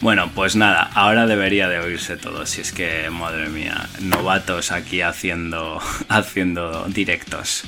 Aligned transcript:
Bueno, 0.00 0.30
pues 0.32 0.54
nada, 0.54 0.90
ahora 0.94 1.26
debería 1.26 1.68
de 1.68 1.80
oírse 1.80 2.16
todo, 2.16 2.46
si 2.46 2.60
es 2.60 2.70
que, 2.72 3.10
madre 3.10 3.48
mía, 3.48 3.88
novatos 4.00 4.70
aquí 4.70 5.00
haciendo, 5.00 5.80
haciendo 6.08 6.84
directos. 6.84 7.64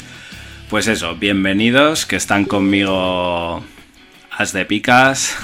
Pues 0.68 0.86
eso, 0.86 1.16
bienvenidos, 1.16 2.06
que 2.06 2.14
están 2.14 2.44
conmigo 2.44 3.64
As 4.30 4.52
de 4.52 4.64
Picas. 4.64 5.36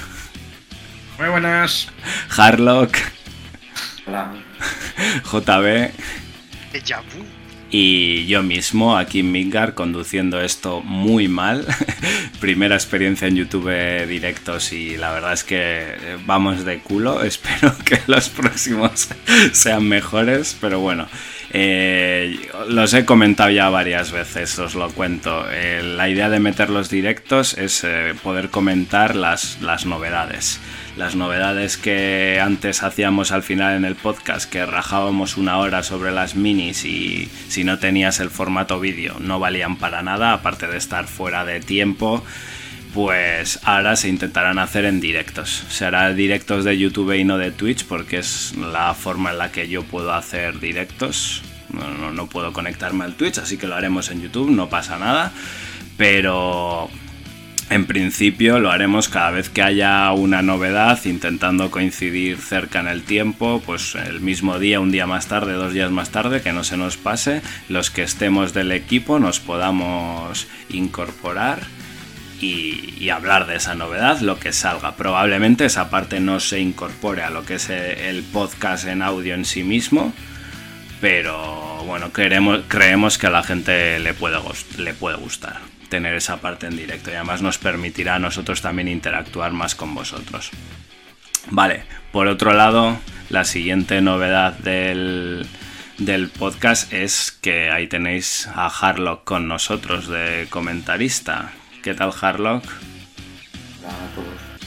Muy 1.19 1.27
buenas. 1.27 1.89
Harlock. 2.37 2.95
Hola. 4.05 4.31
JB. 5.29 5.91
Y 7.69 8.25
yo 8.27 8.43
mismo, 8.43 8.97
aquí 8.97 9.19
en 9.19 9.31
Midgar, 9.31 9.73
conduciendo 9.73 10.39
esto 10.41 10.81
muy 10.81 11.27
mal. 11.27 11.65
Primera 12.39 12.75
experiencia 12.75 13.27
en 13.27 13.35
YouTube 13.35 14.07
directos 14.07 14.71
y 14.71 14.95
la 14.95 15.11
verdad 15.11 15.33
es 15.33 15.43
que 15.43 15.85
vamos 16.25 16.63
de 16.63 16.79
culo. 16.79 17.23
Espero 17.25 17.75
que 17.83 17.99
los 18.07 18.29
próximos 18.29 19.09
sean 19.51 19.87
mejores, 19.87 20.55
pero 20.61 20.79
bueno. 20.79 21.07
Eh, 21.59 22.39
los 22.69 22.93
he 22.93 23.03
comentado 23.03 23.49
ya 23.49 23.67
varias 23.69 24.11
veces, 24.11 24.59
os 24.59 24.75
lo 24.75 24.91
cuento. 24.91 25.49
Eh, 25.49 25.81
la 25.81 26.07
idea 26.07 26.29
de 26.29 26.39
meter 26.39 26.69
los 26.69 26.87
directos 26.91 27.57
es 27.57 27.83
eh, 27.83 28.13
poder 28.21 28.49
comentar 28.49 29.15
las, 29.15 29.59
las 29.61 29.87
novedades 29.87 30.59
las 30.97 31.15
novedades 31.15 31.77
que 31.77 32.39
antes 32.41 32.81
hacíamos 32.81 33.31
al 33.31 33.43
final 33.43 33.75
en 33.75 33.85
el 33.85 33.95
podcast, 33.95 34.49
que 34.49 34.65
rajábamos 34.65 35.37
una 35.37 35.59
hora 35.59 35.83
sobre 35.83 36.11
las 36.11 36.35
minis 36.35 36.85
y 36.85 37.29
si 37.47 37.63
no 37.63 37.77
tenías 37.77 38.19
el 38.19 38.31
formato 38.31 38.79
vídeo 38.79 39.15
no 39.19 39.39
valían 39.39 39.77
para 39.77 40.01
nada, 40.01 40.33
aparte 40.33 40.65
de 40.65 40.77
estar 40.77 41.07
fuera 41.07 41.45
de 41.45 41.59
tiempo, 41.59 42.23
pues 42.97 43.59
ahora 43.63 43.95
se 43.95 44.09
intentarán 44.09 44.57
hacer 44.57 44.83
en 44.85 44.99
directos. 44.99 45.65
Se 45.69 45.85
hará 45.85 46.11
directos 46.15 46.65
de 46.65 46.79
YouTube 46.79 47.13
y 47.13 47.23
no 47.23 47.37
de 47.37 47.51
Twitch 47.51 47.85
porque 47.85 48.17
es 48.17 48.55
la 48.57 48.95
forma 48.95 49.29
en 49.29 49.37
la 49.37 49.51
que 49.51 49.69
yo 49.69 49.83
puedo 49.83 50.11
hacer 50.13 50.59
directos. 50.59 51.43
No, 51.69 52.11
no 52.11 52.25
puedo 52.25 52.53
conectarme 52.53 53.05
al 53.05 53.13
Twitch, 53.13 53.37
así 53.37 53.57
que 53.57 53.67
lo 53.67 53.75
haremos 53.75 54.09
en 54.09 54.23
YouTube, 54.23 54.49
no 54.49 54.67
pasa 54.67 54.97
nada. 54.97 55.31
Pero 55.95 56.89
en 57.69 57.85
principio 57.85 58.59
lo 58.59 58.71
haremos 58.71 59.09
cada 59.09 59.29
vez 59.29 59.49
que 59.49 59.61
haya 59.61 60.11
una 60.13 60.41
novedad, 60.41 60.99
intentando 61.05 61.69
coincidir 61.69 62.39
cerca 62.39 62.79
en 62.79 62.87
el 62.87 63.03
tiempo, 63.03 63.61
pues 63.63 63.93
el 63.93 64.21
mismo 64.21 64.57
día, 64.57 64.79
un 64.79 64.89
día 64.89 65.05
más 65.05 65.27
tarde, 65.27 65.53
dos 65.53 65.71
días 65.71 65.91
más 65.91 66.09
tarde, 66.09 66.41
que 66.41 66.51
no 66.51 66.63
se 66.63 66.77
nos 66.77 66.97
pase, 66.97 67.43
los 67.69 67.91
que 67.91 68.01
estemos 68.01 68.55
del 68.55 68.71
equipo 68.71 69.19
nos 69.19 69.39
podamos 69.39 70.47
incorporar 70.69 71.76
y, 72.39 73.09
hablar 73.09 73.47
de 73.47 73.55
esa 73.55 73.73
novedad, 73.73 74.19
lo 74.19 74.39
que 74.39 74.51
salga. 74.51 74.95
Probablemente 74.95 75.65
esa 75.65 75.89
parte 75.89 76.19
no 76.19 76.39
se 76.39 76.59
incorpore 76.59 77.23
a 77.23 77.29
lo 77.29 77.45
que 77.45 77.55
es 77.55 77.69
el 77.69 78.23
podcast 78.23 78.85
en 78.85 79.01
audio 79.01 79.33
en 79.33 79.45
sí 79.45 79.63
mismo, 79.63 80.13
pero 80.99 81.83
bueno, 81.85 82.11
creemos, 82.11 82.61
creemos 82.67 83.17
que 83.17 83.27
a 83.27 83.31
la 83.31 83.43
gente 83.43 83.99
le 83.99 84.13
puede, 84.13 84.37
le 84.77 84.93
puede 84.93 85.17
gustar 85.17 85.61
tener 85.89 86.15
esa 86.15 86.41
parte 86.41 86.67
en 86.67 86.75
directo 86.75 87.11
y 87.11 87.13
además 87.13 87.41
nos 87.41 87.57
permitirá 87.57 88.15
a 88.15 88.19
nosotros 88.19 88.61
también 88.61 88.87
interactuar 88.87 89.53
más 89.53 89.75
con 89.75 89.95
vosotros. 89.95 90.51
Vale, 91.49 91.83
por 92.11 92.27
otro 92.27 92.53
lado, 92.53 92.97
la 93.29 93.45
siguiente 93.45 94.01
novedad 94.01 94.53
del, 94.53 95.47
del 95.97 96.29
podcast 96.29 96.91
es 96.91 97.31
que 97.31 97.71
ahí 97.71 97.87
tenéis 97.87 98.47
a 98.53 98.67
Harlock 98.67 99.23
con 99.23 99.47
nosotros 99.47 100.07
de 100.07 100.47
comentarista. 100.49 101.53
¿Qué 101.87 101.93
tal 101.93 102.11
Harlock? 102.21 102.65
Hola 103.79 103.93
a 103.93 104.13
todos. 104.13 104.59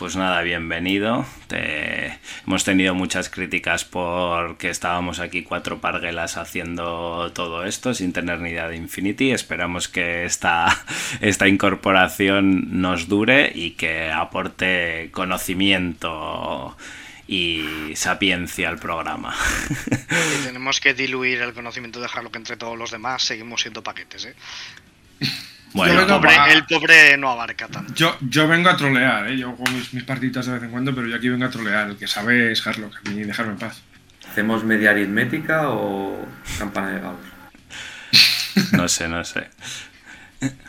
Pues 0.00 0.16
nada, 0.16 0.42
bienvenido. 0.42 1.24
Hemos 2.44 2.64
tenido 2.64 2.92
muchas 2.92 3.30
críticas 3.30 3.84
porque 3.84 4.70
estábamos 4.70 5.20
aquí 5.20 5.44
cuatro 5.44 5.80
parguelas 5.80 6.36
haciendo 6.36 7.30
todo 7.32 7.64
esto 7.64 7.94
sin 7.94 8.12
tener 8.12 8.40
ni 8.40 8.50
idea 8.50 8.66
de 8.66 8.74
Infinity. 8.74 9.30
Esperamos 9.30 9.86
que 9.86 10.24
esta, 10.24 10.66
esta 11.20 11.46
incorporación 11.46 12.80
nos 12.80 13.06
dure 13.06 13.52
y 13.54 13.74
que 13.74 14.10
aporte 14.10 15.10
conocimiento 15.12 16.76
y 17.28 17.94
sapiencia 17.94 18.68
al 18.70 18.80
programa. 18.80 19.36
Y 20.10 20.44
tenemos 20.44 20.80
que 20.80 20.94
diluir 20.94 21.42
el 21.42 21.54
conocimiento, 21.54 22.00
dejarlo 22.00 22.32
que 22.32 22.38
entre 22.38 22.56
todos 22.56 22.76
los 22.76 22.90
demás 22.90 23.22
seguimos 23.22 23.60
siendo 23.60 23.84
paquetes, 23.84 24.24
¿eh? 24.24 24.34
Bueno, 25.76 26.00
el, 26.00 26.06
pobre, 26.06 26.34
el 26.52 26.64
pobre 26.64 27.16
no 27.18 27.30
abarca 27.30 27.68
tanto. 27.68 27.92
Yo, 27.94 28.16
yo 28.20 28.48
vengo 28.48 28.70
a 28.70 28.76
trolear, 28.76 29.28
¿eh? 29.28 29.36
yo 29.36 29.52
juego 29.52 29.70
mis, 29.72 29.92
mis, 29.92 30.04
partiditas 30.04 30.46
de 30.46 30.52
vez 30.52 30.62
en 30.62 30.70
cuando, 30.70 30.94
pero 30.94 31.06
yo 31.06 31.16
aquí 31.16 31.28
vengo 31.28 31.44
a 31.44 31.50
trolear. 31.50 31.90
El 31.90 31.96
que 31.96 32.06
sabe 32.06 32.50
es 32.50 32.66
Harlock, 32.66 32.96
a 33.04 33.10
mí 33.10 33.22
dejarme 33.22 33.52
en 33.52 33.58
paz. 33.58 33.82
¿Hacemos 34.30 34.64
media 34.64 34.90
aritmética 34.90 35.70
o 35.70 36.26
campana 36.58 36.90
de 36.90 37.00
Gauss? 37.00 38.72
No 38.72 38.88
sé, 38.88 39.08
no 39.08 39.22
sé. 39.22 39.48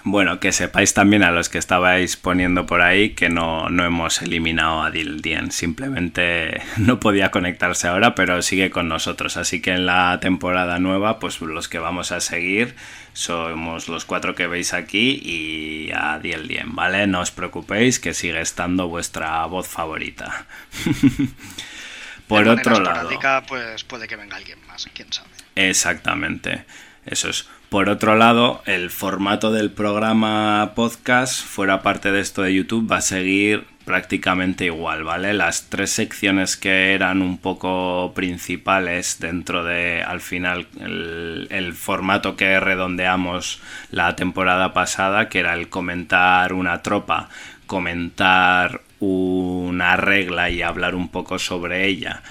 Bueno, 0.04 0.40
que 0.40 0.54
sepáis 0.54 0.94
también 0.94 1.24
a 1.24 1.32
los 1.32 1.50
que 1.50 1.58
estabais 1.58 2.16
poniendo 2.16 2.66
por 2.66 2.82
ahí 2.82 3.10
que 3.10 3.30
no, 3.30 3.70
no 3.70 3.84
hemos 3.84 4.22
eliminado 4.22 4.82
a 4.82 4.92
Dildien. 4.92 5.52
Simplemente 5.52 6.62
no 6.78 7.00
podía 7.00 7.32
conectarse 7.32 7.88
ahora, 7.88 8.16
pero 8.16 8.42
sigue 8.42 8.70
con 8.70 8.88
nosotros. 8.88 9.36
Así 9.36 9.62
que 9.62 9.72
en 9.72 9.86
la 9.86 10.20
temporada 10.22 10.80
nueva, 10.80 11.20
pues 11.20 11.42
los 11.42 11.68
que 11.68 11.80
vamos 11.80 12.12
a 12.12 12.22
seguir 12.22 12.76
somos 13.14 13.90
los 13.90 14.06
cuatro 14.06 14.36
que 14.36 14.48
veis 14.48 14.74
aquí 14.74 15.20
y 15.24 15.92
a 15.92 16.20
Dildien, 16.20 16.76
¿vale? 16.76 17.08
No 17.08 17.22
os 17.22 17.32
preocupéis 17.32 18.00
que 18.00 18.14
sigue 18.14 18.40
estando 18.40 18.88
vuestra 18.88 19.46
voz 19.48 19.68
favorita. 19.68 20.46
por 22.28 22.46
de 22.46 22.52
otro 22.52 22.80
lado. 22.80 23.10
Pues 23.48 23.84
puede 23.84 24.08
que 24.08 24.16
venga 24.16 24.38
alguien 24.38 24.60
más, 24.68 24.88
quién 24.94 25.12
sabe. 25.12 25.30
Exactamente. 25.56 26.66
Eso 27.06 27.30
es. 27.30 27.48
Por 27.70 27.90
otro 27.90 28.16
lado, 28.16 28.62
el 28.66 28.90
formato 28.90 29.52
del 29.52 29.72
programa 29.72 30.72
podcast, 30.74 31.44
fuera 31.44 31.82
parte 31.82 32.14
de 32.14 32.22
esto 32.22 32.42
de 32.42 32.54
YouTube, 32.54 32.90
va 32.90 32.98
a 32.98 33.02
seguir 33.02 33.66
prácticamente 33.84 34.66
igual, 34.66 35.04
¿vale? 35.04 35.34
Las 35.34 35.70
tres 35.70 35.92
secciones 35.92 36.56
que 36.56 36.94
eran 36.94 37.22
un 37.22 37.38
poco 37.38 38.14
principales 38.16 39.20
dentro 39.20 39.66
de, 39.66 40.02
al 40.02 40.22
final, 40.22 40.68
el, 40.80 41.74
formato 41.74 42.38
que 42.38 42.58
redondeamos 42.58 43.62
la 43.92 44.16
temporada 44.16 44.72
pasada, 44.72 45.28
que 45.28 45.40
era 45.40 45.54
el 45.54 45.68
comentar 45.68 46.54
una 46.54 46.82
tropa, 46.82 47.28
comentar 47.66 48.80
una 49.02 49.98
regla 49.98 50.50
y 50.50 50.62
hablar 50.62 50.96
un 50.96 51.10
poco 51.10 51.38
sobre 51.38 51.86
ella 51.86 52.24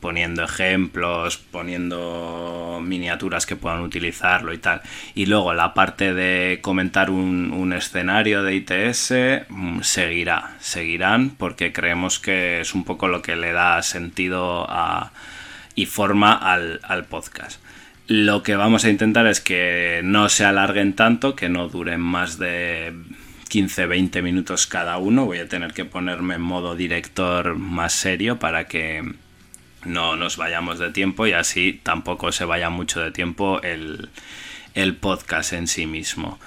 poniendo 0.00 0.44
ejemplos, 0.44 1.38
poniendo 1.38 2.80
miniaturas 2.82 3.46
que 3.46 3.56
puedan 3.56 3.80
utilizarlo 3.80 4.52
y 4.52 4.58
tal. 4.58 4.82
Y 5.14 5.26
luego 5.26 5.54
la 5.54 5.74
parte 5.74 6.14
de 6.14 6.58
comentar 6.62 7.10
un, 7.10 7.72
escenario 7.72 8.42
de 8.42 8.56
ITS 8.56 9.12
mm, 9.48 9.80
seguirá, 9.82 10.56
seguirán 10.58 11.30
porque 11.30 11.72
creemos 11.72 12.18
que 12.18 12.60
es 12.60 12.74
un 12.74 12.84
poco 12.84 13.06
lo 13.06 13.22
que 13.22 13.36
le 13.36 13.52
da 13.52 13.80
sentido 13.82 14.66
a, 14.68 15.12
y 15.74 15.86
forma 15.86 16.32
al, 16.32 16.80
al 16.82 17.04
podcast. 17.04 17.60
Lo 18.08 18.42
que 18.42 18.56
vamos 18.56 18.84
a 18.84 18.90
intentar 18.90 19.26
es 19.28 19.40
que 19.40 20.00
no 20.02 20.28
se 20.28 20.44
alarguen 20.44 20.94
tanto, 20.94 21.36
que 21.36 21.48
no 21.48 21.68
duren 21.68 22.00
más 22.00 22.38
de 22.38 22.92
15-20 23.50 24.22
minutos 24.22 24.66
cada 24.66 24.98
uno. 24.98 25.26
Voy 25.26 25.38
a 25.38 25.48
tener 25.48 25.72
que 25.72 25.84
ponerme 25.84 26.36
en 26.36 26.40
modo 26.40 26.74
director 26.74 27.56
más 27.56 27.92
serio 27.92 28.38
para 28.38 28.66
que 28.66 29.04
no 29.84 30.16
nos 30.16 30.36
vayamos 30.36 30.78
de 30.78 30.90
tiempo 30.90 31.26
y 31.26 31.32
así 31.32 31.80
tampoco 31.82 32.32
se 32.32 32.44
vaya 32.44 32.70
mucho 32.70 33.00
de 33.00 33.10
tiempo 33.10 33.60
el, 33.62 34.08
el 34.74 34.96
podcast 34.96 35.52
en 35.52 35.66
sí 35.66 35.86
mismo. 35.86 36.38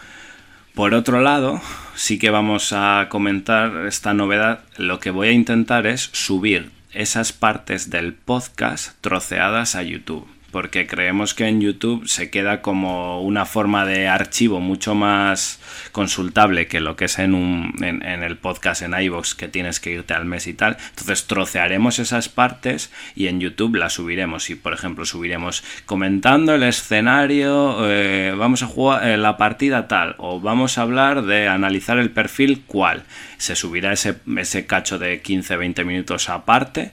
Por 0.74 0.94
otro 0.94 1.22
lado, 1.22 1.62
sí 1.96 2.18
que 2.18 2.32
vamos 2.32 2.74
a 2.74 3.08
comentar 3.10 3.86
esta 3.86 4.14
novedad. 4.14 4.64
Lo 4.78 5.00
que 5.00 5.12
voy 5.12 5.28
a 5.28 5.34
intentar 5.34 5.86
es 5.86 6.10
subir 6.14 6.72
esas 6.92 7.32
partes 7.32 7.90
del 7.90 8.14
podcast 8.14 9.00
troceadas 9.02 9.76
a 9.76 9.84
YouTube 9.84 10.33
porque 10.54 10.86
creemos 10.86 11.34
que 11.34 11.48
en 11.48 11.62
YouTube 11.62 12.08
se 12.08 12.30
queda 12.30 12.62
como 12.62 13.22
una 13.24 13.46
forma 13.46 13.86
de 13.86 14.08
archivo 14.08 14.60
mucho 14.60 14.94
más 14.94 15.60
consultable 15.92 16.68
que 16.68 16.80
lo 16.80 16.96
que 16.96 17.06
es 17.06 17.18
en, 17.18 17.34
un, 17.34 17.74
en, 17.82 18.04
el 18.04 18.38
podcast 18.38 18.84
en 18.84 18.94
iVoox 18.94 19.34
que 19.34 19.48
tienes 19.48 19.80
que 19.80 19.90
irte 19.90 20.14
al 20.14 20.26
mes 20.26 20.46
y 20.46 20.54
tal. 20.54 20.78
Entonces 20.92 21.26
trocearemos 21.26 21.98
esas 21.98 22.30
partes 22.30 22.92
y 23.16 23.28
en 23.28 23.40
YouTube 23.40 23.76
las 23.76 23.94
subiremos. 23.94 24.52
Y 24.52 24.56
por 24.56 24.74
ejemplo 24.74 25.06
subiremos 25.06 25.64
comentando 25.88 26.54
el 26.54 26.62
escenario, 26.62 27.90
eh, 27.90 28.36
vamos 28.38 28.62
a 28.62 28.68
jugar 28.68 29.08
eh, 29.08 29.18
la 29.18 29.38
partida 29.38 29.88
tal 29.88 30.14
o 30.20 30.40
vamos 30.40 30.78
a 30.78 30.84
hablar 30.84 31.24
de 31.24 31.48
analizar 31.48 31.98
el 31.98 32.12
perfil 32.12 32.62
cual. 32.68 33.06
Se 33.38 33.56
subirá 33.56 33.92
ese, 33.92 34.18
ese 34.38 34.68
cacho 34.68 35.00
de 35.00 35.24
15-20 35.24 35.84
minutos 35.84 36.30
aparte 36.30 36.92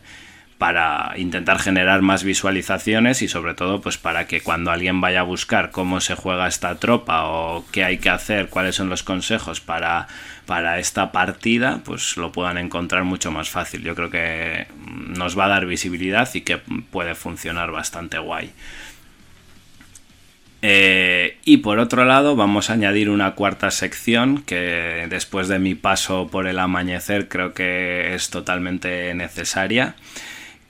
para 0.60 1.14
intentar 1.16 1.58
generar 1.58 2.02
más 2.02 2.22
visualizaciones 2.22 3.22
y 3.22 3.28
sobre 3.28 3.54
todo 3.54 3.80
pues 3.80 3.96
para 3.96 4.26
que 4.26 4.42
cuando 4.42 4.70
alguien 4.70 5.00
vaya 5.00 5.20
a 5.20 5.22
buscar 5.22 5.70
cómo 5.70 6.02
se 6.02 6.14
juega 6.14 6.46
esta 6.46 6.74
tropa 6.74 7.24
o 7.24 7.64
qué 7.72 7.82
hay 7.82 7.96
que 7.96 8.10
hacer, 8.10 8.50
cuáles 8.50 8.74
son 8.74 8.90
los 8.90 9.02
consejos 9.02 9.62
para, 9.62 10.06
para 10.44 10.78
esta 10.78 11.12
partida, 11.12 11.80
pues 11.82 12.18
lo 12.18 12.30
puedan 12.30 12.58
encontrar 12.58 13.04
mucho 13.04 13.32
más 13.32 13.48
fácil. 13.48 13.82
Yo 13.82 13.94
creo 13.94 14.10
que 14.10 14.66
nos 14.86 15.38
va 15.38 15.46
a 15.46 15.48
dar 15.48 15.64
visibilidad 15.64 16.28
y 16.34 16.42
que 16.42 16.58
puede 16.58 17.14
funcionar 17.14 17.70
bastante 17.70 18.18
guay. 18.18 18.52
Eh, 20.60 21.38
y 21.42 21.56
por 21.56 21.78
otro 21.78 22.04
lado 22.04 22.36
vamos 22.36 22.68
a 22.68 22.74
añadir 22.74 23.08
una 23.08 23.34
cuarta 23.34 23.70
sección 23.70 24.42
que 24.42 25.06
después 25.08 25.48
de 25.48 25.58
mi 25.58 25.74
paso 25.74 26.28
por 26.30 26.46
el 26.46 26.58
amanecer 26.58 27.28
creo 27.28 27.54
que 27.54 28.14
es 28.14 28.28
totalmente 28.28 29.14
necesaria 29.14 29.94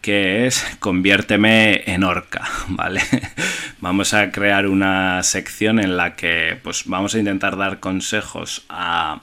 que 0.00 0.46
es 0.46 0.64
conviérteme 0.80 1.82
en 1.86 2.04
orca, 2.04 2.48
¿vale? 2.68 3.02
vamos 3.80 4.14
a 4.14 4.30
crear 4.30 4.66
una 4.66 5.22
sección 5.22 5.78
en 5.78 5.96
la 5.96 6.16
que 6.16 6.58
pues 6.62 6.84
vamos 6.86 7.14
a 7.14 7.18
intentar 7.18 7.56
dar 7.56 7.80
consejos 7.80 8.64
a 8.68 9.20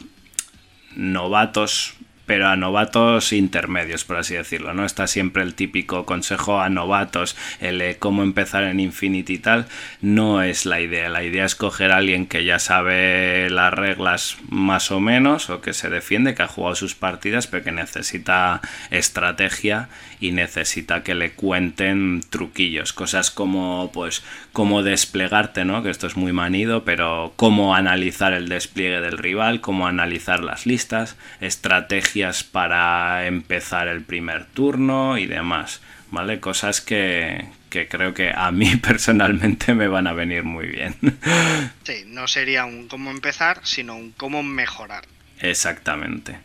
novatos 0.95 1.96
pero 2.27 2.49
a 2.49 2.57
novatos 2.57 3.31
intermedios, 3.31 4.03
por 4.03 4.17
así 4.17 4.35
decirlo, 4.35 4.73
¿no? 4.73 4.85
Está 4.85 5.07
siempre 5.07 5.41
el 5.43 5.55
típico 5.55 6.05
consejo 6.05 6.59
a 6.59 6.69
novatos, 6.69 7.37
el 7.61 7.97
cómo 7.97 8.21
empezar 8.21 8.65
en 8.65 8.81
Infinity 8.81 9.35
y 9.35 9.37
tal, 9.39 9.65
no 10.01 10.43
es 10.43 10.65
la 10.65 10.81
idea. 10.81 11.07
La 11.07 11.23
idea 11.23 11.45
es 11.45 11.55
coger 11.55 11.91
a 11.91 11.97
alguien 11.97 12.27
que 12.27 12.43
ya 12.43 12.59
sabe 12.59 13.49
las 13.49 13.73
reglas 13.73 14.37
más 14.49 14.91
o 14.91 14.99
menos, 14.99 15.49
o 15.49 15.61
que 15.61 15.73
se 15.73 15.89
defiende, 15.89 16.35
que 16.35 16.43
ha 16.43 16.47
jugado 16.47 16.75
sus 16.75 16.95
partidas, 16.95 17.47
pero 17.47 17.63
que 17.63 17.71
necesita 17.71 18.59
estrategia 18.91 19.87
y 20.19 20.31
necesita 20.33 21.03
que 21.03 21.15
le 21.15 21.31
cuenten 21.31 22.21
truquillos, 22.29 22.91
cosas 22.91 23.31
como, 23.31 23.89
pues, 23.93 24.23
cómo 24.51 24.83
desplegarte, 24.83 25.63
¿no? 25.63 25.81
Que 25.81 25.91
esto 25.91 26.07
es 26.07 26.17
muy 26.17 26.33
manido, 26.33 26.83
pero 26.83 27.31
cómo 27.37 27.73
analizar 27.73 28.33
el 28.33 28.49
despliegue 28.49 28.99
del 28.99 29.17
rival, 29.17 29.61
cómo 29.61 29.87
analizar 29.87 30.43
las 30.43 30.65
listas, 30.65 31.15
estrategia 31.39 32.16
para 32.51 33.27
empezar 33.27 33.87
el 33.87 34.03
primer 34.03 34.45
turno 34.45 35.17
y 35.17 35.25
demás, 35.27 35.81
¿vale? 36.11 36.39
Cosas 36.39 36.81
que, 36.81 37.49
creo 37.69 38.13
que 38.13 38.31
a 38.35 38.51
mí 38.51 38.75
personalmente 38.81 39.73
me 39.73 39.87
van 39.87 40.07
a 40.07 40.13
venir 40.13 40.43
muy 40.43 40.67
bien. 40.67 40.95
Sí, 41.83 42.03
no 42.05 42.27
sería 42.27 42.65
un 42.65 42.89
cómo 42.89 43.11
empezar, 43.11 43.61
sino 43.63 43.95
un 43.95 44.11
cómo 44.11 44.43
mejorar. 44.43 45.05
Exactamente. 45.39 46.37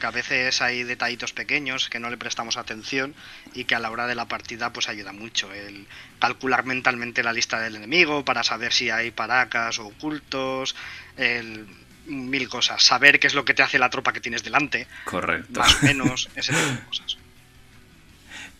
Que 0.00 0.06
a 0.06 0.10
veces 0.10 0.60
hay 0.60 0.82
detallitos 0.82 1.32
pequeños 1.32 1.88
que 1.88 2.00
no 2.00 2.10
le 2.10 2.16
prestamos 2.16 2.56
atención 2.56 3.14
y 3.54 3.62
que 3.62 3.76
a 3.76 3.78
la 3.78 3.92
hora 3.92 4.08
de 4.08 4.16
la 4.16 4.26
partida 4.26 4.72
pues 4.72 4.88
ayuda 4.88 5.12
mucho. 5.12 5.52
El 5.52 5.86
calcular 6.18 6.64
mentalmente 6.64 7.22
la 7.22 7.32
lista 7.32 7.60
del 7.60 7.76
enemigo 7.76 8.24
para 8.24 8.42
saber 8.42 8.72
si 8.72 8.90
hay 8.90 9.12
paracas 9.12 9.78
o 9.78 9.86
ocultos, 9.86 10.74
el 11.16 11.68
mil 12.06 12.48
cosas. 12.48 12.82
Saber 12.82 13.18
qué 13.18 13.26
es 13.26 13.34
lo 13.34 13.44
que 13.44 13.54
te 13.54 13.62
hace 13.62 13.78
la 13.78 13.90
tropa 13.90 14.12
que 14.12 14.20
tienes 14.20 14.42
delante. 14.42 14.86
Correcto. 15.04 15.60
Más 15.60 15.82
o 15.82 15.86
menos, 15.86 16.28
ese 16.34 16.52
tipo 16.52 16.66
de 16.66 16.80
cosas. 16.80 17.18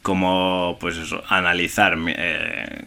Como, 0.02 0.76
pues 0.80 0.96
eso, 0.96 1.24
analizar 1.28 1.96
eh, 2.06 2.84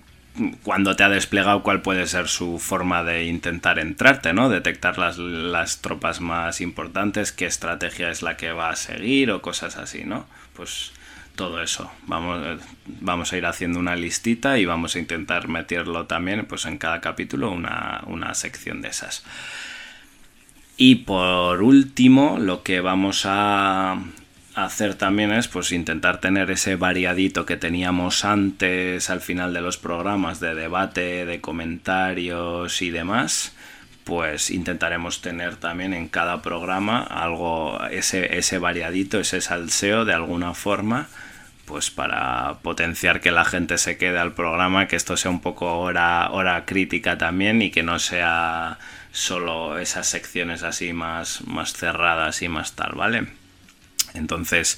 cuando 0.63 0.95
te 0.95 1.03
ha 1.03 1.09
desplegado 1.09 1.63
cuál 1.63 1.81
puede 1.81 2.07
ser 2.07 2.27
su 2.27 2.59
forma 2.59 3.03
de 3.03 3.25
intentar 3.25 3.79
entrarte, 3.79 4.33
¿no? 4.33 4.49
Detectar 4.49 4.97
las, 4.97 5.17
las 5.17 5.81
tropas 5.81 6.21
más 6.21 6.61
importantes, 6.61 7.31
qué 7.31 7.45
estrategia 7.45 8.09
es 8.09 8.21
la 8.21 8.37
que 8.37 8.51
va 8.51 8.69
a 8.69 8.75
seguir 8.75 9.31
o 9.31 9.41
cosas 9.41 9.77
así, 9.77 10.03
¿no? 10.05 10.25
Pues 10.53 10.91
todo 11.35 11.61
eso. 11.61 11.89
Vamos, 12.05 12.59
vamos 12.85 13.31
a 13.31 13.37
ir 13.37 13.45
haciendo 13.45 13.79
una 13.79 13.95
listita 13.95 14.57
y 14.57 14.65
vamos 14.65 14.95
a 14.95 14.99
intentar 14.99 15.47
meterlo 15.47 16.05
también 16.05 16.45
pues 16.45 16.65
en 16.65 16.77
cada 16.77 16.99
capítulo 16.99 17.49
una, 17.51 18.01
una 18.07 18.33
sección 18.33 18.81
de 18.81 18.89
esas. 18.89 19.23
Y 20.81 20.95
por 20.95 21.61
último, 21.61 22.37
lo 22.39 22.63
que 22.63 22.79
vamos 22.79 23.23
a 23.25 24.01
hacer 24.55 24.95
también 24.95 25.29
es 25.33 25.49
pues 25.49 25.73
intentar 25.73 26.21
tener 26.21 26.49
ese 26.51 26.77
variadito 26.77 27.45
que 27.45 27.57
teníamos 27.57 28.23
antes 28.23 29.09
al 29.09 29.19
final 29.19 29.53
de 29.53 29.59
los 29.59 29.77
programas 29.77 30.39
de 30.39 30.55
debate, 30.55 31.25
de 31.25 31.41
comentarios 31.41 32.81
y 32.81 32.91
demás 32.91 33.53
pues 34.05 34.51
intentaremos 34.51 35.21
tener 35.21 35.57
también 35.57 35.93
en 35.93 36.07
cada 36.07 36.41
programa 36.41 37.03
algo 37.03 37.79
ese, 37.91 38.37
ese 38.37 38.57
variadito, 38.57 39.19
ese 39.19 39.41
salseo 39.41 40.05
de 40.05 40.13
alguna 40.13 40.53
forma 40.53 41.09
pues 41.65 41.91
para 41.91 42.59
potenciar 42.63 43.19
que 43.19 43.31
la 43.31 43.43
gente 43.43 43.77
se 43.77 43.97
quede 43.97 44.17
al 44.17 44.31
programa, 44.31 44.87
que 44.87 44.95
esto 44.95 45.17
sea 45.17 45.29
un 45.29 45.41
poco 45.41 45.77
hora, 45.77 46.31
hora 46.31 46.63
crítica 46.65 47.17
también 47.17 47.61
y 47.61 47.69
que 47.69 47.83
no 47.83 47.99
sea 47.99 48.79
solo 49.11 49.79
esas 49.79 50.07
secciones 50.07 50.63
así 50.63 50.93
más, 50.93 51.41
más 51.47 51.73
cerradas 51.73 52.41
y 52.41 52.49
más 52.49 52.73
tal, 52.73 52.93
¿vale? 52.95 53.27
Entonces, 54.13 54.77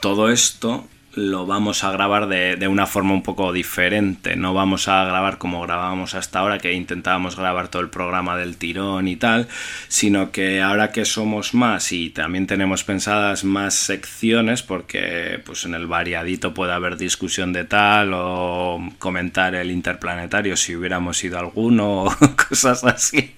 todo 0.00 0.30
esto 0.30 0.88
lo 1.14 1.46
vamos 1.46 1.84
a 1.84 1.92
grabar 1.92 2.26
de, 2.26 2.56
de, 2.56 2.68
una 2.68 2.86
forma 2.86 3.12
un 3.12 3.22
poco 3.22 3.52
diferente. 3.52 4.36
No 4.36 4.54
vamos 4.54 4.88
a 4.88 5.04
grabar 5.04 5.38
como 5.38 5.60
grabábamos 5.60 6.14
hasta 6.14 6.38
ahora, 6.38 6.58
que 6.58 6.72
intentábamos 6.72 7.36
grabar 7.36 7.68
todo 7.68 7.82
el 7.82 7.90
programa 7.90 8.36
del 8.36 8.56
tirón 8.56 9.08
y 9.08 9.16
tal, 9.16 9.48
sino 9.88 10.30
que 10.30 10.62
ahora 10.62 10.90
que 10.90 11.04
somos 11.04 11.54
más 11.54 11.92
y 11.92 12.10
también 12.10 12.46
tenemos 12.46 12.84
pensadas 12.84 13.44
más 13.44 13.74
secciones, 13.74 14.62
porque 14.62 15.40
pues 15.44 15.64
en 15.64 15.74
el 15.74 15.86
variadito 15.86 16.54
puede 16.54 16.72
haber 16.72 16.96
discusión 16.96 17.52
de 17.52 17.64
tal 17.64 18.12
o 18.14 18.80
comentar 18.98 19.54
el 19.54 19.70
interplanetario 19.70 20.56
si 20.56 20.74
hubiéramos 20.74 21.22
ido 21.24 21.38
alguno 21.38 22.04
o 22.04 22.16
cosas 22.48 22.84
así, 22.84 23.34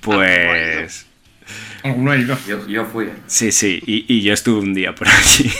pues... 0.00 1.11
Alguno 1.84 2.12
ha 2.12 2.16
ido. 2.16 2.36
Yo, 2.46 2.66
yo 2.66 2.84
fui. 2.84 3.08
Sí, 3.26 3.52
sí, 3.52 3.82
y, 3.86 4.04
y 4.12 4.22
yo 4.22 4.32
estuve 4.32 4.60
un 4.60 4.74
día 4.74 4.94
por 4.94 5.08
allí. 5.08 5.50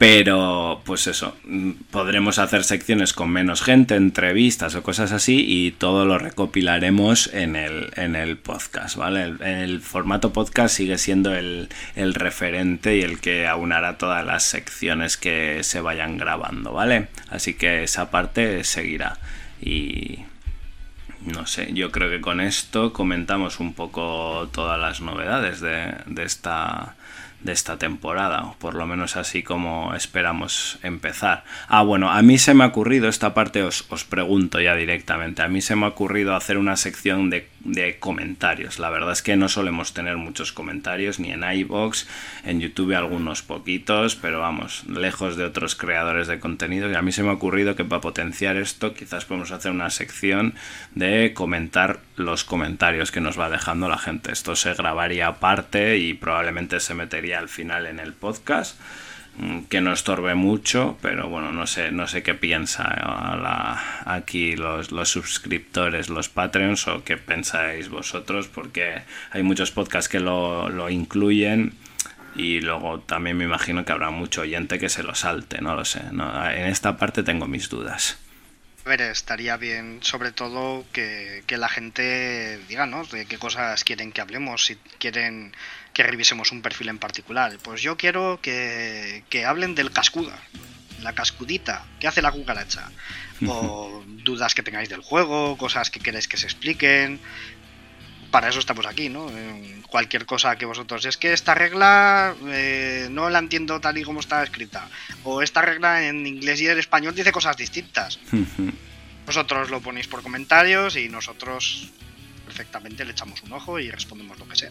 Pero, 0.00 0.80
pues 0.86 1.06
eso, 1.08 1.36
podremos 1.90 2.38
hacer 2.38 2.64
secciones 2.64 3.12
con 3.12 3.28
menos 3.28 3.60
gente, 3.60 3.96
entrevistas 3.96 4.74
o 4.74 4.82
cosas 4.82 5.12
así, 5.12 5.44
y 5.46 5.72
todo 5.72 6.06
lo 6.06 6.18
recopilaremos 6.18 7.28
en 7.34 7.54
el, 7.54 7.90
en 7.96 8.16
el 8.16 8.38
podcast, 8.38 8.96
¿vale? 8.96 9.24
El, 9.24 9.42
el 9.42 9.80
formato 9.82 10.32
podcast 10.32 10.74
sigue 10.74 10.96
siendo 10.96 11.34
el, 11.34 11.68
el, 11.96 12.14
referente 12.14 12.96
y 12.96 13.02
el 13.02 13.20
que 13.20 13.46
aunará 13.46 13.98
todas 13.98 14.24
las 14.24 14.42
secciones 14.42 15.18
que 15.18 15.62
se 15.64 15.82
vayan 15.82 16.16
grabando, 16.16 16.72
¿vale? 16.72 17.08
Así 17.28 17.52
que 17.52 17.82
esa 17.82 18.10
parte 18.10 18.64
seguirá. 18.64 19.18
Y 19.60 20.20
no 21.24 21.46
sé, 21.46 21.72
yo 21.72 21.90
creo 21.90 22.08
que 22.10 22.20
con 22.20 22.40
esto 22.40 22.92
comentamos 22.92 23.60
un 23.60 23.74
poco 23.74 24.48
todas 24.52 24.80
las 24.80 25.00
novedades 25.00 25.60
de, 25.60 25.94
de 26.06 26.24
esta 26.24 26.96
de 27.42 27.52
esta 27.52 27.78
temporada, 27.78 28.44
o 28.44 28.54
por 28.58 28.74
lo 28.74 28.86
menos 28.86 29.16
así 29.16 29.42
como 29.42 29.94
esperamos 29.94 30.78
empezar. 30.82 31.44
Ah, 31.68 31.82
bueno, 31.82 32.10
a 32.10 32.20
mí 32.22 32.38
se 32.38 32.54
me 32.54 32.64
ha 32.64 32.68
ocurrido, 32.68 33.08
esta 33.08 33.34
parte 33.34 33.62
os, 33.62 33.86
os 33.88 34.04
pregunto 34.04 34.60
ya 34.60 34.74
directamente, 34.74 35.42
a 35.42 35.48
mí 35.48 35.60
se 35.62 35.74
me 35.74 35.86
ha 35.86 35.88
ocurrido 35.88 36.34
hacer 36.34 36.58
una 36.58 36.76
sección 36.76 37.30
de, 37.30 37.48
de, 37.60 37.98
comentarios. 37.98 38.78
La 38.78 38.90
verdad 38.90 39.12
es 39.12 39.22
que 39.22 39.36
no 39.36 39.48
solemos 39.48 39.92
tener 39.94 40.16
muchos 40.16 40.52
comentarios, 40.52 41.20
ni 41.20 41.32
en 41.32 41.42
iBox, 41.42 42.06
en 42.44 42.60
YouTube 42.60 42.94
algunos 42.94 43.42
poquitos, 43.42 44.16
pero 44.16 44.40
vamos, 44.40 44.84
lejos 44.88 45.36
de 45.36 45.44
otros 45.44 45.74
creadores 45.74 46.26
de 46.26 46.40
contenido. 46.40 46.90
Y 46.90 46.94
a 46.94 47.02
mí 47.02 47.12
se 47.12 47.22
me 47.22 47.30
ha 47.30 47.34
ocurrido 47.34 47.76
que 47.76 47.84
para 47.84 48.00
potenciar 48.00 48.56
esto 48.56 48.94
quizás 48.94 49.24
podemos 49.24 49.50
hacer 49.50 49.72
una 49.72 49.90
sección 49.90 50.54
de 50.94 51.32
comentar 51.34 52.00
los 52.16 52.44
comentarios 52.44 53.10
que 53.10 53.20
nos 53.20 53.38
va 53.38 53.50
dejando 53.50 53.88
la 53.88 53.98
gente. 53.98 54.32
Esto 54.32 54.56
se 54.56 54.74
grabaría 54.74 55.28
aparte 55.28 55.98
y 55.98 56.14
probablemente 56.14 56.80
se 56.80 56.94
metería 56.94 57.38
al 57.38 57.48
final 57.48 57.86
en 57.86 58.00
el 58.00 58.12
podcast 58.12 58.78
que 59.68 59.80
no 59.80 59.92
estorbe 59.92 60.34
mucho, 60.34 60.98
pero 61.00 61.28
bueno, 61.28 61.52
no 61.52 61.66
sé, 61.66 61.92
no 61.92 62.06
sé 62.06 62.22
qué 62.22 62.34
piensa 62.34 62.84
la, 62.84 64.02
aquí 64.04 64.54
los, 64.54 64.92
los, 64.92 65.08
suscriptores, 65.08 66.10
los 66.10 66.28
Patreons 66.28 66.86
o 66.88 67.04
qué 67.04 67.16
pensáis 67.16 67.88
vosotros, 67.88 68.48
porque 68.48 69.02
hay 69.30 69.42
muchos 69.42 69.70
podcasts 69.70 70.08
que 70.08 70.20
lo, 70.20 70.68
lo, 70.68 70.90
incluyen 70.90 71.74
y 72.34 72.60
luego 72.60 73.00
también 73.00 73.36
me 73.36 73.44
imagino 73.44 73.84
que 73.84 73.92
habrá 73.92 74.10
mucho 74.10 74.42
oyente 74.42 74.78
que 74.78 74.88
se 74.88 75.02
lo 75.02 75.14
salte, 75.14 75.60
no 75.60 75.74
lo 75.74 75.84
sé. 75.84 76.02
No, 76.12 76.48
en 76.50 76.66
esta 76.66 76.96
parte 76.96 77.22
tengo 77.22 77.46
mis 77.46 77.68
dudas. 77.68 78.18
A 78.84 78.88
ver, 78.88 79.02
estaría 79.02 79.56
bien, 79.56 79.98
sobre 80.02 80.32
todo, 80.32 80.84
que, 80.92 81.44
que 81.46 81.56
la 81.56 81.68
gente 81.68 82.58
diga, 82.68 82.86
¿no? 82.86 83.04
De 83.04 83.26
qué 83.26 83.38
cosas 83.38 83.84
quieren 83.84 84.10
que 84.12 84.20
hablemos, 84.20 84.64
si 84.64 84.76
quieren 84.98 85.52
que 85.92 86.02
revisemos 86.02 86.52
un 86.52 86.62
perfil 86.62 86.88
en 86.88 86.98
particular. 86.98 87.56
Pues 87.62 87.82
yo 87.82 87.96
quiero 87.96 88.38
que, 88.42 89.24
que 89.28 89.44
hablen 89.44 89.74
del 89.74 89.90
cascuda, 89.90 90.38
la 91.02 91.14
cascudita, 91.14 91.84
¿qué 91.98 92.08
hace 92.08 92.22
la 92.22 92.32
cucaracha? 92.32 92.90
O 93.46 94.04
dudas 94.06 94.54
que 94.54 94.62
tengáis 94.62 94.88
del 94.90 95.00
juego, 95.00 95.56
cosas 95.56 95.90
que 95.90 96.00
queréis 96.00 96.28
que 96.28 96.36
se 96.36 96.46
expliquen. 96.46 97.20
para 98.30 98.48
eso 98.48 98.58
estamos 98.58 98.86
aquí, 98.86 99.08
¿no? 99.08 99.28
En 99.30 99.82
cualquier 99.82 100.24
cosa 100.24 100.56
que 100.56 100.66
vosotros. 100.66 101.04
Es 101.04 101.16
que 101.16 101.32
esta 101.32 101.54
regla 101.54 102.34
eh, 102.46 103.08
no 103.10 103.28
la 103.30 103.38
entiendo 103.38 103.80
tal 103.80 103.98
y 103.98 104.02
como 104.02 104.20
está 104.20 104.42
escrita. 104.42 104.88
O 105.24 105.42
esta 105.42 105.62
regla 105.62 106.06
en 106.06 106.26
inglés 106.26 106.60
y 106.60 106.68
en 106.68 106.78
español 106.78 107.14
dice 107.14 107.32
cosas 107.32 107.56
distintas. 107.56 108.18
Vosotros 109.26 109.70
lo 109.70 109.80
ponéis 109.80 110.06
por 110.06 110.22
comentarios 110.22 110.96
y 110.96 111.08
nosotros 111.08 111.90
perfectamente 112.46 113.04
le 113.04 113.12
echamos 113.12 113.42
un 113.42 113.52
ojo 113.52 113.78
y 113.78 113.90
respondemos 113.90 114.38
lo 114.38 114.48
que 114.48 114.56
sea. 114.56 114.70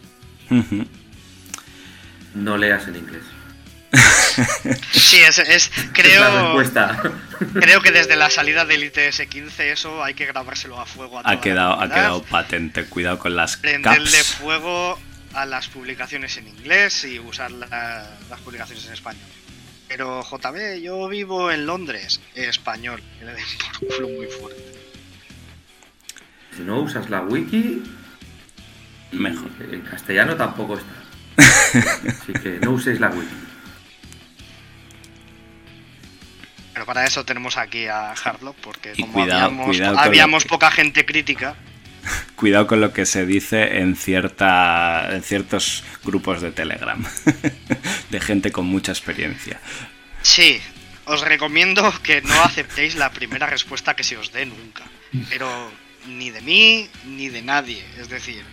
No 2.34 2.56
leas 2.56 2.86
en 2.88 2.96
inglés. 2.96 3.22
Sí, 4.92 5.16
es, 5.16 5.38
es 5.38 5.48
Es 5.48 5.70
la 5.84 5.92
creo, 5.92 6.42
respuesta. 6.44 7.02
creo 7.54 7.80
que 7.82 7.90
desde 7.90 8.14
la 8.16 8.30
salida 8.30 8.64
del 8.64 8.84
ITS 8.84 9.22
15 9.28 9.72
eso 9.72 10.02
hay 10.04 10.14
que 10.14 10.26
grabárselo 10.26 10.80
a 10.80 10.86
fuego 10.86 11.18
a 11.18 11.22
ha 11.22 11.34
la 11.34 11.40
quedado, 11.40 11.72
ha 11.80 11.88
quedado 11.88 12.22
patente. 12.22 12.84
Cuidado 12.84 13.18
con 13.18 13.34
las 13.34 13.56
prenderle 13.56 14.18
caps. 14.18 14.34
fuego 14.36 14.98
a 15.34 15.44
las 15.46 15.68
publicaciones 15.68 16.36
en 16.36 16.48
inglés 16.48 17.04
y 17.04 17.18
usar 17.18 17.50
la- 17.50 18.08
las 18.28 18.40
publicaciones 18.40 18.86
en 18.86 18.92
español. 18.92 19.24
Pero 19.88 20.22
JB, 20.22 20.80
yo 20.80 21.08
vivo 21.08 21.50
en 21.50 21.66
Londres, 21.66 22.20
español, 22.36 23.02
que 23.18 23.24
le 23.24 23.32
den 23.34 23.44
por 23.80 23.88
culo 23.96 24.08
muy 24.08 24.26
fuerte. 24.26 24.62
Si 26.56 26.62
no 26.62 26.80
usas 26.80 27.10
la 27.10 27.22
wiki, 27.22 27.82
Mejor. 29.12 29.50
En 29.72 29.80
castellano 29.80 30.36
tampoco 30.36 30.74
está. 30.78 30.92
Así 32.08 32.32
que 32.42 32.58
no 32.62 32.72
uséis 32.72 33.00
la 33.00 33.08
wiki. 33.08 33.34
Pero 36.72 36.86
para 36.86 37.04
eso 37.04 37.24
tenemos 37.24 37.56
aquí 37.56 37.86
a 37.86 38.14
Hardlock, 38.14 38.56
porque 38.56 38.92
Y 38.96 39.02
como 39.02 39.12
cuidado, 39.14 39.44
habíamos, 39.46 39.66
cuidado 39.66 39.94
con 39.96 40.04
habíamos 40.04 40.42
lo 40.44 40.46
que- 40.46 40.50
poca 40.50 40.70
gente 40.70 41.04
crítica, 41.06 41.56
Cuidado 42.36 42.66
con 42.66 42.80
lo 42.80 42.92
que 42.94 43.04
se 43.04 43.26
dice 43.26 43.78
en, 43.80 43.94
cierta, 43.96 45.08
en 45.14 45.22
ciertos 45.22 45.84
grupos 46.02 46.40
de 46.40 46.50
Telegram. 46.50 47.04
de 48.10 48.20
gente 48.20 48.50
con 48.52 48.64
mucha 48.66 48.92
experiencia. 48.92 49.60
sí, 50.22 50.58
os 51.04 51.22
recomiendo 51.22 51.92
que 52.02 52.22
no 52.22 52.40
aceptéis 52.42 52.94
la 52.94 53.10
primera 53.10 53.46
respuesta 53.46 53.96
que 53.96 54.04
se 54.04 54.16
os 54.16 54.32
dé 54.32 54.46
nunca. 54.46 54.84
Pero 55.28 55.70
ni 56.06 56.30
de 56.30 56.40
mí 56.40 56.88
ni 57.04 57.28
de 57.28 57.42
nadie. 57.42 57.84
Es 57.98 58.08
decir, 58.08 58.44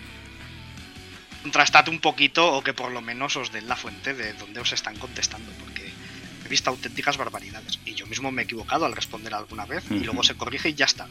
contrastad 1.48 1.88
un 1.88 2.00
poquito 2.00 2.44
o 2.44 2.62
que 2.62 2.74
por 2.74 2.92
lo 2.92 3.00
menos 3.00 3.40
os 3.40 3.56
den 3.56 3.72
la 3.72 3.80
fuente 3.80 4.12
de 4.14 4.34
donde 4.36 4.60
os 4.60 4.76
están 4.76 5.00
contestando. 5.00 5.48
Porque 5.64 5.88
he 6.44 6.50
visto 6.50 6.70
auténticas 6.70 7.16
barbaridades. 7.16 7.80
Y 7.86 7.96
yo 7.96 8.06
mismo 8.06 8.32
me 8.32 8.42
he 8.42 8.46
equivocado 8.46 8.84
al 8.84 8.92
responder 8.92 9.34
alguna 9.34 9.66
vez 9.66 9.84
y 9.90 10.04
luego 10.04 10.24
se 10.24 10.36
corrige 10.36 10.70
y 10.70 10.74
ya 10.74 10.84
está. 10.84 11.08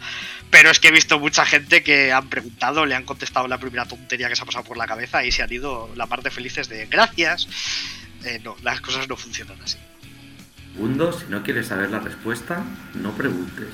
Pero 0.51 0.71
es 0.71 0.79
que 0.79 0.89
he 0.89 0.93
visto 0.93 1.19
mucha 1.19 1.47
gente 1.47 1.83
que 1.83 2.13
han 2.13 2.29
preguntado, 2.29 2.85
le 2.85 2.95
han 2.95 3.05
contestado 3.05 3.49
la 3.49 3.57
primera 3.57 3.87
tontería 3.87 4.29
que 4.29 4.37
se 4.37 4.43
ha 4.43 4.45
pasado 4.45 4.65
por 4.65 4.77
la 4.77 4.87
cabeza 4.87 5.25
y 5.25 5.33
se 5.33 5.43
han 5.43 5.51
ido 5.51 5.91
la 5.97 6.07
parte 6.07 6.31
felices 6.31 6.69
de 6.69 6.85
gracias. 6.85 7.49
Eh, 8.25 8.39
no, 8.45 8.57
las 8.63 8.83
cosas 8.83 9.09
no 9.09 9.17
funcionan 9.17 9.57
así. 9.63 9.79
Segundo, 10.75 11.19
si 11.19 11.25
no 11.31 11.43
quieres 11.43 11.69
saber 11.69 11.89
la 11.89 12.01
respuesta, 12.01 12.63
no 12.93 13.13
preguntes. 13.13 13.73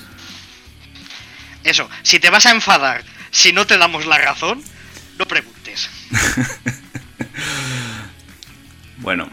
Eso, 1.65 1.91
si 2.05 2.21
te 2.21 2.31
vas 2.31 2.47
a 2.47 2.53
enfadar, 2.53 3.03
si 3.33 3.53
no 3.53 3.67
te 3.67 3.79
damos 3.79 4.07
la 4.07 4.19
razón, 4.19 4.63
no 5.19 5.27
preguntes. 5.27 5.52
Bueno, 8.99 9.29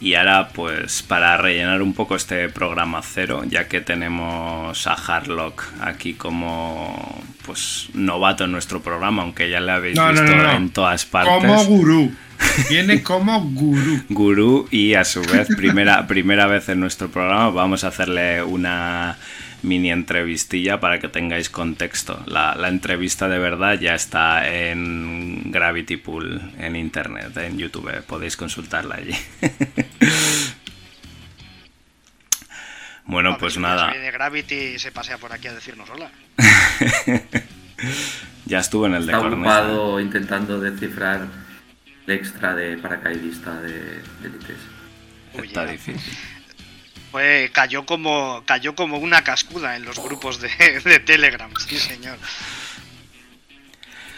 y 0.00 0.14
ahora 0.14 0.48
pues 0.48 1.02
para 1.02 1.36
rellenar 1.36 1.80
un 1.80 1.94
poco 1.94 2.16
este 2.16 2.48
programa 2.48 3.00
cero, 3.02 3.42
ya 3.48 3.68
que 3.68 3.80
tenemos 3.80 4.86
a 4.88 4.94
Harlock 4.94 5.62
aquí 5.80 6.14
como 6.14 7.22
pues 7.46 7.88
novato 7.94 8.44
en 8.44 8.52
nuestro 8.52 8.82
programa, 8.82 9.22
aunque 9.22 9.48
ya 9.48 9.60
le 9.60 9.70
habéis 9.70 9.96
No, 9.96 10.12
no, 10.12 10.22
visto 10.22 10.36
no, 10.36 10.42
no. 10.42 10.50
en 10.52 10.70
todas 10.70 11.04
partes. 11.04 11.34
Como 11.36 11.64
gurú. 11.66 12.12
Viene 12.68 13.02
como 13.04 13.40
gurú. 13.40 14.02
Gurú 14.08 14.68
y 14.72 14.94
a 14.94 15.04
su 15.04 15.22
vez 15.22 15.46
primera, 15.56 16.08
primera 16.08 16.46
vez 16.46 16.68
en 16.68 16.80
nuestro 16.80 17.08
programa 17.08 17.50
vamos 17.50 17.84
a 17.84 17.88
hacerle 17.88 18.42
una 18.42 19.16
mini 19.62 19.90
entrevistilla 19.90 20.80
para 20.80 20.98
que 20.98 21.08
tengáis 21.08 21.48
contexto. 21.48 22.22
La, 22.26 22.54
la 22.54 22.68
entrevista 22.68 23.28
de 23.28 23.38
verdad 23.38 23.78
ya 23.78 23.94
está 23.94 24.48
en 24.48 25.50
Gravity 25.50 25.96
Pool 25.96 26.40
en 26.58 26.76
internet, 26.76 27.36
en 27.36 27.58
YouTube, 27.58 28.02
podéis 28.02 28.36
consultarla 28.36 28.96
allí. 28.96 29.16
bueno, 33.04 33.36
pues 33.38 33.56
nada, 33.58 33.90
viene 33.92 34.10
Gravity 34.10 34.54
y 34.54 34.78
se 34.78 34.92
pasea 34.92 35.18
por 35.18 35.32
aquí 35.32 35.48
a 35.48 35.54
decirnos 35.54 35.88
hola. 35.90 36.10
ya 38.46 38.58
estuvo 38.58 38.86
en 38.86 38.94
el 38.94 39.06
de 39.06 39.12
Está 39.12 39.26
ocupado 39.26 40.00
intentando 40.00 40.60
descifrar 40.60 41.28
el 42.06 42.12
extra 42.12 42.54
de 42.54 42.76
paracaidista 42.78 43.60
de, 43.60 43.72
de 43.72 44.28
ITS. 44.28 45.38
Uy, 45.38 45.46
Está 45.46 45.64
difícil. 45.66 46.00
Fue, 47.12 47.50
cayó 47.52 47.86
como 47.86 48.42
cayó 48.46 48.74
como 48.74 48.96
una 48.98 49.22
cascuda 49.22 49.76
en 49.76 49.84
los 49.84 49.98
grupos 50.00 50.40
de, 50.40 50.48
de 50.84 50.98
Telegram, 50.98 51.50
sí 51.68 51.78
señor. 51.78 52.18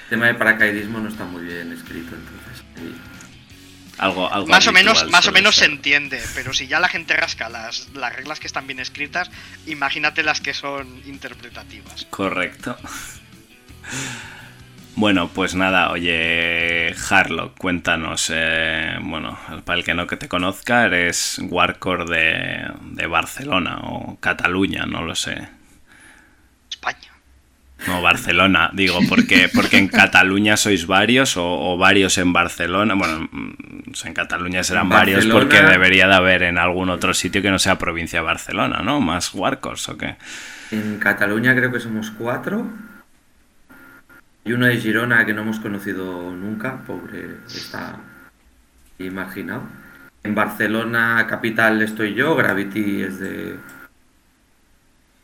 El 0.05 0.09
tema 0.11 0.27
de 0.29 0.35
paracaidismo 0.35 1.01
no 1.01 1.09
está 1.09 1.25
muy 1.25 1.43
bien 1.45 1.73
escrito, 1.73 2.15
entonces. 2.15 2.65
ahí- 2.79 2.95
Algo, 3.99 4.33
algo 4.33 4.47
Más 4.49 4.67
o 4.67 4.73
menos, 4.73 5.09
más 5.11 5.27
o 5.29 5.33
menos 5.33 5.55
se 5.57 5.67
entiende, 5.67 6.21
pero 6.35 6.53
si 6.53 6.67
ya 6.67 6.81
la 6.81 6.89
gente 6.89 7.15
rasca 7.17 7.49
las, 7.49 7.89
las 7.95 8.15
reglas 8.15 8.41
que 8.41 8.47
están 8.49 8.67
bien 8.67 8.81
escritas, 8.81 9.31
imagínate 9.67 10.23
las 10.25 10.41
que 10.41 10.53
son 10.55 11.01
interpretativas. 11.07 12.05
Correcto. 12.11 12.77
Bueno, 14.97 15.29
pues 15.29 15.57
nada, 15.57 15.91
oye, 15.91 16.95
Harlock, 17.11 17.59
cuéntanos. 17.59 18.31
eh, 18.33 18.97
bueno, 19.03 19.37
para 19.65 19.79
el 19.79 19.85
que 19.85 19.93
no 19.95 20.07
que 20.07 20.17
te 20.17 20.29
conozca, 20.29 20.85
eres 20.87 21.41
Warcore 21.43 22.05
de, 22.05 22.71
de 22.93 23.07
Barcelona 23.09 23.79
o 23.83 24.17
Cataluña, 24.21 24.87
no 24.87 25.03
lo 25.03 25.17
sé. 25.17 25.49
España. 26.71 27.11
No, 27.89 28.01
Barcelona, 28.03 28.71
digo, 28.73 29.01
porque, 29.09 29.51
porque 29.53 29.79
en 29.79 29.89
Cataluña 29.89 30.57
sois 30.57 30.87
varios 30.87 31.37
o, 31.37 31.45
o 31.45 31.77
varios 31.77 32.17
en 32.19 32.33
Barcelona. 32.33 32.95
Bueno, 32.95 33.29
mm, 33.33 33.53
en 34.05 34.15
Cataluña 34.15 34.63
serán 34.63 34.89
varios 34.89 35.27
porque 35.27 35.61
debería 35.61 36.07
de 36.07 36.15
haber 36.15 36.45
en 36.45 36.57
algún 36.57 36.89
otro 36.89 37.15
sitio 37.15 37.43
que 37.43 37.51
no 37.51 37.59
sea 37.59 37.79
provincia 37.79 38.21
de 38.21 38.25
Barcelona, 38.27 38.81
¿no? 38.83 39.01
Más 39.01 39.35
Warcors 39.35 39.89
o 39.89 39.99
qué. 39.99 40.15
En 40.71 40.99
Cataluña 40.99 41.55
creo 41.55 41.73
que 41.73 41.81
somos 41.81 42.11
cuatro. 42.13 42.67
Y 44.45 44.53
uno 44.53 44.67
de 44.67 44.77
Girona 44.77 45.25
que 45.25 45.33
no 45.33 45.43
hemos 45.43 45.59
conocido 45.61 46.31
nunca, 46.33 46.83
pobre, 46.87 47.37
está 47.47 47.97
imaginado. 48.99 49.63
En 50.23 50.35
Barcelona 50.35 51.27
capital 51.29 51.81
estoy 51.83 52.15
yo, 52.15 52.35
Gravity 52.37 53.03
es 53.03 53.19
de, 53.21 53.57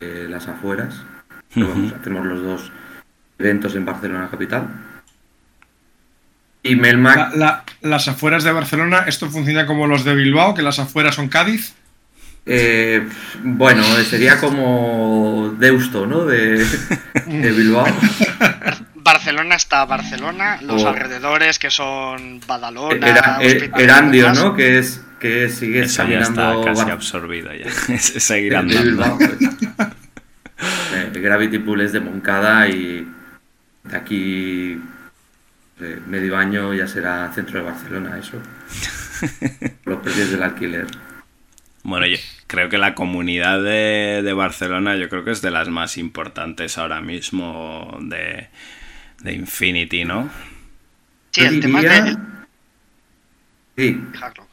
de 0.01 0.29
las 0.29 0.49
afueras. 0.49 0.95
Vamos, 1.55 1.93
hacemos 1.93 2.27
los 2.27 2.43
dos 2.43 2.73
eventos 3.39 3.75
en 3.75 3.85
Barcelona 3.85 4.29
capital. 4.31 4.69
Y 6.63 6.77
Melmac, 6.77 7.17
La- 7.17 7.37
la- 7.37 7.65
las 7.83 8.09
afueras 8.09 8.45
de 8.45 8.53
Barcelona, 8.53 9.05
esto 9.07 9.29
funciona 9.31 9.67
como 9.67 9.87
los 9.87 10.05
de 10.05 10.15
Bilbao, 10.15 10.55
que 10.55 10.63
las 10.63 10.79
afueras 10.79 11.15
son 11.15 11.29
Cádiz. 11.29 11.75
eh, 12.47 13.07
bueno, 13.43 13.83
sería 14.09 14.39
como 14.39 15.55
Deusto, 15.59 16.07
¿no? 16.07 16.25
De, 16.27 16.59
de 17.27 17.53
Bilbao. 17.53 17.87
Barcelona 19.03 19.55
está 19.57 19.85
Barcelona, 19.85 20.59
los 20.63 20.83
O- 20.85 20.89
alrededores 20.89 21.59
que 21.59 21.71
son 21.71 22.41
Badalona, 22.47 23.07
Era, 23.09 23.39
eh, 23.41 23.71
Erandio, 23.77 24.25
demás. 24.25 24.39
¿no? 24.39 24.55
Que 24.55 24.79
es 24.79 25.05
que 25.19 25.49
sigue 25.49 25.81
Eso 25.83 26.07
ya 26.09 26.21
está 26.21 26.55
casi 26.65 26.83
Bar- 26.83 26.93
absorbido 26.93 27.53
ya. 27.55 27.71
Seguir 27.99 28.57
andando. 28.57 29.19
Pues. 30.61 31.15
Eh, 31.15 31.19
Gravity 31.21 31.59
Pool 31.59 31.81
es 31.81 31.93
de 31.93 32.01
Moncada 32.01 32.69
y 32.69 33.09
de 33.85 33.97
aquí 33.97 34.79
eh, 35.81 36.01
medio 36.07 36.37
año 36.37 36.75
ya 36.75 36.87
será 36.87 37.33
centro 37.35 37.61
de 37.61 37.71
Barcelona, 37.71 38.19
eso. 38.19 38.37
Los 39.87 40.01
precios 40.01 40.31
del 40.31 40.43
alquiler. 40.43 40.87
Bueno, 41.83 42.07
yo 42.07 42.19
creo 42.47 42.69
que 42.69 42.77
la 42.77 42.95
comunidad 42.95 43.63
de, 43.63 44.21
de 44.23 44.33
Barcelona 44.35 44.97
yo 44.97 45.09
creo 45.09 45.25
que 45.25 45.31
es 45.31 45.41
de 45.41 45.51
las 45.51 45.69
más 45.71 45.97
importantes 45.97 46.77
ahora 46.77 47.01
mismo 47.01 47.97
de, 48.03 48.49
de 49.21 49.33
Infinity, 49.35 50.05
¿no? 50.05 50.31
Sí, 51.31 51.43
el 51.43 51.61
tema 51.61 51.81
diría- 51.81 52.03
de 52.03 52.17
Sí, 53.77 54.01
dejarlo. 54.13 54.47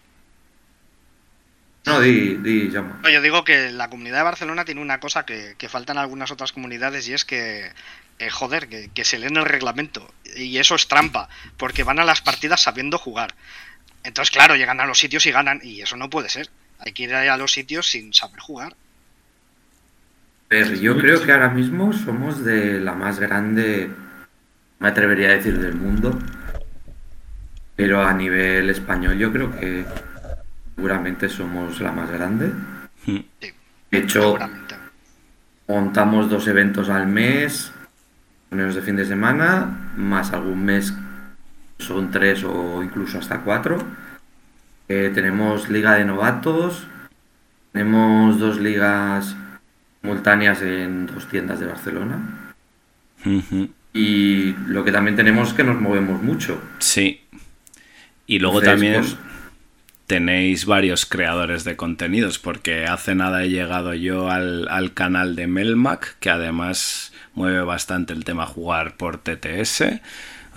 no, 1.85 1.99
di, 2.01 2.35
di, 2.35 2.69
llama. 2.69 2.99
No, 3.03 3.09
yo 3.09 3.21
digo 3.21 3.43
que 3.43 3.71
la 3.71 3.89
comunidad 3.89 4.17
de 4.17 4.23
Barcelona 4.23 4.65
tiene 4.65 4.81
una 4.81 4.99
cosa 4.99 5.25
que, 5.25 5.55
que 5.57 5.69
faltan 5.69 5.97
algunas 5.97 6.31
otras 6.31 6.51
comunidades 6.51 7.07
y 7.07 7.13
es 7.13 7.25
que, 7.25 7.71
eh, 8.19 8.29
joder, 8.29 8.67
que, 8.69 8.89
que 8.93 9.05
se 9.05 9.19
leen 9.19 9.37
el 9.37 9.45
reglamento. 9.45 10.13
Y 10.35 10.57
eso 10.57 10.75
es 10.75 10.87
trampa, 10.87 11.29
porque 11.57 11.83
van 11.83 11.99
a 11.99 12.05
las 12.05 12.21
partidas 12.21 12.61
sabiendo 12.61 12.97
jugar. 12.97 13.35
Entonces, 14.03 14.31
claro, 14.31 14.55
llegan 14.55 14.79
a 14.79 14.85
los 14.85 14.99
sitios 14.99 15.25
y 15.25 15.31
ganan, 15.31 15.59
y 15.63 15.81
eso 15.81 15.97
no 15.97 16.09
puede 16.09 16.29
ser. 16.29 16.49
Hay 16.79 16.91
que 16.93 17.03
ir 17.03 17.15
a 17.15 17.37
los 17.37 17.51
sitios 17.51 17.87
sin 17.89 18.13
saber 18.13 18.39
jugar. 18.39 18.75
Pero 20.47 20.73
yo 20.75 20.97
creo 20.97 21.21
que 21.23 21.31
ahora 21.33 21.49
mismo 21.49 21.91
somos 21.91 22.43
de 22.45 22.79
la 22.79 22.93
más 22.93 23.19
grande, 23.19 23.89
me 24.79 24.87
atrevería 24.87 25.29
a 25.29 25.33
decir, 25.33 25.59
del 25.59 25.75
mundo, 25.75 26.17
Pero 27.75 28.01
a 28.03 28.11
nivel 28.13 28.69
español 28.71 29.17
yo 29.17 29.31
creo 29.31 29.51
que 29.51 29.85
seguramente 30.75 31.29
somos 31.29 31.79
la 31.79 31.91
más 31.91 32.09
grande. 32.09 32.47
Mm. 33.05 33.17
Sí, 33.39 33.53
De 33.91 33.97
hecho, 33.99 34.37
montamos 35.67 36.29
dos 36.29 36.47
eventos 36.47 36.89
al 36.89 37.07
mes, 37.07 37.71
menos 38.49 38.73
de 38.73 38.81
fin 38.81 38.95
de 38.95 39.05
semana, 39.05 39.91
más 39.95 40.33
algún 40.33 40.65
mes 40.65 40.93
son 41.79 42.09
tres 42.09 42.43
o 42.43 42.81
incluso 42.83 43.19
hasta 43.19 43.41
cuatro. 43.41 43.77
Eh, 44.87 45.11
tenemos 45.13 45.69
liga 45.69 45.95
de 45.95 46.05
novatos, 46.05 46.87
tenemos 47.73 48.39
dos 48.39 48.59
ligas 48.59 49.35
simultáneas 50.01 50.61
en 50.61 51.05
dos 51.05 51.27
tiendas 51.27 51.59
de 51.59 51.67
Barcelona. 51.67 52.53
Ujú. 53.25 53.69
Y 53.93 54.53
lo 54.67 54.83
que 54.83 54.91
también 54.91 55.15
tenemos 55.15 55.49
es 55.49 55.53
que 55.53 55.63
nos 55.63 55.79
movemos 55.81 56.21
mucho. 56.21 56.61
Sí. 56.79 57.21
Y 58.27 58.39
luego 58.39 58.59
Entonces, 58.59 58.73
también 58.73 59.01
pues- 59.01 59.17
tenéis 60.07 60.65
varios 60.65 61.05
creadores 61.05 61.63
de 61.63 61.75
contenidos, 61.75 62.39
porque 62.39 62.85
hace 62.85 63.15
nada 63.15 63.43
he 63.43 63.49
llegado 63.49 63.93
yo 63.93 64.29
al, 64.29 64.67
al 64.69 64.93
canal 64.93 65.35
de 65.35 65.47
Melmac, 65.47 66.17
que 66.19 66.29
además 66.29 67.11
mueve 67.33 67.61
bastante 67.61 68.13
el 68.13 68.23
tema 68.23 68.45
jugar 68.45 68.95
por 68.97 69.17
TTS. 69.17 69.99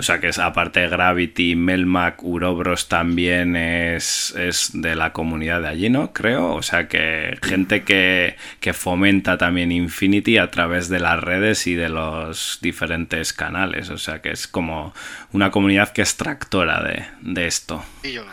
O 0.01 0.03
sea 0.03 0.19
que 0.19 0.29
es 0.29 0.39
aparte 0.39 0.81
de 0.81 0.89
Gravity, 0.89 1.57
Melmac, 1.57 2.23
Urobros 2.25 2.89
también 2.89 3.55
es, 3.55 4.35
es 4.35 4.71
de 4.73 4.97
la 4.97 5.13
comunidad 5.13 5.61
de 5.61 5.69
allí, 5.69 5.91
¿no? 5.91 6.15
Creo. 6.15 6.55
O 6.55 6.63
sea 6.63 6.89
que 6.89 7.37
gente 7.43 7.83
que, 7.85 8.37
que 8.61 8.73
fomenta 8.73 9.37
también 9.37 9.71
Infinity 9.73 10.39
a 10.39 10.51
través 10.51 10.89
de 10.89 11.01
las 11.01 11.21
redes 11.23 11.67
y 11.67 11.75
de 11.75 11.91
los 11.91 12.61
diferentes 12.63 13.35
canales. 13.35 13.91
O 13.91 13.99
sea 13.99 14.23
que 14.23 14.31
es 14.31 14.49
como 14.49 14.95
una 15.33 15.51
comunidad 15.51 15.91
que 15.93 16.01
es 16.01 16.17
tractora 16.17 16.83
de, 16.83 17.05
de 17.21 17.47
esto. 17.47 17.85
Y 18.03 18.13
yo 18.13 18.25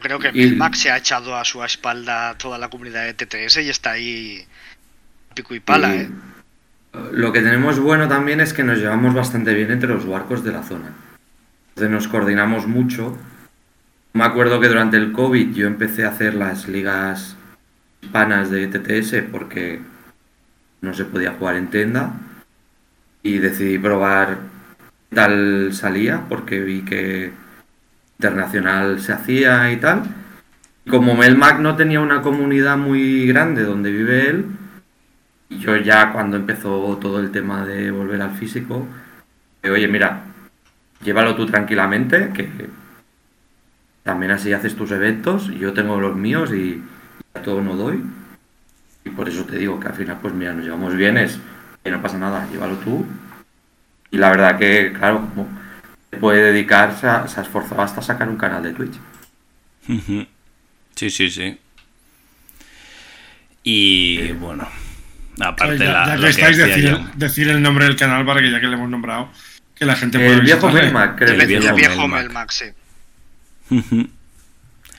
creo 0.00 0.18
que 0.18 0.30
Y- 0.32 0.52
Max 0.52 0.78
se 0.78 0.90
ha 0.90 0.96
echado 0.96 1.36
a 1.36 1.44
su 1.44 1.62
espalda 1.62 2.38
toda 2.38 2.56
la 2.56 2.70
comunidad 2.70 3.04
de 3.04 3.12
TTS 3.12 3.58
y 3.58 3.68
está 3.68 3.90
ahí 3.90 4.46
pico 5.34 5.54
y 5.54 5.60
pala, 5.60 5.94
Y 5.94 5.98
¿eh? 5.98 6.08
Lo 7.12 7.32
que 7.32 7.40
tenemos 7.40 7.78
bueno 7.78 8.08
también 8.08 8.40
es 8.40 8.52
que 8.52 8.64
nos 8.64 8.78
llevamos 8.78 9.14
bastante 9.14 9.54
bien 9.54 9.70
entre 9.70 9.88
los 9.88 10.06
barcos 10.06 10.44
de 10.44 10.52
la 10.52 10.62
zona. 10.62 10.92
Entonces 11.70 11.90
nos 11.90 12.08
coordinamos 12.08 12.66
mucho. 12.66 13.16
Me 14.12 14.24
acuerdo 14.24 14.60
que 14.60 14.68
durante 14.68 14.96
el 14.96 15.12
COVID 15.12 15.54
yo 15.54 15.66
empecé 15.66 16.04
a 16.04 16.10
hacer 16.10 16.34
las 16.34 16.68
ligas 16.68 17.36
hispanas 18.00 18.50
de 18.50 18.66
TTS 18.68 19.30
porque 19.30 19.80
no 20.80 20.94
se 20.94 21.04
podía 21.04 21.32
jugar 21.32 21.56
en 21.56 21.68
tienda 21.68 22.12
y 23.22 23.38
decidí 23.38 23.78
probar 23.78 24.38
qué 25.10 25.16
tal 25.16 25.70
salía 25.72 26.22
porque 26.28 26.60
vi 26.60 26.82
que 26.82 27.32
internacional 28.18 29.00
se 29.00 29.12
hacía 29.12 29.70
y 29.72 29.76
tal. 29.76 30.04
Como 30.88 31.14
Melmac 31.14 31.58
no 31.58 31.76
tenía 31.76 32.00
una 32.00 32.22
comunidad 32.22 32.78
muy 32.78 33.26
grande 33.26 33.64
donde 33.64 33.90
vive 33.90 34.30
él, 34.30 34.46
yo 35.48 35.76
ya 35.76 36.12
cuando 36.12 36.36
empezó 36.36 36.96
todo 37.00 37.20
el 37.20 37.30
tema 37.30 37.64
de 37.64 37.90
volver 37.90 38.22
al 38.22 38.34
físico, 38.34 38.86
oye, 39.64 39.88
mira, 39.88 40.24
llévalo 41.02 41.34
tú 41.34 41.46
tranquilamente, 41.46 42.30
que 42.32 42.48
también 44.02 44.32
así 44.32 44.52
haces 44.52 44.76
tus 44.76 44.90
eventos, 44.92 45.48
yo 45.48 45.72
tengo 45.72 46.00
los 46.00 46.16
míos 46.16 46.52
y 46.52 46.82
a 47.34 47.42
todo 47.42 47.60
no 47.60 47.76
doy. 47.76 48.02
Y 49.04 49.10
por 49.10 49.28
eso 49.28 49.44
te 49.44 49.56
digo 49.56 49.78
que 49.78 49.88
al 49.88 49.94
final, 49.94 50.18
pues 50.20 50.34
mira, 50.34 50.52
nos 50.52 50.64
llevamos 50.64 50.94
bien, 50.96 51.16
es 51.16 51.38
que 51.82 51.90
no 51.90 52.02
pasa 52.02 52.18
nada, 52.18 52.48
llévalo 52.50 52.76
tú. 52.78 53.06
Y 54.10 54.18
la 54.18 54.30
verdad 54.30 54.58
que, 54.58 54.92
claro, 54.92 55.20
como 55.20 55.48
puede 56.20 56.52
dedicar, 56.52 56.96
se 56.96 57.06
ha, 57.06 57.26
se 57.28 57.40
ha 57.40 57.42
esforzado 57.42 57.82
hasta 57.82 58.02
sacar 58.02 58.28
un 58.28 58.36
canal 58.36 58.62
de 58.62 58.72
Twitch. 58.72 58.94
Sí, 60.94 61.10
sí, 61.10 61.30
sí. 61.30 61.58
Y 63.62 64.32
bueno, 64.32 64.66
aparte 65.40 65.78
ya, 65.78 65.92
la, 65.92 66.16
ya 66.16 66.18
que 66.18 66.28
estáis, 66.28 66.56
decía 66.56 66.76
decir, 66.76 66.84
yo. 66.90 66.98
decir 67.14 67.48
el 67.48 67.62
nombre 67.62 67.84
del 67.86 67.96
canal 67.96 68.24
para 68.24 68.40
que 68.40 68.50
ya 68.50 68.60
que 68.60 68.66
le 68.68 68.74
hemos 68.74 68.88
nombrado, 68.90 69.30
que 69.74 69.84
la 69.84 69.96
gente 69.96 70.18
pueda 70.18 70.34
El 70.34 70.40
viejo. 70.42 70.70
Melmac, 70.70 71.16
creo 71.18 71.34
El 71.34 71.40
que 71.40 71.46
viejo 71.46 71.64
llama. 71.64 71.76
viejo 71.76 72.08
Melmac. 72.08 72.50
Sí. 72.50 72.64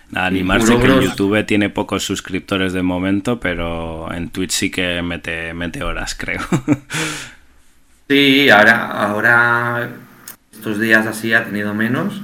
Nada, 0.10 0.28
animarse 0.28 0.78
que 0.80 0.88
en. 0.88 1.02
YouTube 1.02 1.46
tiene 1.46 1.70
pocos 1.70 2.04
suscriptores 2.04 2.72
de 2.74 2.82
momento, 2.82 3.40
pero 3.40 4.12
en 4.14 4.30
Twitch 4.30 4.52
sí 4.52 4.72
que 4.72 5.02
mete, 5.02 5.54
mete 5.54 5.84
horas, 5.84 6.16
creo. 6.16 6.42
Sí, 8.10 8.50
ahora, 8.50 8.88
ahora 8.88 9.90
estos 10.54 10.80
días 10.80 11.06
así 11.06 11.34
ha 11.34 11.44
tenido 11.44 11.74
menos, 11.74 12.22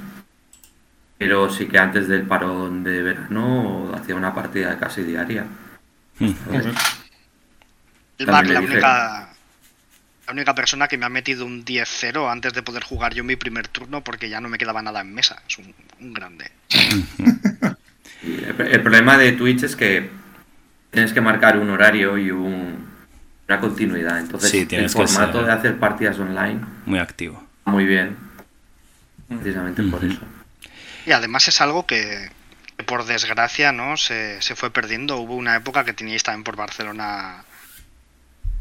pero 1.17 1.49
sí 1.49 1.67
que 1.67 1.78
antes 1.78 2.08
del 2.08 2.23
parón 2.23 2.84
de 2.86 3.04
verano 3.04 3.91
hacía 3.93 4.15
una 4.15 4.34
partida 4.34 4.80
casi 4.80 5.04
diaria. 5.04 5.45
Joder. 6.45 6.73
El 8.17 8.28
Mac, 8.28 8.45
la 8.47 8.60
única, 8.62 9.30
la 10.28 10.32
única 10.34 10.56
persona 10.56 10.88
que 10.88 10.97
me 10.97 11.06
ha 11.06 11.10
metido 11.10 11.45
un 11.45 11.65
10-0 11.65 12.32
antes 12.32 12.54
de 12.54 12.62
poder 12.63 12.84
jugar 12.84 13.13
yo 13.13 13.23
mi 13.23 13.36
primer 13.36 13.67
turno 13.67 14.04
porque 14.04 14.30
ya 14.30 14.39
no 14.39 14.49
me 14.49 14.58
quedaba 14.58 14.82
nada 14.82 15.02
en 15.02 15.13
mesa. 15.13 15.41
Es 15.47 15.58
un, 15.58 15.73
un 15.99 16.13
grande. 16.13 16.52
El, 18.23 18.56
el 18.71 18.82
problema 18.82 19.17
de 19.17 19.32
Twitch 19.34 19.63
es 19.63 19.76
que 19.76 20.10
tienes 20.91 21.13
que 21.13 21.21
marcar 21.21 21.58
un 21.58 21.69
horario 21.69 22.17
y 22.17 22.32
un- 22.32 22.91
una 23.47 23.60
continuidad. 23.60 24.19
Entonces, 24.19 24.52
Sí, 24.52 24.67
el 24.71 24.89
formato 24.89 25.39
ser- 25.39 25.45
de 25.45 25.52
hacer 25.52 25.80
partidas 25.80 26.17
online 26.19 26.62
Muy 26.86 26.99
activo. 26.99 27.43
muy 27.65 27.86
bien, 27.86 28.15
precisamente 29.28 29.84
por 29.84 30.04
eso. 30.06 30.19
Y 31.06 31.12
además 31.12 31.47
es 31.49 31.60
algo 31.60 31.86
que, 31.86 32.30
que 32.78 32.84
por 32.86 33.06
desgracia 33.06 33.71
no 33.73 33.97
se, 33.97 34.41
se 34.41 34.56
fue 34.56 34.71
perdiendo. 34.71 35.17
Hubo 35.17 35.36
una 35.36 35.56
época 35.58 35.84
que 35.84 35.91
teníais 35.93 36.23
también 36.23 36.43
por 36.45 36.56
Barcelona 36.56 37.43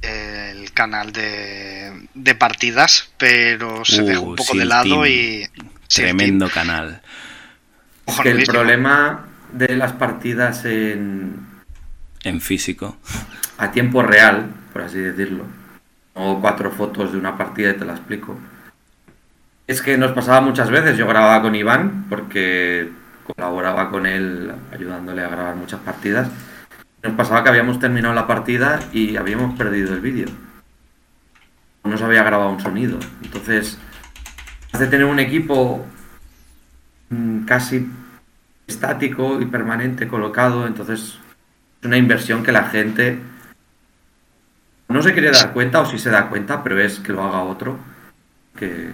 el 0.02 0.72
canal 0.72 1.12
de, 1.12 2.08
de 2.14 2.34
partidas, 2.34 3.12
pero 3.18 3.84
se 3.84 4.02
Uh, 4.02 4.04
dejó 4.04 4.26
un 4.26 4.34
poco 4.36 4.54
sí, 4.54 4.58
de 4.58 4.64
lado 4.66 5.06
team. 5.06 5.06
y... 5.06 5.44
Tremendo 5.92 6.50
canal. 6.50 7.02
Es 8.06 8.20
que 8.20 8.30
el 8.30 8.42
problema 8.44 9.28
de 9.52 9.76
las 9.76 9.92
partidas 9.92 10.64
en, 10.64 11.48
En 12.24 12.40
físico. 12.40 12.96
a 13.56 13.70
tiempo 13.70 14.02
real, 14.02 14.50
por 14.72 14.82
así 14.82 14.98
decirlo, 14.98 15.46
o 16.14 16.40
cuatro 16.40 16.70
fotos 16.70 17.12
de 17.12 17.18
una 17.18 17.36
partida 17.38 17.70
y 17.70 17.76
te 17.78 17.84
la 17.84 17.94
explico. 17.94 18.38
Es 19.66 19.80
que 19.82 19.96
nos 19.96 20.12
pasaba 20.12 20.40
muchas 20.40 20.70
veces, 20.70 20.96
yo 20.98 21.06
grababa 21.06 21.40
con 21.42 21.54
Iván 21.54 22.06
porque 22.08 22.90
colaboraba 23.22 23.90
con 23.90 24.06
él 24.06 24.52
ayudándole 24.72 25.22
a 25.24 25.28
grabar 25.28 25.54
muchas 25.56 25.80
partidas. 25.80 26.28
Nos 27.02 27.14
pasaba 27.14 27.42
que 27.42 27.48
habíamos 27.48 27.80
terminado 27.80 28.14
la 28.14 28.26
partida 28.26 28.80
y 28.92 29.16
habíamos 29.16 29.56
perdido 29.56 29.94
el 29.94 30.00
vídeo. 30.00 30.28
No 31.84 31.98
se 31.98 32.04
había 32.04 32.22
grabado 32.22 32.50
un 32.50 32.60
sonido. 32.60 32.98
Entonces, 33.22 33.78
hace 34.72 34.86
tener 34.86 35.06
un 35.06 35.18
equipo 35.18 35.84
mm, 37.10 37.44
casi 37.44 37.88
estático 38.66 39.40
y 39.40 39.46
permanente 39.46 40.06
colocado, 40.06 40.66
entonces 40.66 41.18
es 41.80 41.86
una 41.86 41.96
inversión 41.96 42.42
que 42.44 42.52
la 42.52 42.64
gente 42.64 43.18
no 44.88 45.02
se 45.02 45.12
quiere 45.12 45.30
dar 45.30 45.52
cuenta 45.52 45.80
o 45.80 45.86
si 45.86 45.98
se 45.98 46.10
da 46.10 46.28
cuenta, 46.28 46.62
pero 46.62 46.78
es 46.80 47.00
que 47.00 47.12
lo 47.12 47.24
haga 47.24 47.42
otro. 47.42 47.78
Que 48.56 48.90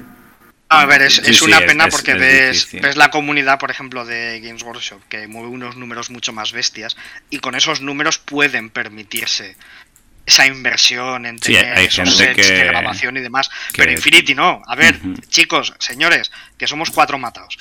A 0.70 0.84
ver, 0.84 1.02
es, 1.02 1.14
Sí, 1.16 1.22
es 1.30 1.38
sí, 1.38 1.44
una 1.46 1.60
pena 1.60 1.86
es- 1.86 1.94
porque 1.94 2.12
es 2.12 2.18
ves, 2.18 2.68
ves 2.82 2.96
la 2.96 3.10
comunidad, 3.10 3.58
por 3.58 3.70
ejemplo, 3.70 4.04
de 4.04 4.40
Games 4.40 4.62
Workshop, 4.62 5.00
que 5.08 5.26
mueve 5.26 5.48
unos 5.48 5.76
números 5.76 6.10
mucho 6.10 6.32
más 6.32 6.52
bestias, 6.52 6.96
y 7.30 7.38
con 7.38 7.54
esos 7.54 7.80
números 7.80 8.18
pueden 8.18 8.68
permitirse 8.68 9.56
esa 10.26 10.46
inversión 10.46 11.24
en 11.24 11.38
Sí, 11.38 11.56
hay 11.56 11.86
esos 11.86 12.10
gente 12.18 12.34
sets 12.34 12.48
de 12.48 12.54
que- 12.54 12.64
grabación 12.66 13.16
y 13.16 13.20
demás. 13.20 13.48
que- 13.72 13.78
Pero 13.82 13.92
Infinity 13.92 14.34
no. 14.34 14.60
A 14.66 14.76
ver, 14.76 14.98
chicos, 15.28 15.72
señores, 15.78 16.30
que 16.58 16.66
somos 16.66 16.90
cuatro 16.90 17.18
matados. 17.18 17.56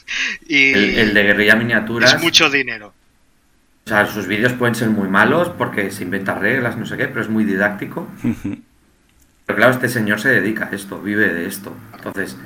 y 0.46 0.72
el, 0.72 0.98
el 0.98 1.14
de 1.14 1.22
guerrilla 1.24 1.56
miniaturas, 1.56 2.14
es 2.14 2.22
mucho 2.22 2.48
dinero. 2.48 2.94
o 3.86 3.88
sea, 3.88 4.06
sus 4.06 4.28
vídeos 4.28 4.52
pueden 4.52 4.76
ser 4.76 4.88
muy 4.90 5.08
malos 5.08 5.48
porque 5.58 5.90
se 5.90 6.04
inventa 6.04 6.36
reglas, 6.36 6.76
no 6.76 6.86
sé 6.86 6.96
qué, 6.96 7.08
pero 7.08 7.22
es 7.22 7.28
muy 7.28 7.42
didáctico. 7.44 8.08
Pero 9.44 9.56
claro, 9.56 9.72
este 9.72 9.88
señor 9.88 10.20
se 10.20 10.28
dedica 10.28 10.68
a 10.70 10.76
esto, 10.76 11.00
vive 11.02 11.26
de 11.34 11.46
esto. 11.48 11.76
Entonces, 11.96 12.36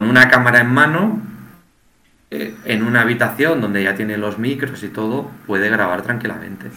una 0.00 0.28
cámara 0.28 0.60
en 0.60 0.70
mano, 0.72 1.22
eh, 2.30 2.54
en 2.64 2.82
una 2.82 3.02
habitación 3.02 3.60
donde 3.60 3.82
ya 3.82 3.94
tiene 3.94 4.16
los 4.16 4.38
micros 4.38 4.82
y 4.82 4.88
todo, 4.88 5.30
puede 5.46 5.68
grabar 5.70 6.02
tranquilamente. 6.02 6.70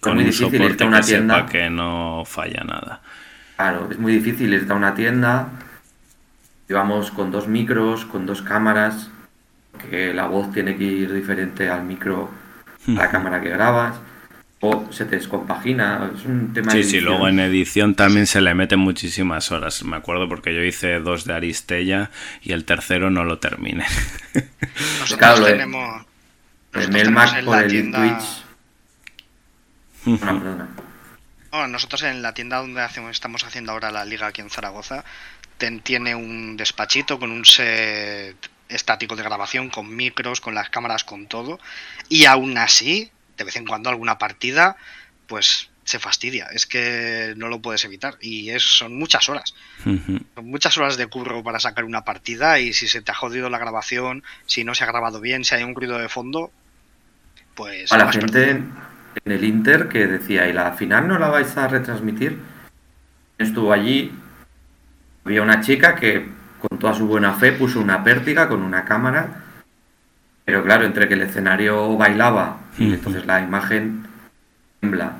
Con 0.00 0.14
muy 0.14 0.24
un 0.24 0.30
difícil 0.30 0.62
irte 0.62 0.84
a 0.84 0.86
una 0.86 0.98
que 0.98 1.02
sepa 1.04 1.18
tienda. 1.18 1.46
que 1.46 1.70
no 1.70 2.24
falla 2.26 2.64
nada. 2.64 3.00
Claro, 3.56 3.88
es 3.90 3.98
muy 3.98 4.12
difícil 4.12 4.52
irte 4.52 4.72
a 4.72 4.76
una 4.76 4.94
tienda. 4.94 5.48
Llevamos 6.68 7.10
con 7.10 7.30
dos 7.30 7.48
micros, 7.48 8.04
con 8.04 8.26
dos 8.26 8.42
cámaras, 8.42 9.10
que 9.90 10.12
la 10.12 10.26
voz 10.26 10.52
tiene 10.52 10.76
que 10.76 10.84
ir 10.84 11.12
diferente 11.12 11.68
al 11.68 11.84
micro, 11.84 12.30
a 12.88 12.90
la 12.92 13.10
cámara 13.10 13.40
que 13.40 13.50
grabas. 13.50 13.94
O 14.60 14.90
se 14.92 15.04
te 15.04 15.16
descompagina, 15.16 16.10
es 16.16 16.24
un 16.24 16.52
tema 16.52 16.72
Sí, 16.72 16.78
de 16.78 16.84
sí, 16.84 17.00
luego 17.00 17.28
en 17.28 17.38
edición 17.38 17.94
también 17.94 18.26
se 18.26 18.40
le 18.40 18.54
meten 18.54 18.80
muchísimas 18.80 19.52
horas. 19.52 19.84
Me 19.84 19.96
acuerdo 19.96 20.28
porque 20.28 20.54
yo 20.54 20.62
hice 20.62 20.98
dos 20.98 21.24
de 21.24 21.34
Aristella 21.34 22.10
y 22.42 22.52
el 22.52 22.64
tercero 22.64 23.10
no 23.10 23.24
lo 23.24 23.38
terminé. 23.38 23.84
Nosotros 25.00 25.16
Claro, 25.18 25.44
de- 25.44 25.52
tenemos. 25.52 26.04
El 26.74 26.90
tenemos 26.90 27.12
Mac 27.12 27.38
en 27.38 27.44
por 27.44 27.56
la 27.56 27.62
el 27.62 27.70
tienda- 27.70 28.18
Twitch. 28.18 28.44
Perdona. 30.20 30.68
Nosotros 31.68 32.02
en 32.02 32.22
la 32.22 32.34
tienda 32.34 32.58
donde 32.58 32.82
hacemos, 32.82 33.10
estamos 33.10 33.42
haciendo 33.44 33.72
ahora 33.72 33.90
la 33.90 34.04
liga 34.04 34.28
aquí 34.28 34.40
en 34.40 34.50
Zaragoza, 34.50 35.04
ten- 35.56 35.80
tiene 35.80 36.14
un 36.14 36.56
despachito 36.56 37.18
con 37.18 37.30
un 37.32 37.44
set 37.44 38.36
estático 38.68 39.16
de 39.16 39.22
grabación, 39.22 39.70
con 39.70 39.94
micros, 39.94 40.40
con 40.40 40.54
las 40.54 40.68
cámaras, 40.68 41.04
con 41.04 41.26
todo. 41.26 41.58
Y 42.08 42.26
aún 42.26 42.58
así, 42.58 43.10
de 43.38 43.44
vez 43.44 43.56
en 43.56 43.64
cuando 43.64 43.88
alguna 43.88 44.18
partida, 44.18 44.76
pues 45.26 45.70
se 45.84 45.98
fastidia. 45.98 46.48
Es 46.52 46.66
que 46.66 47.32
no 47.38 47.48
lo 47.48 47.62
puedes 47.62 47.84
evitar. 47.84 48.16
Y 48.20 48.50
es, 48.50 48.62
son 48.62 48.98
muchas 48.98 49.30
horas. 49.30 49.54
Son 49.84 50.26
muchas 50.44 50.76
horas 50.76 50.98
de 50.98 51.06
curro 51.06 51.42
para 51.42 51.60
sacar 51.60 51.84
una 51.84 52.04
partida 52.04 52.58
y 52.60 52.74
si 52.74 52.88
se 52.88 53.00
te 53.00 53.10
ha 53.10 53.14
jodido 53.14 53.48
la 53.48 53.58
grabación, 53.58 54.22
si 54.44 54.64
no 54.64 54.74
se 54.74 54.84
ha 54.84 54.88
grabado 54.88 55.20
bien, 55.20 55.44
si 55.44 55.54
hay 55.54 55.62
un 55.62 55.74
ruido 55.74 55.98
de 55.98 56.10
fondo, 56.10 56.50
pues... 57.54 57.90
A 57.90 57.96
la 57.96 58.12
gente 58.12 58.28
perdido. 58.28 58.66
en 59.24 59.32
el 59.32 59.44
Inter 59.44 59.88
que 59.88 60.06
decía, 60.06 60.46
¿y 60.46 60.52
la 60.52 60.72
final 60.72 61.08
no 61.08 61.18
la 61.18 61.28
vais 61.28 61.56
a 61.56 61.68
retransmitir? 61.68 62.38
Estuvo 63.38 63.72
allí, 63.72 64.12
había 65.24 65.40
una 65.40 65.62
chica 65.62 65.94
que 65.94 66.28
con 66.60 66.78
toda 66.78 66.92
su 66.92 67.06
buena 67.06 67.32
fe 67.34 67.52
puso 67.52 67.80
una 67.80 68.04
pértiga 68.04 68.48
con 68.48 68.62
una 68.62 68.84
cámara, 68.84 69.44
pero 70.48 70.64
claro, 70.64 70.86
entre 70.86 71.06
que 71.08 71.12
el 71.14 71.20
escenario 71.20 71.94
bailaba 71.98 72.56
y 72.78 72.94
entonces 72.94 73.26
la 73.26 73.42
imagen 73.42 74.06
tembla, 74.80 75.12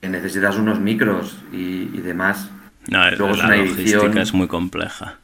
que 0.00 0.08
necesitas 0.08 0.56
unos 0.56 0.80
micros 0.80 1.36
y, 1.52 1.90
y 1.92 2.00
demás, 2.02 2.48
No, 2.88 3.06
es- 3.06 3.18
Luego 3.18 3.34
es 3.34 3.40
la 3.40 3.46
una 3.48 3.56
logística 3.56 3.82
edición. 3.82 4.16
es 4.18 4.32
muy 4.32 4.48
compleja. 4.48 5.16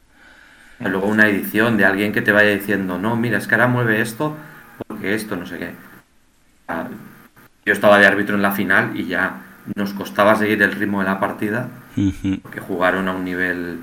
y 0.79 0.83
luego 0.87 1.07
una 1.07 1.27
edición 1.27 1.77
de 1.77 1.85
alguien 1.85 2.11
que 2.13 2.21
te 2.21 2.31
vaya 2.31 2.51
diciendo, 2.51 2.99
no, 2.99 3.15
mira, 3.15 3.39
es 3.39 3.47
que 3.47 3.55
ahora 3.55 3.65
mueve 3.67 4.01
esto, 4.01 4.37
porque 4.87 5.15
esto, 5.15 5.35
no 5.35 5.47
sé 5.47 5.57
qué. 5.57 5.71
Ah, 6.67 6.85
Yo 7.65 7.73
estaba 7.73 7.97
de 7.97 8.05
árbitro 8.05 8.35
en 8.35 8.43
la 8.43 8.51
final 8.51 8.91
y 8.95 9.05
ya 9.05 9.41
nos 9.75 9.93
costaba 9.93 10.35
seguir 10.35 10.61
el 10.61 10.73
ritmo 10.73 10.99
de 10.99 11.05
la 11.07 11.19
partida, 11.19 11.69
porque 12.43 12.59
jugaron 12.59 13.07
a 13.07 13.13
un 13.13 13.25
nivel 13.25 13.79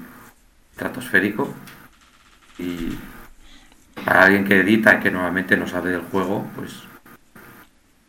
estratosférico. 0.70 1.52
Y 2.56 2.90
para 4.04 4.24
alguien 4.24 4.44
que 4.44 4.60
edita 4.60 4.94
y 4.94 5.00
que 5.00 5.10
normalmente 5.10 5.56
no 5.56 5.66
sabe 5.66 5.90
del 5.90 6.02
juego, 6.02 6.48
pues 6.56 6.70
es 6.72 6.78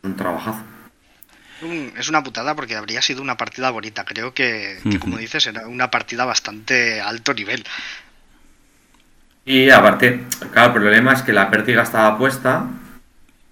un 0.02 0.16
trabajazo. 0.16 0.62
Es 1.96 2.08
una 2.08 2.22
putada 2.24 2.56
porque 2.56 2.74
habría 2.74 3.00
sido 3.02 3.22
una 3.22 3.36
partida 3.36 3.70
bonita. 3.70 4.04
Creo 4.04 4.34
que, 4.34 4.80
como 5.00 5.16
dices, 5.16 5.46
era 5.46 5.68
una 5.68 5.90
partida 5.90 6.24
bastante 6.24 7.00
alto 7.00 7.32
nivel. 7.34 7.64
Y 9.44 9.70
aparte, 9.70 10.24
claro, 10.52 10.68
el 10.68 10.72
problema 10.80 11.12
es 11.12 11.22
que 11.22 11.32
la 11.32 11.50
pértiga 11.50 11.82
estaba 11.82 12.16
puesta, 12.18 12.66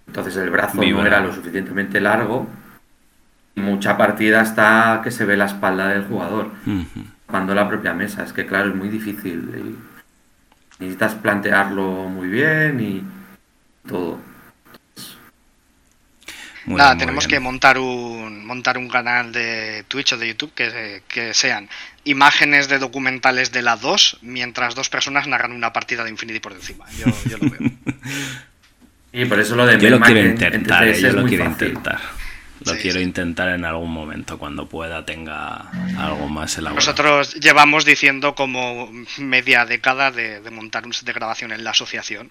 entonces 0.07 0.37
el 0.37 0.51
brazo 0.51 0.81
Viva. 0.81 1.01
no 1.01 1.07
era 1.07 1.21
lo 1.21 1.33
suficientemente 1.33 2.01
largo. 2.01 2.49
Y 3.55 3.61
mucha 3.61 3.97
partida 3.97 4.43
está 4.43 5.01
que 5.05 5.11
se 5.11 5.25
ve 5.25 5.37
la 5.37 5.47
espalda 5.47 5.89
del 5.89 6.05
jugador, 6.05 6.51
cuando 7.27 7.55
la 7.55 7.69
propia 7.69 7.93
mesa. 7.93 8.25
Es 8.25 8.33
que, 8.33 8.47
claro, 8.47 8.71
es 8.71 8.75
muy 8.75 8.89
difícil. 8.89 9.51
y 9.55 9.90
necesitas 10.81 11.15
plantearlo 11.15 11.85
muy 12.09 12.29
bien 12.29 12.81
y 12.81 13.89
todo. 13.89 14.19
Muy 16.67 16.77
Nada, 16.77 16.91
bien, 16.91 16.99
tenemos 16.99 17.27
bien. 17.27 17.39
que 17.39 17.45
montar 17.45 17.79
un 17.79 18.45
montar 18.47 18.77
un 18.79 18.89
canal 18.89 19.33
de 19.33 19.85
Twitch 19.89 20.13
o 20.13 20.19
de 20.19 20.29
YouTube 20.29 20.53
que, 20.55 21.03
que 21.09 21.33
sean 21.35 21.69
imágenes 22.05 22.69
de 22.69 22.79
documentales 22.79 23.51
de 23.51 23.63
la 23.63 23.77
2 23.77 24.19
mientras 24.23 24.75
dos 24.75 24.89
personas 24.91 25.27
narran 25.27 25.53
una 25.53 25.73
partida 25.73 26.05
de 26.05 26.11
Infinity 26.11 26.39
por 26.41 26.53
encima. 26.53 26.85
Yo, 26.99 27.07
yo 27.29 27.39
lo 27.39 27.51
veo. 27.51 27.61
Y 29.13 29.25
por 29.25 29.41
eso 29.41 29.57
lo 29.57 29.67
de 29.67 29.77
Yo 29.81 29.91
lo 29.91 29.99
quiero 30.01 30.21
en- 30.21 30.27
en 30.27 30.33
intentar, 30.35 30.87
eh, 30.87 31.01
yo 31.01 31.11
lo 31.13 31.27
quiero 31.27 31.45
fácil. 31.47 31.69
intentar. 31.71 31.99
Lo 32.65 32.75
Sí, 32.75 32.81
quiero 32.83 32.99
sí. 32.99 33.05
intentar 33.05 33.49
en 33.49 33.65
algún 33.65 33.91
momento, 33.91 34.39
cuando 34.39 34.69
pueda, 34.69 35.05
tenga 35.07 35.71
algo 35.99 36.29
más 36.29 36.59
elaborado. 36.59 36.77
Nosotros 36.77 37.35
llevamos 37.37 37.85
diciendo 37.87 38.35
como 38.35 38.91
media 39.19 39.65
década 39.65 40.11
de, 40.11 40.41
de 40.41 40.51
montar 40.51 40.85
un 40.87 40.93
set 40.93 41.07
de 41.07 41.13
grabación 41.15 41.53
en 41.53 41.65
la 41.65 41.71
asociación. 41.71 42.31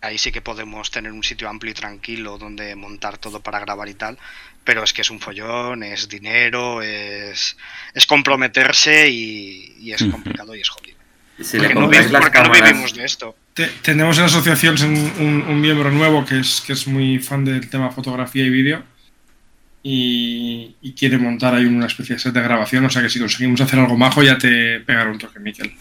Ahí 0.00 0.16
sí 0.16 0.30
que 0.32 0.40
podemos 0.40 0.90
tener 0.90 1.12
un 1.12 1.22
sitio 1.24 1.48
amplio 1.48 1.72
y 1.72 1.74
tranquilo 1.74 2.38
donde 2.38 2.74
montar 2.76 3.18
todo 3.18 3.40
para 3.40 3.58
grabar 3.60 3.88
y 3.88 3.94
tal. 3.94 4.16
Pero 4.64 4.82
es 4.84 4.92
que 4.92 5.02
es 5.02 5.10
un 5.10 5.18
follón, 5.20 5.82
es 5.82 6.08
dinero, 6.08 6.80
es, 6.82 7.56
es 7.94 8.06
comprometerse 8.06 9.08
y, 9.10 9.74
y 9.80 9.92
es 9.92 10.04
complicado 10.04 10.54
y 10.54 10.60
es 10.60 10.68
jodido. 10.68 10.96
Si 11.40 11.56
porque 11.58 11.74
no, 11.74 11.90
porque 11.90 12.60
vivimos 12.62 12.94
de 12.94 13.04
esto. 13.04 13.36
Te- 13.54 13.66
tenemos 13.82 14.16
en 14.16 14.22
la 14.22 14.26
asociación 14.28 14.76
un, 14.82 15.12
un- 15.26 15.42
un 15.48 15.60
miembro 15.60 15.90
nuevo 15.90 16.24
que 16.24 16.40
es, 16.40 16.60
que 16.66 16.72
es 16.72 16.86
muy 16.86 17.18
fan 17.18 17.44
del 17.44 17.68
tema 17.70 17.90
fotografía 17.90 18.44
y 18.44 18.50
vídeo 18.50 18.82
y, 19.90 20.76
y 20.82 20.92
quiere 20.92 21.16
montar 21.16 21.54
ahí 21.54 21.64
una 21.64 21.86
especie 21.86 22.16
de 22.16 22.20
set 22.20 22.34
de 22.34 22.42
grabación. 22.42 22.84
O 22.84 22.90
sea 22.90 23.00
que 23.00 23.08
si 23.08 23.18
conseguimos 23.18 23.60
hacer 23.62 23.78
algo 23.78 23.96
majo 23.96 24.22
ya 24.22 24.36
te 24.36 24.80
pegará 24.80 25.10
un 25.10 25.18
toque, 25.18 25.40
Miquel. 25.40 25.72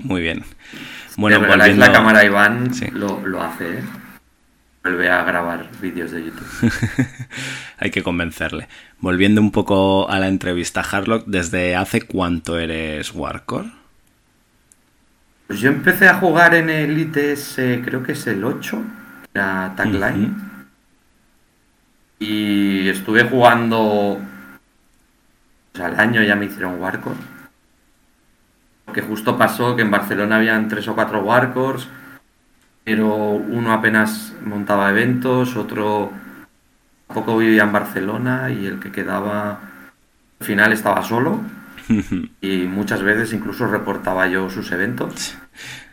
Muy 0.00 0.20
bien. 0.22 0.42
Si 1.10 1.20
Bueno, 1.20 1.38
regaláis 1.38 1.74
volviendo... 1.76 1.86
la 1.86 1.92
cámara 1.92 2.24
Iván, 2.24 2.74
Sí. 2.74 2.86
lo, 2.92 3.24
lo 3.24 3.42
hace, 3.42 3.78
¿eh? 3.78 3.82
Vuelve 4.82 5.08
a 5.08 5.22
grabar 5.22 5.68
vídeos 5.80 6.10
de 6.10 6.24
YouTube. 6.26 6.72
Hay 7.78 7.90
que 7.90 8.02
convencerle. 8.02 8.68
Volviendo 8.98 9.40
un 9.40 9.50
poco 9.50 10.10
a 10.10 10.18
la 10.18 10.28
entrevista, 10.28 10.80
Harlock, 10.82 11.24
¿desde 11.26 11.74
hace 11.76 12.02
cuánto 12.02 12.58
eres 12.58 13.12
Warcore? 13.14 13.70
Pues 15.46 15.60
yo 15.60 15.68
empecé 15.70 16.08
a 16.08 16.14
jugar 16.14 16.54
en 16.54 16.68
el 16.70 16.98
ITS, 16.98 17.54
creo 17.84 18.02
que 18.02 18.12
es 18.12 18.26
el 18.26 18.44
8, 18.44 18.82
la 19.34 19.72
tagline. 19.76 20.34
Y 22.24 22.88
estuve 22.88 23.24
jugando. 23.24 24.18
Pues 25.72 25.84
al 25.84 26.00
año 26.00 26.22
ya 26.22 26.36
me 26.36 26.46
hicieron 26.46 26.80
Warcore. 26.80 27.16
Que 28.94 29.02
justo 29.02 29.36
pasó 29.36 29.76
que 29.76 29.82
en 29.82 29.90
Barcelona 29.90 30.36
habían 30.36 30.68
tres 30.68 30.88
o 30.88 30.94
cuatro 30.94 31.22
Warcores, 31.22 31.86
pero 32.84 33.14
uno 33.14 33.72
apenas 33.72 34.32
montaba 34.44 34.90
eventos, 34.90 35.56
otro 35.56 36.12
poco 37.08 37.36
vivía 37.36 37.64
en 37.64 37.72
Barcelona 37.72 38.50
y 38.50 38.66
el 38.66 38.80
que 38.80 38.92
quedaba 38.92 39.60
al 40.40 40.46
final 40.46 40.72
estaba 40.72 41.02
solo 41.02 41.40
y 42.40 42.64
muchas 42.64 43.02
veces 43.02 43.32
incluso 43.32 43.66
reportaba 43.66 44.26
yo 44.28 44.48
sus 44.48 44.70
eventos. 44.72 45.36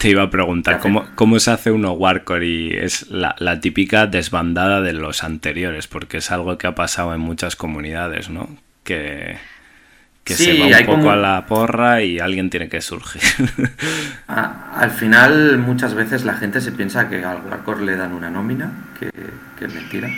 Te 0.00 0.08
iba 0.08 0.22
a 0.22 0.30
preguntar. 0.30 0.80
¿cómo, 0.80 1.06
cómo 1.14 1.38
se 1.38 1.50
hace 1.50 1.70
uno 1.70 1.92
Warcore? 1.92 2.46
Y 2.46 2.70
es 2.72 3.10
la, 3.10 3.36
la 3.38 3.60
típica 3.60 4.06
desbandada 4.06 4.80
de 4.80 4.94
los 4.94 5.22
anteriores, 5.22 5.86
porque 5.88 6.16
es 6.16 6.30
algo 6.30 6.56
que 6.56 6.66
ha 6.66 6.74
pasado 6.74 7.14
en 7.14 7.20
muchas 7.20 7.54
comunidades, 7.54 8.30
¿no? 8.30 8.48
Que, 8.82 9.36
que 10.24 10.32
Sí, 10.34 10.44
se 10.44 10.58
va 10.58 10.78
un 10.78 10.86
poco 10.86 10.98
como- 11.00 11.10
a 11.10 11.16
la 11.16 11.44
porra 11.46 12.02
y 12.02 12.18
alguien 12.18 12.48
tiene 12.48 12.70
que 12.70 12.80
surgir. 12.80 13.20
A- 14.26 14.70
al 14.80 14.90
final, 14.90 15.58
muchas 15.58 15.92
veces 15.92 16.24
la 16.24 16.32
gente 16.34 16.62
se 16.62 16.72
piensa 16.72 17.10
que 17.10 17.22
al 17.22 17.42
Warcore 17.42 17.84
le 17.84 17.96
dan 17.96 18.14
una 18.14 18.30
nómina, 18.30 18.72
que, 18.98 19.10
que 19.58 19.64
es 19.66 19.74
mentira. 19.74 20.08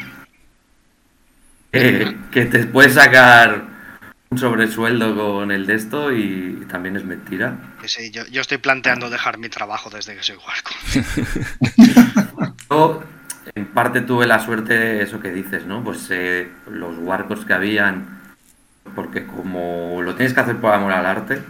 Eh, 1.73 2.17
que 2.31 2.45
te 2.45 2.67
puedes 2.67 2.95
sacar 2.95 3.65
un 4.33 4.39
sobresueldo 4.39 5.15
con 5.15 5.51
el 5.51 5.67
de 5.67 5.75
esto 5.75 6.11
y, 6.11 6.61
y 6.63 6.65
también 6.65 6.97
es 6.97 7.05
mentira. 7.05 7.55
Sí, 7.85 8.11
yo, 8.11 8.27
yo 8.29 8.41
estoy 8.41 8.57
planteando 8.57 9.11
dejar 9.11 9.37
mi 9.37 9.51
trabajo 9.51 9.91
desde 9.91 10.17
que 10.17 10.23
soy 10.23 10.37
Warco. 10.37 10.73
Yo, 12.71 13.03
en 13.55 13.67
parte 13.67 14.01
tuve 14.01 14.27
la 14.27 14.39
suerte, 14.39 15.03
eso 15.03 15.21
que 15.21 15.31
dices, 15.31 15.67
¿no? 15.67 15.85
Pues 15.85 16.07
eh, 16.11 16.51
los 16.71 16.97
Warcores 16.97 17.45
que 17.45 17.53
habían, 17.53 18.23
porque 18.95 19.27
como 19.27 20.01
lo 20.01 20.15
tienes 20.15 20.33
que 20.33 20.41
hacer 20.41 20.57
por 20.57 20.73
amor 20.73 20.93
al 20.93 21.05
arte, 21.05 21.43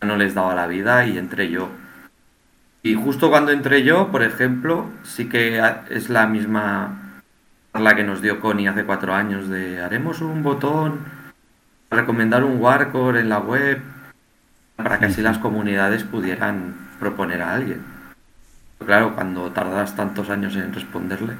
no 0.00 0.16
les 0.16 0.34
daba 0.34 0.54
la 0.54 0.68
vida 0.68 1.04
y 1.06 1.18
entré 1.18 1.50
yo. 1.50 1.70
Y 2.84 2.94
justo 2.94 3.30
cuando 3.30 3.50
entré 3.50 3.82
yo, 3.82 4.12
por 4.12 4.22
ejemplo, 4.22 4.88
sí 5.02 5.28
que 5.28 5.60
es 5.90 6.08
la 6.08 6.28
misma 6.28 7.22
la 7.72 7.96
que 7.96 8.04
nos 8.04 8.22
dio 8.22 8.38
Connie 8.38 8.68
hace 8.68 8.84
cuatro 8.84 9.12
años 9.12 9.48
de 9.48 9.82
haremos 9.82 10.20
un 10.20 10.44
botón, 10.44 11.23
recomendar 11.94 12.44
un 12.44 12.60
Warcore 12.60 13.20
en 13.20 13.28
la 13.28 13.38
web, 13.38 13.80
para 14.76 14.98
que 14.98 15.06
así 15.06 15.22
las 15.22 15.38
comunidades 15.38 16.04
pudieran 16.04 16.74
proponer 16.98 17.42
a 17.42 17.54
alguien. 17.54 17.82
Claro, 18.84 19.14
cuando 19.14 19.50
tardas 19.50 19.96
tantos 19.96 20.30
años 20.30 20.56
en 20.56 20.72
responderle. 20.72 21.34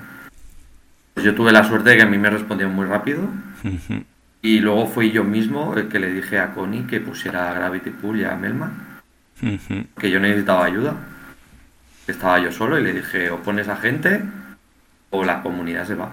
Pues 1.15 1.27
yo 1.27 1.35
tuve 1.35 1.53
la 1.53 1.65
suerte 1.65 1.91
de 1.91 1.97
que 1.97 2.03
a 2.03 2.07
mí 2.07 2.19
me 2.19 2.31
respondió 2.31 2.69
muy 2.69 2.87
rápido. 2.87 3.29
Y 4.43 4.61
luego 4.61 4.87
fui 4.87 5.11
yo 5.11 5.25
mismo 5.25 5.75
el 5.77 5.89
que 5.89 5.99
le 5.99 6.13
dije 6.13 6.39
a 6.39 6.53
Connie 6.53 6.87
que 6.87 7.01
pusiera 7.01 7.51
a 7.51 7.55
Gravity 7.55 7.91
Pool 7.91 8.21
y 8.21 8.25
a 8.25 8.35
Melma, 8.37 8.73
que 9.99 10.11
yo 10.11 10.21
necesitaba 10.21 10.65
ayuda. 10.65 10.97
Estaba 12.07 12.39
yo 12.39 12.53
solo 12.53 12.79
y 12.79 12.83
le 12.83 12.93
dije, 12.93 13.31
o 13.31 13.39
pones 13.39 13.69
a 13.69 13.77
gente 13.77 14.23
o 15.11 15.25
la 15.25 15.43
comunidad 15.43 15.87
se 15.87 15.95
va. 15.95 16.11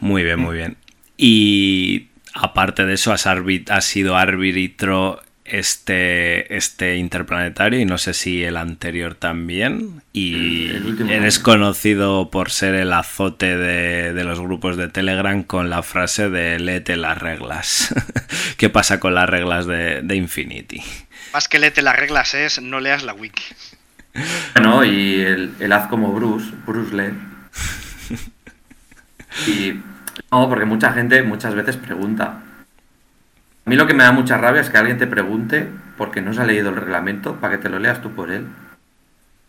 Muy 0.00 0.22
bien, 0.24 0.38
muy 0.40 0.56
bien. 0.56 0.76
Y 1.16 2.08
aparte 2.36 2.86
de 2.86 2.94
eso, 2.94 3.12
has, 3.12 3.26
has 3.26 3.84
sido 3.84 4.16
árbitro 4.16 5.22
este, 5.44 6.56
este 6.56 6.96
interplanetario 6.96 7.78
y 7.80 7.84
no 7.84 7.98
sé 7.98 8.14
si 8.14 8.42
el 8.44 8.56
anterior 8.56 9.14
también. 9.14 10.02
Y 10.12 10.70
eres 11.08 11.38
conocido 11.38 12.30
por 12.30 12.50
ser 12.50 12.74
el 12.74 12.92
azote 12.92 13.56
de, 13.56 14.24
los 14.24 14.40
grupos 14.40 14.76
de 14.76 14.88
Telegram 14.88 15.42
con 15.42 15.70
la 15.70 15.82
frase 15.82 16.28
de 16.28 16.58
léete 16.58 16.96
las 16.96 17.18
reglas. 17.18 17.94
¿Qué 18.56 18.68
pasa 18.68 19.00
con 19.00 19.14
las 19.14 19.28
reglas 19.28 19.66
de, 19.66 20.04
Infinity? 20.14 20.82
Más 21.32 21.48
que 21.48 21.58
léete 21.58 21.82
las 21.82 21.96
reglas 21.96 22.34
es 22.34 22.60
no 22.60 22.80
leas 22.80 23.02
la 23.04 23.12
wiki. 23.12 23.44
Bueno, 24.54 24.82
y 24.84 25.20
el, 25.20 25.54
el 25.60 25.72
haz 25.72 25.88
como 25.88 26.12
Bruce, 26.12 26.50
Bruce 26.66 26.94
lee. 26.94 27.12
Y 29.46 29.74
no, 30.30 30.48
porque 30.48 30.64
mucha 30.64 30.92
gente 30.92 31.22
muchas 31.22 31.54
veces 31.54 31.76
pregunta, 31.76 32.40
a 33.66 33.70
mí 33.70 33.76
lo 33.76 33.86
que 33.86 33.94
me 33.94 34.04
da 34.04 34.12
mucha 34.12 34.38
rabia 34.38 34.60
es 34.60 34.70
que 34.70 34.78
alguien 34.78 34.96
te 34.96 35.06
pregunte 35.06 35.68
porque 35.96 36.20
no 36.20 36.32
se 36.32 36.40
ha 36.40 36.44
leído 36.44 36.70
el 36.70 36.76
reglamento 36.76 37.36
para 37.36 37.56
que 37.56 37.62
te 37.62 37.68
lo 37.68 37.80
leas 37.80 38.00
tú 38.00 38.12
por 38.12 38.30
él. 38.30 38.46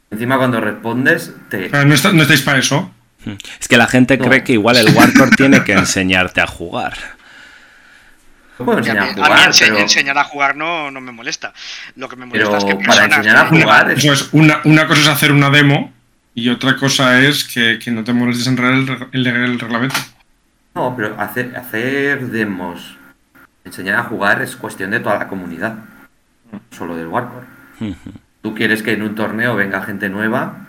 Encima 0.10 0.38
cuando 0.38 0.60
respondes 0.60 1.34
te... 1.50 1.70
no, 1.70 1.94
estáis 1.94 2.42
para 2.42 2.58
eso. 2.58 2.92
Es 3.60 3.68
que 3.68 3.78
la 3.78 3.88
gente 3.88 4.18
cree 4.18 4.44
que 4.44 4.54
igual 4.54 4.78
el 4.78 4.96
Warcore 4.96 5.32
tiene 5.32 5.63
que 5.63 5.74
enseñarte 5.74 6.42
a 6.42 6.48
jugar. 6.48 6.98
No 8.58 8.66
puedo 8.66 8.80
enseñar 8.80 9.10
a, 9.10 9.13
jugar, 9.13 9.32
a 9.34 9.82
enseñar 9.82 10.18
a 10.18 10.24
jugar 10.24 10.56
no, 10.56 10.90
no 10.90 11.00
me 11.00 11.12
molesta. 11.12 11.54
Lo 11.96 12.10
que 12.10 12.16
me 12.16 12.26
molesta 12.26 12.58
es 12.58 12.66
que 12.66 12.76
para 12.76 13.06
enseñar 13.06 13.38
a 13.38 13.46
jugar... 13.48 13.92
Eso 13.92 14.13
es, 14.13 14.30
una, 14.32 14.62
una 14.63 14.88
cosa 14.88 15.02
es 15.02 15.08
hacer 15.10 15.32
una 15.32 15.52
demo 15.52 15.94
y 16.34 16.50
otra 16.50 16.76
cosa 16.76 17.22
es 17.22 17.44
que, 17.44 17.80
no 17.92 18.04
te 18.04 18.13
molestes 18.13 18.48
en 18.48 18.56
leer 18.56 19.08
el, 19.12 19.28
el, 19.28 19.60
reglamento. 19.60 19.96
No, 20.78 20.94
pero 20.96 21.20
hacer, 21.20 21.58
hacer 21.58 22.28
demos 22.28 23.00
enseñar 23.66 23.96
a 23.96 24.04
jugar 24.04 24.44
es 24.44 24.56
cuestión 24.56 24.92
de 24.92 25.00
toda 25.00 25.18
la 25.18 25.28
comunidad, 25.28 25.74
solo 26.70 26.96
del 26.96 27.08
Warcore. 27.08 27.48
Tú 28.44 28.54
quieres 28.54 28.84
que 28.84 28.94
en 28.94 29.02
un 29.02 29.16
torneo 29.16 29.56
venga 29.56 29.82
gente 29.82 30.08
nueva, 30.08 30.68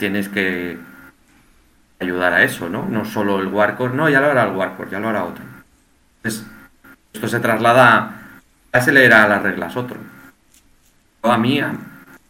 tienes 0.00 0.28
que 0.28 0.78
ayudar 2.00 2.32
a 2.32 2.42
eso, 2.42 2.68
¿no? 2.68 2.88
No 2.88 3.04
solo 3.04 3.38
el 3.38 3.46
Warcore, 3.46 3.94
no, 3.94 4.08
ya 4.08 4.20
lo 4.20 4.32
hará 4.32 4.48
el 4.48 4.56
Warcore, 4.56 4.90
ya 4.90 4.98
lo 4.98 5.10
hará 5.10 5.26
otro. 5.26 5.44
Entonces, 6.16 6.44
esto 7.12 7.28
se 7.28 7.38
traslada, 7.38 8.16
ya 8.74 8.80
se 8.80 8.90
leerá 8.90 9.28
las 9.28 9.44
reglas 9.44 9.76
otro. 9.76 9.98
a 11.22 11.38
mí 11.38 11.60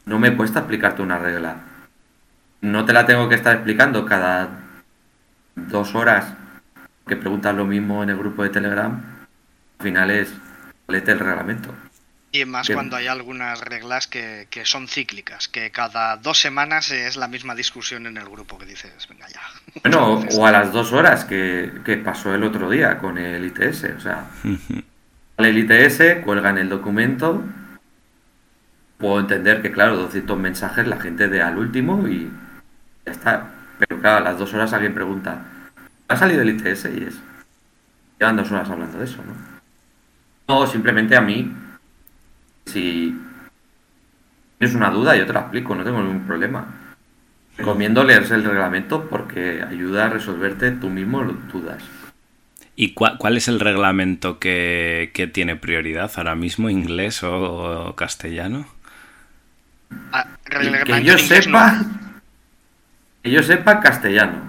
no 0.05 0.19
me 0.19 0.37
cuesta 0.37 0.59
explicarte 0.59 1.01
una 1.01 1.19
regla. 1.19 1.57
No 2.61 2.85
te 2.85 2.93
la 2.93 3.07
tengo 3.07 3.31
que 3.31 3.37
estar 3.37 3.55
explicando 3.55 4.05
cada 4.05 4.51
dos 5.57 5.95
horas 5.95 6.35
que 7.13 7.21
preguntas 7.21 7.55
lo 7.55 7.67
mismo 7.67 8.03
en 8.03 8.11
el 8.11 8.17
grupo 8.17 8.43
de 8.43 8.49
Telegram 8.49 8.93
al 9.79 9.85
final 9.85 10.11
es 10.11 10.33
el 10.89 11.19
reglamento. 11.19 11.75
Y 12.35 12.47
más 12.47 12.71
cuando 12.71 12.97
hay 12.97 13.09
algunas 13.09 13.61
reglas 13.61 14.07
que, 14.07 14.47
son 14.65 14.89
cíclicas, 14.89 15.49
que 15.49 15.71
cada 15.71 16.17
dos 16.17 16.41
semanas 16.41 16.91
es 16.91 17.17
la 17.17 17.29
misma 17.29 17.55
discusión 17.55 18.07
en 18.07 18.17
el 18.17 18.25
grupo 18.25 18.57
que 18.57 18.65
dices, 18.65 19.07
venga 19.09 19.27
ya. 19.29 19.41
Bueno, 19.83 20.25
o 20.35 20.47
a 20.47 20.53
las 20.53 20.73
dos 20.73 20.93
horas 20.93 21.27
que, 21.27 22.01
pasó 22.03 22.35
el 22.35 22.45
otro 22.45 22.71
día 22.71 22.99
con 22.99 23.19
el 23.19 23.45
ITS, 23.45 23.85
o 23.99 24.01
sea, 24.01 24.25
el 25.37 25.59
ITS, 25.59 26.25
cuelgan 26.25 26.57
el 26.57 26.71
documento, 26.71 27.43
puedo 28.97 29.21
entender 29.21 29.61
que, 29.61 29.71
claro, 29.71 29.97
200 29.97 30.39
mensajes 30.39 30.87
la 30.87 30.99
gente 30.99 31.29
de 31.29 31.43
al 31.43 31.59
último 31.59 32.09
y 32.09 32.31
ya 33.05 33.13
está. 33.13 33.51
Pero 33.79 34.01
claro, 34.01 34.19
a 34.19 34.31
las 34.31 34.39
dos 34.39 34.55
horas 34.55 34.73
alguien 34.73 34.95
pregunta, 34.95 35.43
¿ha 36.13 36.17
salido 36.17 36.43
el 36.43 36.51
ITS? 36.51 36.85
Y 36.85 37.05
es, 37.05 37.21
llevan 38.19 38.37
dos 38.37 38.51
horas 38.53 38.69
hablando 38.71 38.99
de 38.99 39.05
eso, 39.05 39.19
¿no? 39.19 39.53
No, 40.49 40.67
simplemente 40.67 41.17
a 41.17 41.21
mí, 41.21 41.53
si 42.67 43.17
tienes 44.59 44.77
una 44.77 44.91
duda, 44.91 45.17
yo 45.17 45.27
te 45.27 45.33
la 45.33 45.41
explico, 45.41 45.75
no 45.75 45.85
tengo 45.85 46.03
ningún 46.03 46.27
problema. 46.27 46.67
Recomiendo 47.57 48.05
leerse 48.05 48.35
el 48.35 48.45
reglamento 48.45 49.09
porque 49.09 49.63
ayuda 49.63 50.07
a 50.07 50.09
resolverte 50.09 50.71
tú 50.73 50.89
mismo 50.89 51.23
dudas. 51.53 51.83
¿Y 52.75 52.95
cuál, 52.95 53.37
es 53.37 53.49
el 53.49 53.61
reglamento 53.61 54.39
que, 54.39 55.31
tiene 55.33 55.57
prioridad 55.57 56.11
ahora 56.17 56.35
mismo, 56.35 56.71
inglés 56.71 57.23
o, 57.23 57.95
castellano? 57.97 58.67
Ah, 60.11 60.27
que 60.45 61.05
yo 61.05 61.19
sepa, 61.19 61.85
que 63.23 63.31
yo 63.31 63.43
sepa 63.43 63.81
castellano. 63.81 64.41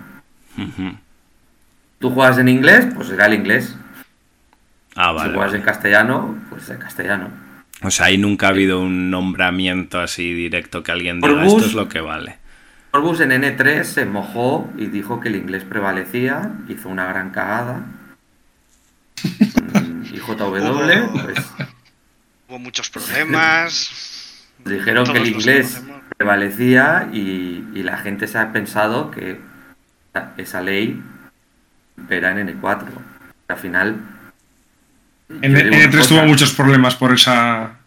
Tú 2.04 2.10
juegas 2.10 2.38
en 2.38 2.50
inglés, 2.50 2.86
pues 2.94 3.08
será 3.08 3.28
el 3.28 3.34
inglés. 3.34 3.78
Ah, 4.94 5.14
vale. 5.14 5.30
Si 5.30 5.36
juegas 5.38 5.54
en 5.54 5.62
castellano, 5.62 6.38
pues 6.50 6.70
en 6.70 6.78
castellano. 6.78 7.30
O 7.82 7.90
sea, 7.90 8.08
ahí 8.08 8.18
nunca 8.18 8.48
ha 8.48 8.50
habido 8.50 8.82
un 8.82 9.10
nombramiento 9.10 10.02
así 10.02 10.34
directo 10.34 10.84
que 10.84 10.92
alguien 10.92 11.22
diga 11.22 11.46
esto 11.46 11.66
es 11.66 11.74
lo 11.74 11.88
que 11.88 12.02
vale. 12.02 12.40
Orbus 12.92 13.22
en 13.22 13.32
N3 13.32 13.86
se 13.86 14.06
mojó 14.06 14.70
y 14.78 14.88
dijo 14.88 15.22
que 15.22 15.30
el 15.30 15.38
inglés 15.38 15.64
prevalecía, 15.64 16.52
hizo 16.68 16.90
una 16.90 17.06
gran 17.06 17.30
cagada. 17.30 17.86
y 19.24 20.18
JW, 20.18 21.24
pues. 21.24 21.54
Hubo 22.50 22.60
muchos 22.60 22.90
problemas. 22.90 24.50
Dijeron 24.66 25.06
que 25.06 25.20
el 25.20 25.28
inglés 25.28 25.82
prevalecía 26.18 27.08
y, 27.14 27.64
y, 27.74 27.84
la 27.84 27.98
gente 27.98 28.28
se 28.28 28.40
ha 28.40 28.52
pensado 28.52 29.10
que 29.10 29.40
esa 30.36 30.60
ley 30.60 31.02
era 32.10 32.32
en 32.32 32.48
N4. 32.48 32.86
Al 33.48 33.58
final 33.58 33.98
en, 35.30 35.56
E3 35.56 36.08
tuvo 36.08 36.26
muchos 36.26 36.54
problemas 36.54 36.96
por 36.96 37.14
esa 37.14 37.78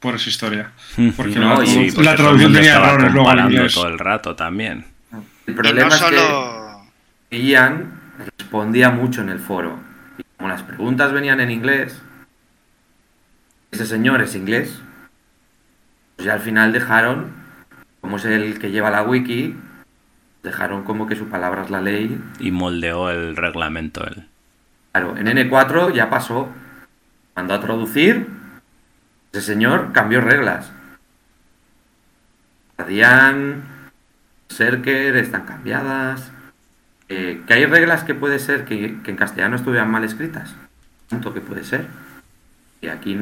por 0.00 0.14
esa 0.16 0.28
historia. 0.28 0.72
Porque 1.16 1.38
la, 1.38 2.14
traducción 2.14 2.52
tenía 2.52 2.76
errores 2.76 3.12
luego 3.12 3.32
en 3.32 3.38
inglés. 3.38 3.74
todo 3.74 3.88
el 3.88 3.98
rato 3.98 4.36
también. 4.36 4.84
El 5.46 5.54
problema 5.54 5.94
es 5.94 6.02
que 7.30 7.42
Ian 7.42 8.00
respondía 8.38 8.90
mucho 8.90 9.22
en 9.22 9.30
el 9.30 9.38
foro. 9.38 9.78
Y 10.18 10.24
como 10.36 10.48
las 10.48 10.62
preguntas 10.62 11.12
venían 11.12 11.40
en 11.40 11.50
inglés, 11.50 12.00
ese 13.70 13.86
señor 13.86 14.20
es 14.20 14.34
inglés, 14.34 14.78
pues 16.16 16.26
ya 16.26 16.34
al 16.34 16.40
final 16.40 16.72
dejaron, 16.72 17.32
como 18.00 18.18
es 18.18 18.26
el 18.26 18.58
que 18.58 18.70
lleva 18.70 18.90
la 18.90 19.02
wiki, 19.02 19.56
dejaron 20.44 20.84
como 20.84 21.08
que 21.08 21.16
su 21.16 21.28
palabra 21.28 21.62
es 21.62 21.70
la 21.70 21.80
ley. 21.80 22.22
Y 22.38 22.52
moldeó 22.52 23.10
el 23.10 23.34
reglamento 23.34 24.06
él. 24.06 24.28
Claro, 24.92 25.16
en 25.16 25.26
N4 25.26 25.92
ya 25.92 26.08
pasó 26.08 26.48
mandó 27.34 27.54
a 27.54 27.60
traducir, 27.60 28.28
ese 29.32 29.42
señor 29.42 29.92
cambió 29.92 30.20
reglas. 30.20 30.70
Guardián, 32.76 33.64
Serker 34.48 35.16
están 35.16 35.44
cambiadas. 35.44 36.30
Eh, 37.08 37.42
que 37.46 37.54
hay 37.54 37.66
reglas 37.66 38.04
que 38.04 38.14
puede 38.14 38.38
ser 38.38 38.64
que, 38.64 38.98
en 39.04 39.16
castellano 39.16 39.56
estuvieran 39.56 39.90
mal 39.90 40.04
escritas. 40.04 40.54
Tanto 41.08 41.34
que 41.34 41.40
puede 41.40 41.64
ser. 41.64 41.86
Y 42.80 42.88
aquí 42.88 43.18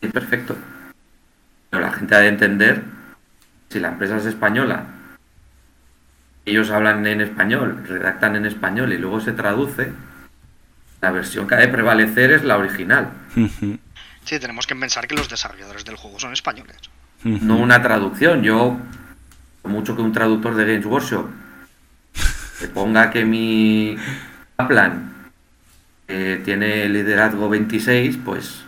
es 0.00 0.12
perfecto. 0.12 0.56
Pero 1.70 1.82
la 1.82 1.92
gente 1.92 2.14
ha 2.14 2.20
de 2.20 2.28
entender 2.28 2.82
si 3.68 3.80
la 3.80 3.88
empresa 3.88 4.16
es 4.16 4.26
española, 4.26 4.84
ellos 6.46 6.70
hablan 6.70 7.06
en 7.06 7.20
español, 7.20 7.84
redactan 7.86 8.36
en 8.36 8.46
español 8.46 8.92
y 8.92 8.98
luego 8.98 9.20
se 9.20 9.32
traduce, 9.32 9.92
la 11.00 11.10
versión 11.10 11.46
que 11.46 11.54
ha 11.54 11.58
de 11.58 11.68
prevalecer 11.68 12.32
es 12.32 12.44
la 12.44 12.56
original. 12.56 13.12
Sí, 14.24 14.38
tenemos 14.38 14.66
que 14.66 14.74
pensar 14.74 15.06
que 15.06 15.14
los 15.14 15.28
desarrolladores 15.28 15.84
del 15.84 15.96
juego 15.96 16.18
son 16.18 16.32
españoles. 16.32 16.78
No 17.24 17.56
una 17.56 17.82
traducción. 17.82 18.42
Yo, 18.42 18.78
mucho 19.64 19.94
que 19.94 20.02
un 20.02 20.12
traductor 20.12 20.54
de 20.54 20.64
Games 20.64 20.86
Workshop 20.86 21.26
se 22.58 22.68
ponga 22.68 23.10
que 23.10 23.24
mi 23.24 23.96
plan 24.66 25.30
eh, 26.08 26.40
tiene 26.44 26.88
liderazgo 26.88 27.48
26, 27.50 28.18
pues 28.24 28.62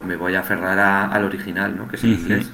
me 0.00 0.16
voy 0.16 0.34
a 0.34 0.40
aferrar 0.40 0.78
al 1.12 1.24
original, 1.24 1.76
¿no? 1.76 1.88
Que 1.88 1.96
es 1.96 2.04
el 2.04 2.14
inglés. 2.14 2.50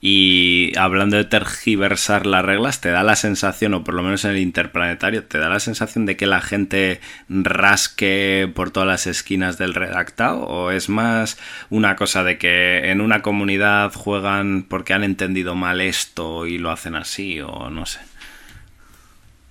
Y 0.00 0.72
hablando 0.76 1.16
de 1.16 1.24
tergiversar 1.24 2.26
las 2.26 2.44
reglas, 2.44 2.80
¿te 2.80 2.90
da 2.90 3.02
la 3.02 3.16
sensación, 3.16 3.74
o 3.74 3.84
por 3.84 3.94
lo 3.94 4.02
menos 4.02 4.24
en 4.24 4.32
el 4.32 4.38
interplanetario, 4.38 5.24
te 5.24 5.38
da 5.38 5.48
la 5.48 5.60
sensación 5.60 6.06
de 6.06 6.16
que 6.16 6.26
la 6.26 6.40
gente 6.40 7.00
rasque 7.28 8.50
por 8.54 8.70
todas 8.70 8.86
las 8.86 9.06
esquinas 9.06 9.58
del 9.58 9.74
redactado? 9.74 10.40
¿O 10.40 10.70
es 10.70 10.88
más 10.88 11.38
una 11.70 11.96
cosa 11.96 12.24
de 12.24 12.38
que 12.38 12.90
en 12.90 13.00
una 13.00 13.22
comunidad 13.22 13.92
juegan 13.92 14.64
porque 14.68 14.94
han 14.94 15.04
entendido 15.04 15.54
mal 15.54 15.80
esto 15.80 16.46
y 16.46 16.58
lo 16.58 16.70
hacen 16.70 16.94
así? 16.94 17.40
O 17.40 17.70
no 17.70 17.86
sé. 17.86 18.00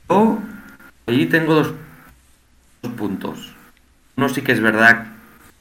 Yo 0.10 0.40
ahí 1.08 1.26
tengo 1.26 1.56
dos, 1.56 1.74
dos 2.82 2.94
puntos. 2.94 3.54
Uno 4.16 4.30
sí 4.30 4.42
que 4.42 4.52
es 4.52 4.62
verdad 4.62 5.06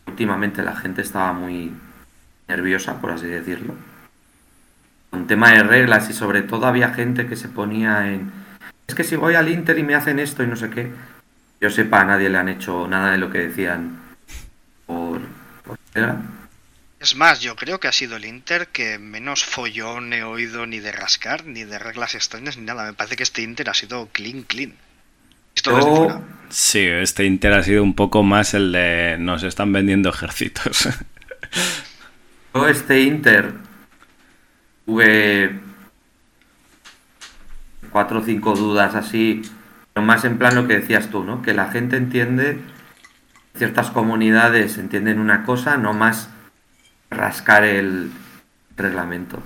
últimamente 0.08 0.62
la 0.62 0.74
gente 0.74 1.02
estaba 1.02 1.32
muy 1.32 1.72
nerviosa, 2.48 3.00
por 3.00 3.10
así 3.12 3.26
decirlo. 3.26 3.74
Un 5.12 5.26
tema 5.26 5.52
de 5.52 5.62
reglas 5.62 6.10
y 6.10 6.12
sobre 6.12 6.42
todo 6.42 6.66
había 6.66 6.92
gente 6.92 7.26
que 7.26 7.36
se 7.36 7.48
ponía 7.48 8.08
en 8.08 8.30
es 8.86 8.94
que 8.94 9.04
si 9.04 9.16
voy 9.16 9.34
al 9.34 9.50
Inter 9.50 9.78
y 9.78 9.82
me 9.82 9.94
hacen 9.94 10.18
esto 10.18 10.42
y 10.42 10.46
no 10.46 10.56
sé 10.56 10.70
qué, 10.70 10.90
yo 11.60 11.70
sepa, 11.70 12.00
a 12.00 12.04
nadie 12.04 12.30
le 12.30 12.38
han 12.38 12.48
hecho 12.48 12.88
nada 12.88 13.12
de 13.12 13.18
lo 13.18 13.30
que 13.30 13.38
decían 13.38 13.98
por, 14.86 15.20
por 15.62 15.78
Es 16.98 17.14
más, 17.14 17.40
yo 17.40 17.54
creo 17.54 17.78
que 17.78 17.88
ha 17.88 17.92
sido 17.92 18.16
el 18.16 18.24
Inter 18.24 18.68
que 18.68 18.98
menos 18.98 19.44
follón 19.44 20.14
he 20.14 20.22
oído 20.22 20.66
ni 20.66 20.80
de 20.80 20.90
rascar, 20.92 21.44
ni 21.44 21.64
de 21.64 21.78
reglas 21.78 22.14
extrañas, 22.14 22.56
ni 22.56 22.64
nada. 22.64 22.84
Me 22.86 22.94
parece 22.94 23.16
que 23.16 23.24
este 23.24 23.42
Inter 23.42 23.68
ha 23.68 23.74
sido 23.74 24.08
clean, 24.10 24.42
clean. 24.42 24.72
Yo- 25.62 25.96
fuera. 25.96 26.22
Sí, 26.48 26.80
este 26.80 27.24
Inter 27.26 27.52
ha 27.52 27.62
sido 27.62 27.82
un 27.82 27.94
poco 27.94 28.22
más 28.22 28.54
el 28.54 28.72
de 28.72 29.16
nos 29.18 29.42
están 29.42 29.70
vendiendo 29.70 30.08
ejércitos. 30.08 30.88
Yo 32.54 32.66
este 32.66 33.02
Inter 33.02 33.52
tuve 34.86 35.60
cuatro 37.92 38.20
o 38.20 38.22
cinco 38.22 38.54
dudas 38.54 38.94
así, 38.94 39.42
pero 39.92 40.04
más 40.04 40.24
en 40.24 40.38
plan 40.38 40.54
lo 40.54 40.66
que 40.66 40.78
decías 40.78 41.10
tú, 41.10 41.24
¿no? 41.24 41.42
Que 41.42 41.52
la 41.52 41.70
gente 41.70 41.96
entiende, 41.96 42.60
ciertas 43.54 43.90
comunidades 43.90 44.78
entienden 44.78 45.20
una 45.20 45.44
cosa, 45.44 45.76
no 45.76 45.92
más 45.92 46.30
rascar 47.10 47.64
el 47.64 48.10
reglamento. 48.76 49.42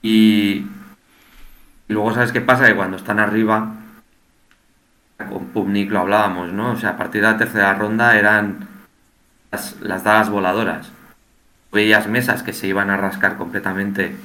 Y 0.00 0.66
luego, 1.88 2.14
¿sabes 2.14 2.32
qué 2.32 2.40
pasa? 2.40 2.66
Que 2.66 2.76
cuando 2.76 2.96
están 2.96 3.18
arriba, 3.18 3.74
con 5.18 5.46
Pubnik 5.48 5.90
lo 5.90 6.00
hablábamos, 6.00 6.52
¿no? 6.52 6.72
O 6.72 6.76
sea, 6.76 6.90
a 6.90 6.96
partir 6.96 7.20
de 7.20 7.28
la 7.28 7.36
tercera 7.36 7.74
ronda 7.74 8.18
eran 8.18 8.66
las, 9.52 9.80
las 9.80 10.04
dagas 10.04 10.30
voladoras 10.30 10.93
veías 11.74 12.08
mesas 12.08 12.42
que 12.42 12.54
se 12.54 12.66
iban 12.66 12.88
a 12.88 12.96
rascar 12.96 13.36
completamente. 13.36 14.16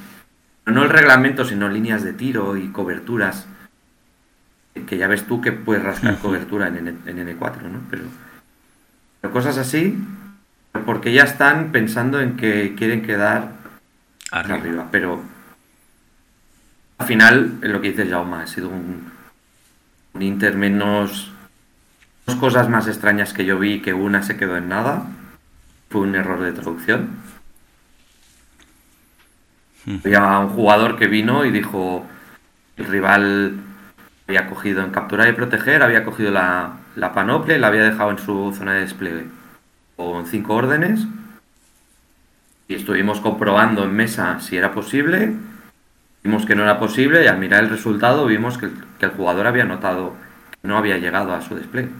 No 0.64 0.84
el 0.84 0.88
reglamento, 0.88 1.44
sino 1.44 1.68
líneas 1.68 2.02
de 2.02 2.14
tiro 2.14 2.56
y 2.56 2.68
coberturas. 2.68 3.46
Que 4.86 4.96
ya 4.96 5.08
ves 5.08 5.24
tú 5.26 5.40
que 5.42 5.52
puedes 5.52 5.82
rascar 5.82 6.16
cobertura 6.18 6.68
en, 6.68 6.76
N, 6.78 6.94
en 7.06 7.38
N4, 7.38 7.62
¿no? 7.62 7.80
Pero, 7.90 8.04
pero 9.20 9.32
cosas 9.32 9.58
así, 9.58 9.98
porque 10.86 11.12
ya 11.12 11.24
están 11.24 11.72
pensando 11.72 12.20
en 12.20 12.36
que 12.36 12.74
quieren 12.76 13.02
quedar 13.02 13.52
Arriba. 14.30 14.54
arriba. 14.56 14.88
Pero 14.92 15.22
al 16.98 17.06
final, 17.06 17.58
lo 17.62 17.80
que 17.80 17.90
dice 17.90 18.08
Jaume, 18.08 18.36
ha 18.36 18.46
sido 18.46 18.68
un, 18.68 19.10
un 20.14 20.22
Inter 20.22 20.56
menos. 20.56 21.32
Dos 22.26 22.36
cosas 22.36 22.68
más 22.68 22.86
extrañas 22.86 23.32
que 23.32 23.44
yo 23.44 23.58
vi, 23.58 23.80
que 23.80 23.92
una 23.92 24.22
se 24.22 24.36
quedó 24.36 24.56
en 24.56 24.68
nada. 24.68 25.06
Fue 25.88 26.02
un 26.02 26.14
error 26.14 26.40
de 26.40 26.52
traducción. 26.52 27.08
Había 30.04 30.38
un 30.38 30.48
jugador 30.50 30.98
que 30.98 31.06
vino 31.06 31.44
y 31.44 31.50
dijo, 31.50 32.06
el 32.76 32.84
rival 32.86 33.54
había 34.28 34.48
cogido 34.48 34.82
en 34.82 34.90
capturar 34.90 35.28
y 35.28 35.32
proteger, 35.32 35.82
había 35.82 36.04
cogido 36.04 36.30
la, 36.30 36.72
la 36.96 37.12
panoplia 37.12 37.56
y 37.56 37.60
la 37.60 37.68
había 37.68 37.84
dejado 37.84 38.10
en 38.10 38.18
su 38.18 38.54
zona 38.56 38.74
de 38.74 38.80
despliegue 38.80 39.26
con 39.96 40.26
cinco 40.26 40.54
órdenes. 40.54 41.06
Y 42.68 42.74
estuvimos 42.74 43.20
comprobando 43.20 43.84
en 43.84 43.92
mesa 43.92 44.40
si 44.40 44.56
era 44.56 44.72
posible. 44.72 45.32
Vimos 46.22 46.46
que 46.46 46.54
no 46.54 46.62
era 46.62 46.78
posible 46.78 47.24
y 47.24 47.26
al 47.26 47.38
mirar 47.38 47.64
el 47.64 47.70
resultado 47.70 48.26
vimos 48.26 48.58
que, 48.58 48.70
que 48.98 49.06
el 49.06 49.12
jugador 49.12 49.46
había 49.46 49.64
notado 49.64 50.14
que 50.60 50.68
no 50.68 50.76
había 50.76 50.98
llegado 50.98 51.34
a 51.34 51.40
su 51.40 51.56
despliegue. 51.56 51.90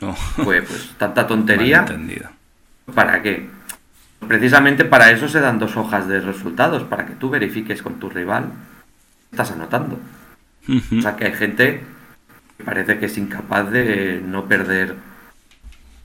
No. 0.00 0.16
Pues, 0.42 0.64
pues 0.66 0.94
tanta 0.98 1.26
tontería. 1.28 1.86
¿Para 2.94 3.22
qué? 3.22 3.48
Precisamente 4.28 4.84
para 4.84 5.10
eso 5.10 5.28
se 5.28 5.40
dan 5.40 5.58
dos 5.58 5.76
hojas 5.76 6.08
de 6.08 6.20
resultados, 6.20 6.84
para 6.84 7.06
que 7.06 7.14
tú 7.14 7.30
verifiques 7.30 7.82
con 7.82 7.94
tu 7.94 8.08
rival 8.08 8.52
estás 9.30 9.50
anotando. 9.52 9.98
O 10.68 11.02
sea 11.02 11.16
que 11.16 11.26
hay 11.26 11.32
gente 11.32 11.82
que 12.56 12.64
parece 12.64 12.98
que 12.98 13.06
es 13.06 13.18
incapaz 13.18 13.70
de 13.70 14.22
no 14.24 14.44
perder 14.44 14.94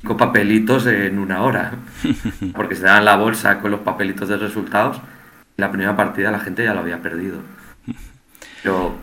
cinco 0.02 0.18
papelitos 0.18 0.88
en 0.88 1.20
una 1.20 1.42
hora. 1.42 1.74
Porque 2.56 2.76
se 2.76 2.84
dan 2.84 3.06
la 3.06 3.18
bolsa 3.18 3.60
con 3.60 3.72
los 3.72 3.82
papelitos 3.82 4.30
de 4.30 4.38
resultados. 4.38 5.02
y 5.58 5.62
La 5.62 5.70
primera 5.70 5.96
partida 5.96 6.32
la 6.32 6.40
gente 6.40 6.64
ya 6.64 6.74
lo 6.74 6.80
había 6.80 7.02
perdido. 7.02 7.40
Pero 8.64 8.96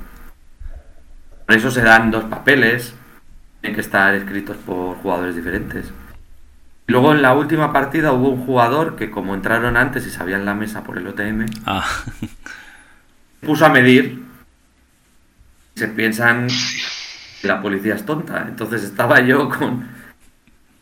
por 1.47 1.55
eso 1.55 1.71
se 1.71 1.83
dan 1.83 2.11
dos 2.11 2.25
papeles. 2.25 2.95
Tienen 3.61 3.75
que 3.75 3.83
estar 3.83 4.15
escritos 4.15 4.57
por 4.57 4.97
jugadores 4.97 5.37
diferentes. 5.37 5.93
Y 6.87 6.93
Luego 6.93 7.13
en 7.13 7.23
la 7.23 7.35
última 7.35 7.73
partida 7.73 8.13
hubo 8.13 8.29
un 8.29 8.45
jugador 8.45 8.97
que 8.97 9.11
como 9.11 9.35
entraron 9.35 9.77
antes 9.77 10.07
y 10.07 10.11
sabían 10.11 10.45
la 10.45 10.55
mesa 10.55 10.85
por 10.85 10.99
el 10.99 11.07
OTM, 11.07 11.47
Ah, 11.65 11.87
puso 13.41 13.65
a 13.65 13.71
medir. 13.71 14.23
Se 15.75 15.89
piensan 15.89 16.49
que 17.41 17.49
la 17.49 17.61
policía 17.61 17.95
es 17.95 18.05
tonta. 18.05 18.45
Entonces 18.47 18.85
estaba 18.85 19.21
yo 19.21 19.49
con 19.49 19.89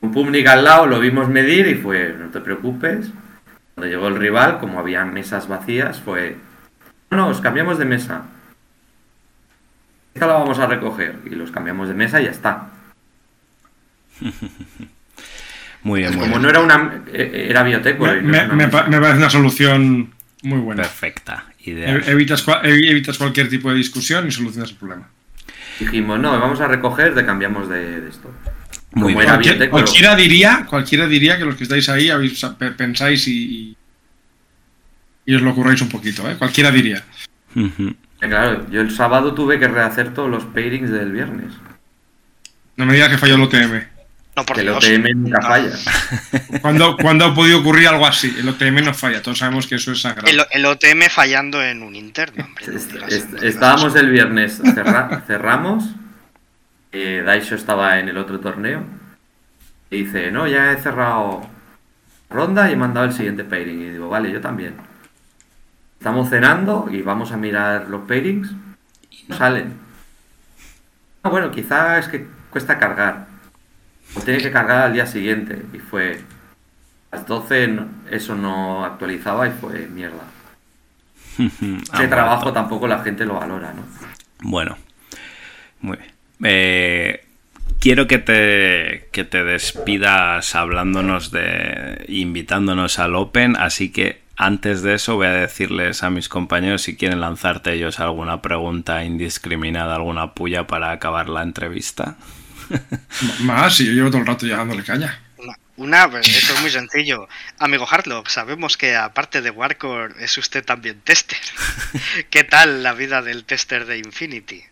un 0.01 0.13
Pumnik 0.13 0.47
al 0.49 0.65
lado, 0.65 0.87
lo 0.87 0.99
vimos 0.99 1.29
medir 1.29 1.69
y 1.69 1.77
fue, 1.77 2.15
no 2.19 2.29
te 2.31 2.41
preocupes. 2.41 3.11
Cuando 3.75 3.91
llegó 3.91 4.09
el 4.09 4.17
rival, 4.17 4.59
como 4.59 4.81
había 4.81 5.05
mesas 5.05 5.49
vacías, 5.49 6.01
fue, 6.01 6.37
no, 7.11 7.17
no, 7.17 7.29
os 7.29 7.41
cambiamos 7.41 7.79
de 7.79 7.85
mesa. 7.85 8.23
Esta 10.15 10.27
la 10.27 10.35
vamos 10.35 10.59
a 10.59 10.67
recoger 10.67 11.21
y 11.25 11.31
los 11.31 11.51
cambiamos 11.53 11.89
de 11.89 11.95
mesa 11.95 12.21
y 12.21 12.25
ya 12.25 12.31
está. 12.33 12.69
muy 15.83 16.01
bien, 16.01 16.11
muy 16.15 16.21
Como 16.21 16.31
bien. 16.39 16.43
no 16.43 16.49
era 16.51 16.61
una, 16.61 17.03
eh, 17.13 17.47
era 17.51 17.63
bioteco. 17.63 18.05
Me, 18.07 18.19
y 18.19 18.23
no 18.23 18.29
me- 18.29 18.39
es 18.39 18.45
una 18.45 18.55
me 18.55 18.67
mesa. 18.67 18.71
pa- 18.85 18.89
me 18.89 18.99
parece 19.01 19.19
una 19.19 19.31
solución 19.31 20.13
muy 20.43 20.59
buena. 20.59 20.83
Perfecta. 20.83 21.45
Ideal. 21.65 22.03
Evitas, 22.07 22.45
evitas 22.65 23.19
cualquier 23.19 23.49
tipo 23.49 23.71
de 23.71 23.77
discusión 23.77 24.27
y 24.27 24.33
solucionas 24.33 24.71
el 24.71 24.77
problema. 24.77 25.09
Dijimos, 25.79 26.19
no, 26.21 26.33
vamos 26.39 26.61
a 26.61 26.69
recoger, 26.69 27.15
te 27.15 27.25
cambiamos 27.25 27.69
de, 27.69 28.01
de 28.01 28.09
esto. 28.11 28.31
Muy 28.95 29.03
Como 29.03 29.07
bien. 29.07 29.21
era 29.21 29.33
Cualquier- 29.35 29.55
bioteco, 29.55 29.71
cualquiera 29.73 30.17
diría, 30.17 30.67
cualquiera 30.69 31.07
diría 31.07 31.39
que 31.39 31.45
los 31.45 31.55
que 31.57 31.63
estáis 31.65 31.89
ahí 31.89 32.11
habéis- 32.11 32.45
pensáis 32.77 33.27
y, 33.29 33.77
y 35.25 35.35
os 35.35 35.43
lo 35.43 35.55
curráis 35.55 35.81
un 35.81 35.89
poquito, 35.89 36.29
¿eh? 36.31 36.37
Cualquiera 36.39 36.71
diría. 36.71 37.03
Eh, 37.57 37.95
Claro, 38.21 38.71
yo 38.71 38.81
el 38.81 38.91
sábado 38.93 39.35
tuve 39.35 39.59
que 39.59 39.67
rehacer 39.67 40.15
todos 40.15 40.31
los 40.31 40.45
pairings 40.45 40.91
del 40.91 41.11
viernes. 41.11 41.53
No 42.77 42.87
me 42.87 42.93
digas 42.95 43.09
que 43.09 43.19
falló 43.19 43.35
el 43.35 43.43
OTM. 43.43 43.83
No, 44.35 44.47
por 44.47 44.57
Que 44.57 44.63
el. 44.63 44.69
OTM 44.71 45.15
nunca 45.15 45.39
Ah. 45.43 45.47
falla. 45.49 45.71
¿Cuándo, 46.63 46.97
cuándo 46.97 47.27
ha 47.27 47.35
podido 47.35 47.61
ocurrir 47.61 47.87
algo 47.89 48.07
así? 48.07 48.35
El 48.39 48.49
OTM 48.49 48.83
no 48.83 48.95
falla, 48.95 49.21
todos 49.23 49.39
sabemos 49.39 49.67
que 49.67 49.75
eso 49.75 49.93
es 49.93 50.01
sagrado. 50.01 50.27
El, 50.29 50.41
el 50.51 50.65
OTM 50.65 51.09
fallando 51.11 51.63
en 51.63 51.83
un 51.83 51.95
interno, 51.95 52.45
hombre. 52.45 52.67
no 52.67 52.73
Est- 52.77 52.93
digas- 52.93 53.13
est- 53.13 53.29
no 53.31 53.37
digas 53.41 53.55
estábamos 53.55 53.95
el 53.97 54.11
viernes, 54.11 54.61
cerra- 54.75 55.23
cerramos. 55.27 55.85
eh, 56.93 57.23
Daisho 57.25 57.55
estaba 57.57 57.99
en 57.99 58.09
el 58.09 58.17
otro 58.19 58.41
torneo. 58.41 58.85
Y 59.91 60.05
dice, 60.05 60.31
no, 60.31 60.47
ya 60.47 60.73
he 60.73 60.77
cerrado 60.81 61.47
ronda 62.31 62.71
y 62.71 62.73
he 62.73 62.77
mandado 62.77 63.05
el 63.07 63.13
siguiente 63.13 63.45
pairing. 63.45 63.83
Y 63.83 63.91
digo, 63.91 64.09
vale, 64.09 64.33
yo 64.33 64.41
también. 64.41 64.75
Estamos 65.99 66.31
cenando 66.31 66.89
y 66.91 67.03
vamos 67.03 67.33
a 67.33 67.37
mirar 67.37 67.87
los 67.91 68.07
pairings. 68.09 68.51
Y 69.11 69.25
no 69.29 69.37
salen. 69.37 69.75
Ah, 71.23 71.29
bueno, 71.29 71.51
quizá 71.51 71.99
es 71.99 72.09
que 72.09 72.27
cuesta 72.51 72.79
cargar. 72.79 73.27
O 74.15 74.21
tiene 74.21 74.41
que 74.43 74.51
cargar 74.51 74.83
al 74.85 74.93
día 74.93 75.07
siguiente. 75.07 75.63
Y 75.73 75.79
fue. 75.79 76.21
A 77.11 77.17
las 77.17 77.27
12 77.27 77.69
no- 77.69 77.89
eso 78.11 78.35
no 78.35 78.85
actualizaba 78.85 79.47
y 79.47 79.51
fue 79.51 79.87
mierda. 79.89 80.25
Ese 81.39 81.83
Ah, 81.93 82.09
trabajo 82.09 82.53
tampoco 82.53 82.87
la 82.87 83.01
gente 83.03 83.25
lo 83.25 83.35
valora, 83.35 83.73
¿no? 83.73 83.83
Bueno, 84.43 84.77
muy 85.81 85.97
bien. 85.97 86.11
Eh, 86.45 87.25
quiero 87.81 88.07
que 88.07 88.19
te, 88.19 89.09
que 89.13 89.25
te 89.25 89.45
despidas 89.45 90.55
hablándonos 90.55 91.31
de. 91.31 92.05
invitándonos 92.09 92.99
al 92.99 93.15
Open, 93.15 93.57
así 93.57 93.91
que 93.93 94.21
antes 94.37 94.83
de 94.83 94.95
eso 94.95 95.17
voy 95.17 95.27
a 95.29 95.33
decirles 95.33 96.03
a 96.03 96.11
mis 96.11 96.29
compañeros 96.29 96.83
si 96.83 96.97
quieren 96.97 97.21
lanzarte 97.21 97.73
ellos 97.75 98.01
alguna 98.01 98.43
pregunta 98.43 99.05
indiscriminada, 99.05 99.95
alguna 99.97 100.33
puya 100.35 100.67
para 100.67 100.91
acabar 100.91 101.29
la 101.29 101.43
entrevista. 101.43 102.17
Más, 103.41 103.75
si 103.77 103.87
yo 103.87 103.93
llevo 103.93 104.11
todo 104.11 104.21
el 104.21 104.27
rato 104.27 104.47
llegándole 104.47 104.83
caña. 104.83 105.21
Una, 105.37 105.55
una, 105.77 106.11
pues, 106.11 106.29
esto 106.29 106.55
es 106.55 106.61
muy 106.61 106.71
sencillo. 106.71 107.29
Amigo 107.59 107.87
Harlock, 107.89 108.29
sabemos 108.29 108.77
que 108.77 108.97
aparte 108.97 109.43
de 109.43 109.51
Warcore 109.51 110.15
es 110.21 110.37
usted 110.39 110.65
también 110.65 111.01
tester. 111.01 111.39
¿Qué 112.31 112.45
tal 112.45 112.83
la 112.83 112.93
vida 112.93 113.23
del 113.23 113.45
tester 113.45 113.87
de 113.87 113.99
Infinity? 113.99 114.63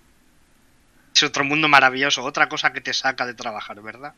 Es 1.15 1.23
otro 1.23 1.45
mundo 1.45 1.69
maravilloso, 1.69 2.23
otra 2.23 2.49
cosa 2.49 2.73
que 2.73 2.81
te 2.81 2.93
saca 2.93 3.27
de 3.27 3.35
trabajar, 3.35 3.81
¿verdad? 3.83 4.15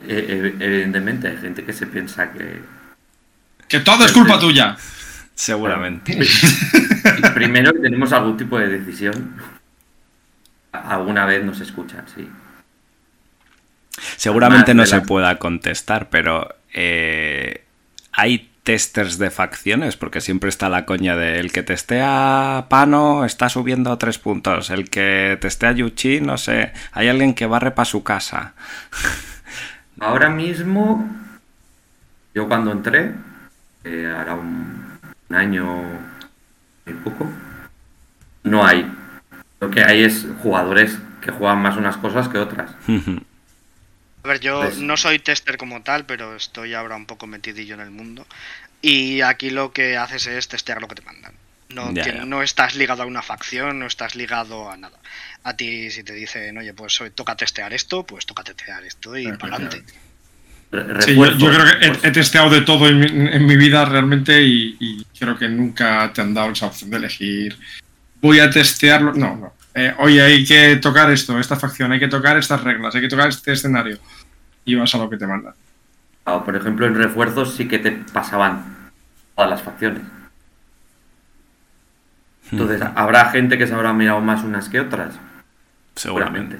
Eh, 0.00 0.26
eh, 0.28 0.54
evidentemente 0.58 1.28
hay 1.28 1.36
gente 1.36 1.64
que 1.64 1.72
se 1.72 1.86
piensa 1.86 2.32
que 2.32 2.60
Que 3.68 3.80
todo 3.80 4.04
es 4.04 4.12
culpa 4.12 4.38
tuya. 4.38 4.76
Seguramente. 5.34 6.18
primero 7.34 7.72
que 7.72 7.78
tenemos 7.78 8.12
algún 8.12 8.36
tipo 8.36 8.58
de 8.58 8.68
decisión. 8.68 9.36
Alguna 10.72 11.26
vez 11.26 11.44
nos 11.44 11.60
escuchan, 11.60 12.04
sí. 12.14 12.28
Seguramente 14.16 14.74
no 14.74 14.86
se 14.86 15.00
pueda 15.00 15.38
contestar, 15.38 16.08
pero 16.08 16.54
eh, 16.72 17.64
hay 18.12 18.50
testers 18.62 19.18
de 19.18 19.30
facciones, 19.30 19.96
porque 19.96 20.20
siempre 20.20 20.48
está 20.48 20.68
la 20.68 20.86
coña 20.86 21.16
de 21.16 21.40
el 21.40 21.50
que 21.52 21.62
testea 21.62 22.66
Pano 22.68 23.24
está 23.24 23.48
subiendo 23.48 23.96
tres 23.98 24.18
puntos, 24.18 24.70
el 24.70 24.88
que 24.88 25.36
testea 25.40 25.72
Yuchi, 25.72 26.20
no 26.20 26.38
sé, 26.38 26.72
hay 26.92 27.08
alguien 27.08 27.34
que 27.34 27.46
barre 27.46 27.72
para 27.72 27.84
su 27.84 28.04
casa. 28.04 28.54
Ahora 30.00 30.30
mismo, 30.30 31.08
yo 32.34 32.48
cuando 32.48 32.72
entré, 32.72 33.12
eh, 33.84 34.12
hará 34.16 34.34
un, 34.34 34.98
un 35.28 35.36
año 35.36 35.66
y 36.86 36.92
poco, 36.92 37.28
no 38.44 38.64
hay. 38.64 38.90
Lo 39.60 39.70
que 39.70 39.82
hay 39.82 40.02
es 40.02 40.26
jugadores 40.42 40.98
que 41.20 41.30
juegan 41.30 41.62
más 41.62 41.76
unas 41.76 41.96
cosas 41.96 42.28
que 42.28 42.38
otras. 42.38 42.70
A 44.24 44.28
ver, 44.28 44.40
yo 44.40 44.60
Pues- 44.62 44.78
no 44.78 44.96
soy 44.96 45.18
tester 45.18 45.56
como 45.56 45.82
tal, 45.82 46.06
pero 46.06 46.36
estoy 46.36 46.74
ahora 46.74 46.96
un 46.96 47.06
poco 47.06 47.26
metidillo 47.26 47.74
en 47.74 47.80
el 47.80 47.90
mundo. 47.90 48.26
Y 48.80 49.20
aquí 49.20 49.50
lo 49.50 49.72
que 49.72 49.96
haces 49.96 50.26
es 50.26 50.48
testear 50.48 50.80
lo 50.80 50.88
que 50.88 50.96
te 50.96 51.02
mandan. 51.02 51.32
No, 51.70 51.92
Ya, 51.92 52.04
tien- 52.04 52.16
ya. 52.18 52.24
no 52.24 52.42
estás 52.42 52.74
ligado 52.74 53.02
a 53.02 53.06
una 53.06 53.22
facción, 53.22 53.78
no 53.78 53.86
estás 53.86 54.14
ligado 54.14 54.70
a 54.70 54.76
nada. 54.76 54.98
A 55.44 55.56
ti, 55.56 55.90
si 55.90 56.04
te 56.04 56.12
dicen, 56.12 56.58
oye, 56.58 56.74
pues 56.74 57.00
hoy 57.00 57.10
toca 57.10 57.34
testear 57.36 57.72
esto, 57.72 58.04
pues 58.04 58.26
toca 58.26 58.44
testear 58.44 58.84
esto 58.84 59.16
y 59.16 59.26
para 59.32 59.56
adelante. 59.56 59.82
Sí, 61.00 61.14
yo, 61.14 61.36
creo 61.50 61.64
que 61.66 61.86
he, 61.86 61.88
pues, 61.90 62.04
he 62.04 62.10
testeado 62.12 62.48
de 62.50 62.62
todo 62.62 62.88
en 62.88 62.98
mi, 63.00 63.06
en 63.06 63.44
mi 63.46 63.56
vida 63.56 63.84
realmente 63.84 64.42
y, 64.42 64.76
y 64.80 65.04
creo 65.18 65.38
que 65.38 65.48
nunca 65.48 66.10
te 66.14 66.20
han 66.22 66.32
dado 66.32 66.50
esa 66.52 66.66
opción 66.66 66.90
de 66.90 66.96
elegir. 66.98 67.58
Voy 68.20 68.38
a 68.40 68.50
testearlo. 68.50 69.12
No, 69.14 69.36
no. 69.36 69.54
Eh, 69.74 69.94
oye, 69.98 70.20
hay 70.22 70.44
que 70.44 70.76
tocar 70.76 71.10
esto, 71.10 71.38
esta 71.38 71.56
facción, 71.56 71.92
hay 71.92 71.98
que 71.98 72.08
tocar 72.08 72.36
estas 72.36 72.62
reglas, 72.62 72.94
hay 72.94 73.00
que 73.00 73.08
tocar 73.08 73.28
este 73.28 73.52
escenario. 73.52 73.98
Y 74.64 74.74
vas 74.74 74.94
a 74.94 74.98
lo 74.98 75.08
que 75.10 75.16
te 75.16 75.26
mandan. 75.26 75.54
ah, 76.26 76.44
por 76.44 76.54
ejemplo, 76.56 76.86
en 76.86 76.94
refuerzos 76.94 77.54
sí 77.54 77.66
que 77.68 77.78
te 77.78 77.90
pasaban 78.12 78.90
todas 79.34 79.50
las 79.50 79.62
facciones. 79.62 80.02
Entonces, 82.50 82.82
habrá 82.94 83.30
gente 83.30 83.56
que 83.56 83.66
se 83.66 83.72
habrá 83.74 83.92
mirado 83.92 84.20
más 84.20 84.42
unas 84.44 84.68
que 84.68 84.80
otras. 84.80 85.14
Seguramente. 85.96 86.56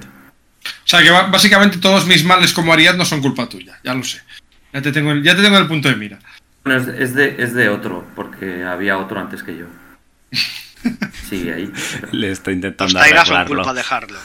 O 0.65 0.69
sea 0.87 1.01
que 1.03 1.11
básicamente 1.11 1.77
todos 1.77 2.07
mis 2.07 2.23
males 2.23 2.51
como 2.53 2.73
Ariad 2.73 2.95
no 2.95 3.05
son 3.05 3.21
culpa 3.21 3.47
tuya, 3.47 3.77
ya 3.83 3.93
lo 3.93 4.03
sé. 4.03 4.21
Ya 4.73 4.81
te 4.81 4.91
tengo, 4.91 5.11
el- 5.11 5.21
ya 5.23 5.35
te 5.35 5.41
tengo 5.43 5.57
el 5.57 5.67
punto 5.67 5.89
de 5.89 5.95
mira. 5.95 6.19
Bueno, 6.63 6.79
es, 6.81 6.87
es 6.87 7.13
de, 7.13 7.35
es 7.37 7.53
de 7.53 7.69
otro, 7.69 8.07
porque 8.15 8.63
había 8.63 8.97
otro 8.97 9.19
antes 9.19 9.43
que 9.43 9.55
yo. 9.57 9.65
Sigue 11.39 11.53
ahí. 11.53 11.71
pero- 12.01 12.07
Le 12.13 12.31
estoy 12.31 12.53
Los 12.53 12.57
intentando 12.57 12.93
Taigas 12.99 13.27
son 13.27 13.35
arreglarlo. 13.37 13.55
culpa 13.63 13.73
dejarlo. 13.73 14.19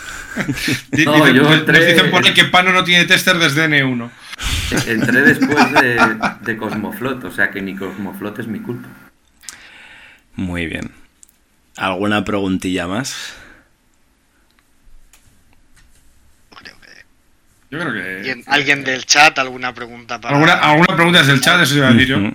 Di- 0.93 1.05
No, 1.07 1.15
dicen- 1.15 1.35
yo 1.35 1.43
nos- 1.43 1.55
entré- 1.55 1.79
Nos 1.79 1.87
dicen 1.87 2.11
por 2.11 2.25
ahí 2.27 2.35
que 2.35 2.45
Pano 2.45 2.73
no 2.73 2.85
tiene 2.85 3.05
tester 3.05 3.39
desde 3.39 3.69
N1. 3.69 4.11
Entré 4.87 5.23
después 5.23 5.73
de, 5.81 6.17
de 6.43 6.57
Cosmoflot, 6.57 7.25
o 7.25 7.31
sea 7.31 7.51
que 7.51 7.61
ni 7.63 7.75
Cosmoflot 7.77 8.39
es 8.39 8.47
mi 8.47 8.61
culpa. 8.61 8.89
Muy 10.35 10.67
bien. 10.67 10.93
¿Alguna 11.77 12.25
preguntilla 12.25 12.87
más? 12.87 13.35
Creo 16.51 16.77
que- 16.81 17.05
Yo 17.71 17.79
creo 17.81 17.93
que. 17.93 18.43
¿Alguien, 18.47 18.85
del 18.85 19.05
chat, 19.07 19.39
alguna 19.39 19.73
pregunta 19.75 20.21
para. 20.21 20.35
¿Alguna, 20.35 20.55
alguna 20.55 20.95
pregunta 20.97 21.19
desde 21.21 21.33
el 21.33 21.41
chat? 21.41 21.61
Eso 21.63 21.77
iba 21.77 21.89
a 21.89 21.93
decir 21.93 22.09
yo. 22.09 22.19
Voy 22.19 22.35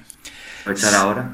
a 0.67 0.71
echar 0.71 0.93
ahora. 0.95 1.29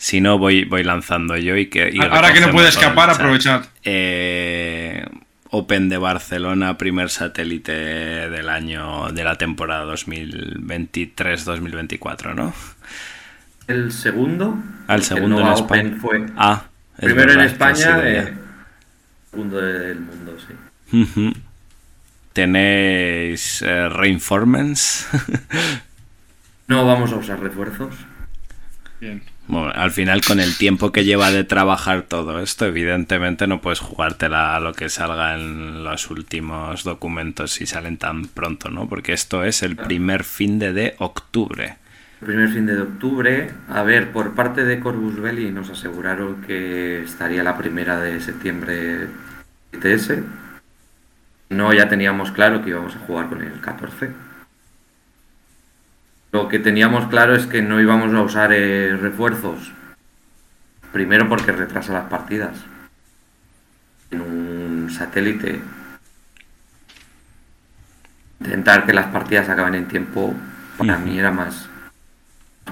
Si 0.00 0.20
no, 0.22 0.38
voy, 0.38 0.64
voy 0.64 0.82
lanzando 0.82 1.36
yo 1.36 1.58
y 1.58 1.66
que. 1.66 1.90
y 1.92 2.00
Ahora 2.00 2.32
que 2.32 2.40
no 2.40 2.50
puede 2.50 2.70
escapar, 2.70 3.10
aprovechad. 3.10 3.66
Eh, 3.84 5.04
Open 5.50 5.90
de 5.90 5.98
Barcelona, 5.98 6.78
primer 6.78 7.10
satélite 7.10 7.72
del 7.72 8.48
año 8.48 9.12
de 9.12 9.24
la 9.24 9.36
temporada 9.36 9.84
2023-2024, 9.92 12.34
¿no? 12.34 12.54
El 13.66 13.92
segundo. 13.92 14.56
Al 14.86 15.00
el 15.00 15.04
segundo 15.04 15.42
en 15.42 15.48
España. 15.48 15.98
Fue 16.00 16.24
Ah, 16.34 16.62
es 16.96 17.04
primero 17.04 17.32
en 17.32 17.38
verdad 17.38 17.52
España, 17.52 18.00
eh, 18.02 18.34
segundo 19.30 19.60
del 19.60 20.00
mundo, 20.00 20.34
sí. 20.90 21.34
¿Tenéis 22.32 23.60
eh, 23.60 23.90
reinformance? 23.90 25.06
No 26.68 26.86
vamos 26.86 27.12
a 27.12 27.16
usar 27.16 27.38
refuerzos. 27.40 27.94
Bien. 29.00 29.22
Bueno, 29.50 29.72
al 29.74 29.90
final, 29.90 30.20
con 30.24 30.38
el 30.38 30.56
tiempo 30.56 30.92
que 30.92 31.04
lleva 31.04 31.32
de 31.32 31.42
trabajar 31.42 32.02
todo 32.02 32.38
esto, 32.38 32.66
evidentemente 32.66 33.48
no 33.48 33.60
puedes 33.60 33.80
jugártela 33.80 34.54
a 34.54 34.60
lo 34.60 34.74
que 34.74 34.88
salga 34.88 35.34
en 35.34 35.82
los 35.82 36.08
últimos 36.08 36.84
documentos 36.84 37.50
si 37.50 37.66
salen 37.66 37.96
tan 37.96 38.26
pronto, 38.26 38.70
¿no? 38.70 38.88
Porque 38.88 39.12
esto 39.12 39.42
es 39.42 39.64
el 39.64 39.74
primer 39.74 40.22
fin 40.22 40.60
de, 40.60 40.72
de 40.72 40.94
octubre. 40.98 41.78
El 42.20 42.26
primer 42.28 42.48
fin 42.50 42.66
de 42.66 42.80
octubre. 42.80 43.50
A 43.68 43.82
ver, 43.82 44.12
por 44.12 44.36
parte 44.36 44.64
de 44.64 44.78
Corvus 44.78 45.20
Belli 45.20 45.50
nos 45.50 45.68
aseguraron 45.68 46.42
que 46.42 47.02
estaría 47.02 47.42
la 47.42 47.58
primera 47.58 48.00
de 48.00 48.20
septiembre 48.20 49.08
ITS. 49.72 50.12
No, 51.48 51.74
ya 51.74 51.88
teníamos 51.88 52.30
claro 52.30 52.62
que 52.62 52.70
íbamos 52.70 52.94
a 52.94 53.00
jugar 53.00 53.28
con 53.28 53.42
el 53.42 53.60
14. 53.60 54.10
Lo 56.32 56.48
que 56.48 56.58
teníamos 56.58 57.06
claro 57.08 57.34
es 57.34 57.46
que 57.46 57.60
no 57.62 57.80
íbamos 57.80 58.14
a 58.14 58.22
usar 58.22 58.52
eh, 58.52 58.96
refuerzos. 58.96 59.72
Primero 60.92 61.28
porque 61.28 61.52
retrasa 61.52 61.92
las 61.92 62.08
partidas. 62.08 62.56
En 64.10 64.20
un 64.20 64.90
satélite. 64.90 65.60
Intentar 68.40 68.86
que 68.86 68.92
las 68.92 69.06
partidas 69.06 69.48
acaben 69.48 69.74
en 69.74 69.88
tiempo 69.88 70.34
para 70.78 70.96
Ujú. 70.96 71.06
mí 71.06 71.18
era 71.18 71.30
más 71.30 71.68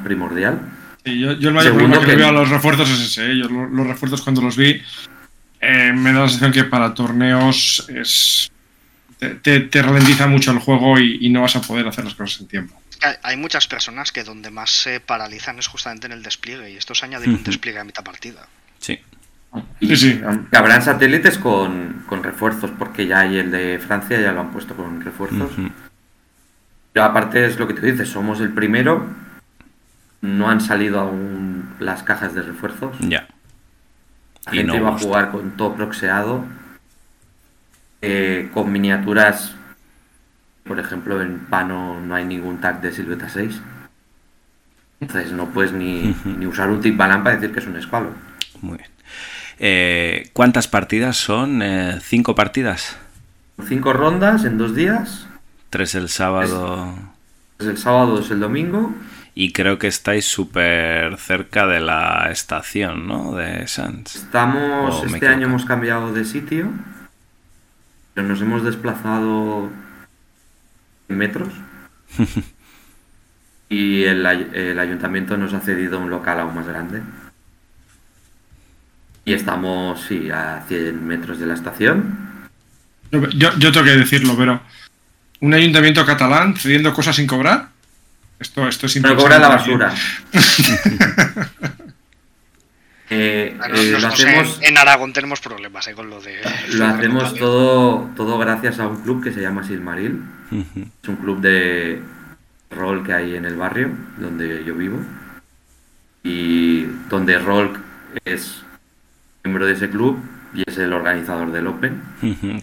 primordial. 0.05 0.61
Sí, 1.05 1.19
yo, 1.19 1.33
yo 1.33 1.49
el 1.49 1.55
mayor 1.55 1.73
Segundo 1.75 1.97
problema 1.97 2.07
que, 2.07 2.11
que- 2.13 2.17
veo 2.17 2.29
a 2.29 2.33
los 2.33 2.49
refuerzos 2.49 2.89
es 2.91 3.01
ese. 3.01 3.33
¿eh? 3.33 3.39
Yo 3.39 3.49
lo- 3.49 3.67
los 3.69 3.87
refuerzos 3.87 4.23
cuando 4.23 4.41
los 4.41 4.57
vi 4.57 4.81
eh, 5.61 5.93
me 5.93 6.13
da 6.13 6.21
la 6.21 6.29
sensación 6.29 6.53
que 6.53 6.65
para 6.65 6.95
torneos 6.95 7.85
es 7.89 8.51
te, 9.19 9.31
te- 9.37 9.61
te 9.61 9.83
ralentiza 9.83 10.27
mucho 10.29 10.53
el 10.53 10.59
juego 10.61 10.99
y, 10.99 11.19
y 11.21 11.29
no 11.31 11.43
vas 11.43 11.57
a 11.57 11.61
poder 11.61 11.87
hacer 11.89 12.05
las 12.05 12.15
cosas 12.15 12.41
en 12.43 12.47
tiempo. 12.49 12.81
Que 13.01 13.17
hay- 13.23 13.37
muchas 13.37 13.67
personas 13.69 14.11
que 14.13 14.25
donde 14.25 14.51
más 14.51 14.71
se 14.71 15.01
paralizan 15.01 15.59
es 15.59 15.67
justamente 15.69 16.07
en 16.07 16.13
el 16.13 16.23
despliegue, 16.23 16.71
y 16.71 16.77
esto 16.77 16.93
es 16.95 17.03
añadir 17.03 17.29
un 17.29 17.43
despliegue 17.45 17.79
a 17.79 17.85
mitad 17.85 18.03
partida. 18.05 18.47
Sí. 18.79 18.99
Sí, 19.81 19.97
sí. 19.97 20.21
Que 20.51 20.57
habrán 20.59 20.83
satélites 20.83 21.39
con, 21.39 22.05
con 22.07 22.23
refuerzos, 22.23 22.71
porque 22.79 23.07
ya 23.07 23.21
hay 23.21 23.39
el 23.39 23.51
de 23.51 23.79
Francia, 23.79 24.21
ya 24.21 24.33
lo 24.33 24.41
han 24.41 24.51
puesto 24.51 24.75
con 24.77 25.01
refuerzos. 25.01 25.51
Pero 26.93 27.05
aparte 27.07 27.47
es 27.47 27.59
lo 27.59 27.67
que 27.69 27.75
tú 27.75 27.83
dices, 27.83 28.09
somos 28.09 28.41
el 28.41 28.53
primero. 28.53 29.07
No 30.21 30.51
han 30.51 30.61
salido 30.61 30.99
aún 31.01 31.77
las 31.79 32.03
cajas 32.03 32.35
de 32.35 32.43
refuerzos. 32.43 32.97
Ya. 33.01 33.29
La 34.47 34.55
Y 34.55 34.59
gente 34.59 34.79
no 34.79 34.83
va 34.85 34.97
a 34.97 34.99
jugar 34.99 35.31
con 35.31 35.57
todo 35.57 35.75
proxeado. 35.77 36.45
eh, 38.03 38.51
con 38.55 38.71
miniaturas. 38.71 39.55
Por 40.69 40.79
ejemplo, 40.79 41.21
en 41.23 41.39
Pano 41.51 41.99
no 42.01 42.15
hay 42.15 42.25
ningún 42.25 42.61
tag 42.61 42.81
de 42.81 42.93
silueta 42.93 43.29
6. 43.29 43.61
Entonces 45.01 45.33
no 45.33 45.47
puedes 45.47 45.73
ni, 45.73 46.15
ni 46.25 46.47
usar 46.47 46.69
un 46.69 46.81
tip 46.81 46.97
balan 46.97 47.23
para 47.25 47.37
decir 47.37 47.53
que 47.53 47.61
es 47.61 47.67
un 47.67 47.77
escualo. 47.77 48.11
Muy 48.61 48.77
bien. 48.79 48.91
Eh, 49.59 50.31
¿Cuántas 50.33 50.69
partidas 50.69 51.17
son? 51.17 51.63
Eh, 51.63 51.99
¿Cinco 52.03 52.35
partidas? 52.35 52.97
Cinco 53.67 53.93
rondas 53.93 54.45
en 54.45 54.59
dos 54.59 54.75
días. 54.75 55.27
Tres 55.71 55.95
el 55.95 56.09
sábado. 56.09 56.95
Es 57.59 57.67
el 57.67 57.79
sábado, 57.79 58.17
dos 58.17 58.31
el 58.31 58.41
domingo. 58.41 58.93
Y 59.35 59.53
creo 59.53 59.79
que 59.79 59.87
estáis 59.87 60.25
súper 60.27 61.17
cerca 61.17 61.67
de 61.67 61.81
la 61.81 62.29
estación, 62.31 63.07
¿no? 63.07 63.35
De 63.37 63.67
Sans. 63.69 64.17
Estamos, 64.17 65.03
Oh, 65.03 65.07
este 65.07 65.29
año 65.29 65.47
hemos 65.47 65.65
cambiado 65.65 66.13
de 66.13 66.25
sitio, 66.25 66.71
pero 68.15 68.27
nos 68.27 68.41
hemos 68.41 68.65
desplazado 68.65 69.71
metros 71.17 71.49
y 73.69 74.05
el, 74.05 74.25
ay- 74.27 74.51
el 74.53 74.79
ayuntamiento 74.79 75.37
nos 75.37 75.53
ha 75.55 75.61
cedido 75.61 75.99
un 75.99 76.11
local 76.11 76.41
aún 76.41 76.55
más 76.55 76.67
grande. 76.67 77.03
Y 79.25 79.35
estamos, 79.35 80.01
sí, 80.09 80.31
a 80.31 80.65
100 80.69 81.07
metros 81.07 81.39
de 81.39 81.47
la 81.47 81.55
estación. 81.55 82.49
Yo, 83.11 83.29
yo- 83.31 83.59
yo 83.59 83.73
tengo 83.73 83.85
que 83.85 83.93
decirlo, 83.97 84.37
pero 84.39 84.61
un 85.41 85.53
ayuntamiento 85.55 86.05
catalán 86.07 86.57
cediendo 86.57 86.93
cosas 86.95 87.17
sin 87.17 87.27
cobrar. 87.27 87.69
Esto, 88.41 88.67
esto 88.69 88.87
es 88.87 88.99
Pero 89.03 89.17
cobra 89.17 89.39
la 89.39 89.49
basura. 89.49 89.95
Eh, 93.11 93.57
eh, 93.57 93.59
lo 93.59 94.01
nosotros 94.01 94.05
hacemos, 94.05 94.59
en, 94.59 94.65
en 94.67 94.77
Aragón 94.79 95.15
tenemos 95.15 95.41
problemas 95.41 95.89
eh, 95.89 95.95
con 95.95 96.11
lo 96.11 96.21
de. 96.21 96.37
lo 96.75 96.87
hacemos 96.89 97.35
todo, 97.37 98.11
todo 98.15 98.39
gracias 98.39 98.79
a 98.81 98.87
un 98.87 99.01
club 99.03 99.25
que 99.25 99.33
se 99.33 99.41
llama 99.41 99.65
Silmaril. 99.67 100.21
Es 101.03 101.09
un 101.09 101.17
club 101.17 101.41
de 101.41 102.03
rol 102.71 103.05
que 103.05 103.13
hay 103.13 103.35
en 103.37 103.45
el 103.45 103.57
barrio 103.57 103.91
donde 104.19 104.65
yo 104.65 104.75
vivo. 104.75 105.01
Y 106.23 106.85
donde 107.09 107.39
Rolk 107.39 107.79
es 108.25 108.65
miembro 109.45 109.67
de 109.67 109.73
ese 109.75 109.91
club 109.91 110.19
y 110.53 110.63
es 110.67 110.79
el 110.79 110.93
organizador 110.93 111.53
del 111.53 111.67
Open. 111.69 112.03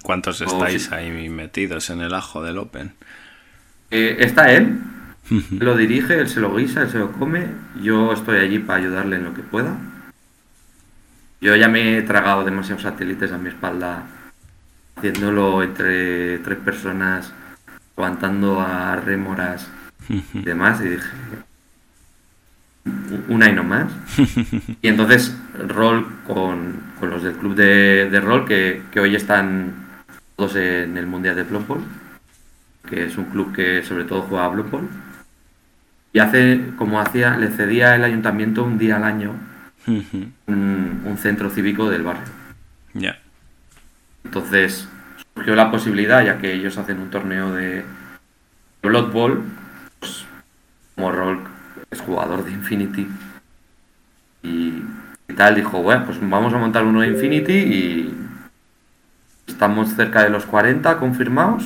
¿Cuántos 0.03 0.41
Oh, 0.45 0.45
estáis 0.45 0.83
sí. 0.85 0.89
ahí 0.91 1.29
metidos 1.29 1.89
en 1.89 2.01
el 2.01 2.13
ajo 2.13 2.43
del 2.43 2.57
Open? 2.57 2.93
Eh, 3.91 4.17
está 4.19 4.51
él. 4.51 4.79
Él 5.59 5.65
lo 5.65 5.75
dirige, 5.77 6.19
él 6.19 6.29
se 6.29 6.39
lo 6.39 6.55
guisa, 6.55 6.83
él 6.83 6.89
se 6.89 6.99
lo 6.99 7.11
come. 7.11 7.47
Yo 7.81 8.13
estoy 8.13 8.37
allí 8.39 8.59
para 8.59 8.79
ayudarle 8.79 9.17
en 9.17 9.23
lo 9.25 9.33
que 9.33 9.43
pueda. 9.43 9.77
Yo 11.41 11.55
ya 11.55 11.67
me 11.67 11.97
he 11.97 12.01
tragado 12.01 12.43
demasiados 12.43 12.83
satélites 12.83 13.31
a 13.31 13.37
mi 13.37 13.49
espalda 13.49 14.03
haciéndolo 14.95 15.63
entre 15.63 16.39
tres 16.39 16.57
personas, 16.59 17.33
aguantando 17.95 18.59
a 18.59 18.95
rémoras 18.97 19.69
y 20.09 20.41
demás. 20.41 20.81
Y 20.81 20.89
dije, 20.89 21.07
una 23.29 23.49
y 23.49 23.53
no 23.53 23.63
más. 23.63 23.91
Y 24.81 24.87
entonces 24.87 25.35
rol 25.67 26.07
con, 26.27 26.75
con 26.99 27.09
los 27.09 27.23
del 27.23 27.33
club 27.33 27.55
de, 27.55 28.09
de 28.09 28.19
rol 28.19 28.45
que, 28.45 28.83
que 28.91 28.99
hoy 28.99 29.15
están 29.15 29.73
todos 30.35 30.55
en 30.55 30.97
el 30.97 31.07
Mundial 31.07 31.35
de 31.35 31.43
Blood 31.43 31.65
Bowl, 31.65 31.83
que 32.87 33.05
es 33.05 33.17
un 33.17 33.25
club 33.25 33.53
que 33.53 33.83
sobre 33.83 34.03
todo 34.03 34.23
juega 34.23 34.45
a 34.45 34.49
Blood 34.49 34.69
Bowl. 34.69 34.89
Y 36.13 36.19
hace, 36.19 36.71
como 36.77 37.01
hacía, 37.01 37.35
le 37.37 37.49
cedía 37.49 37.95
el 37.95 38.03
ayuntamiento 38.03 38.63
un 38.63 38.77
día 38.77 38.95
al 38.95 39.03
año 39.03 39.33
un, 39.87 41.01
un 41.05 41.17
centro 41.17 41.49
cívico 41.49 41.89
del 41.89 42.03
barrio. 42.03 42.23
Ya. 42.93 43.19
Entonces 44.23 44.87
surgió 45.35 45.55
la 45.55 45.69
posibilidad, 45.71 46.23
ya 46.23 46.37
que 46.37 46.53
ellos 46.53 46.77
hacen 46.77 46.99
un 46.99 47.09
torneo 47.09 47.51
de 47.53 47.83
Blood 48.81 49.11
Bowl, 49.11 49.43
pues, 49.99 50.25
como 50.95 51.11
Rol 51.11 51.39
es 51.91 52.01
jugador 52.01 52.43
de 52.45 52.51
Infinity 52.51 53.07
y, 54.43 54.47
y 55.27 55.33
tal, 55.35 55.55
dijo, 55.55 55.81
bueno, 55.81 56.05
pues 56.05 56.17
vamos 56.21 56.53
a 56.53 56.57
montar 56.57 56.85
uno 56.85 57.01
de 57.01 57.07
Infinity 57.07 57.53
y 57.53 58.17
estamos 59.47 59.93
cerca 59.95 60.23
de 60.23 60.29
los 60.29 60.45
40 60.45 60.97
confirmados. 60.97 61.65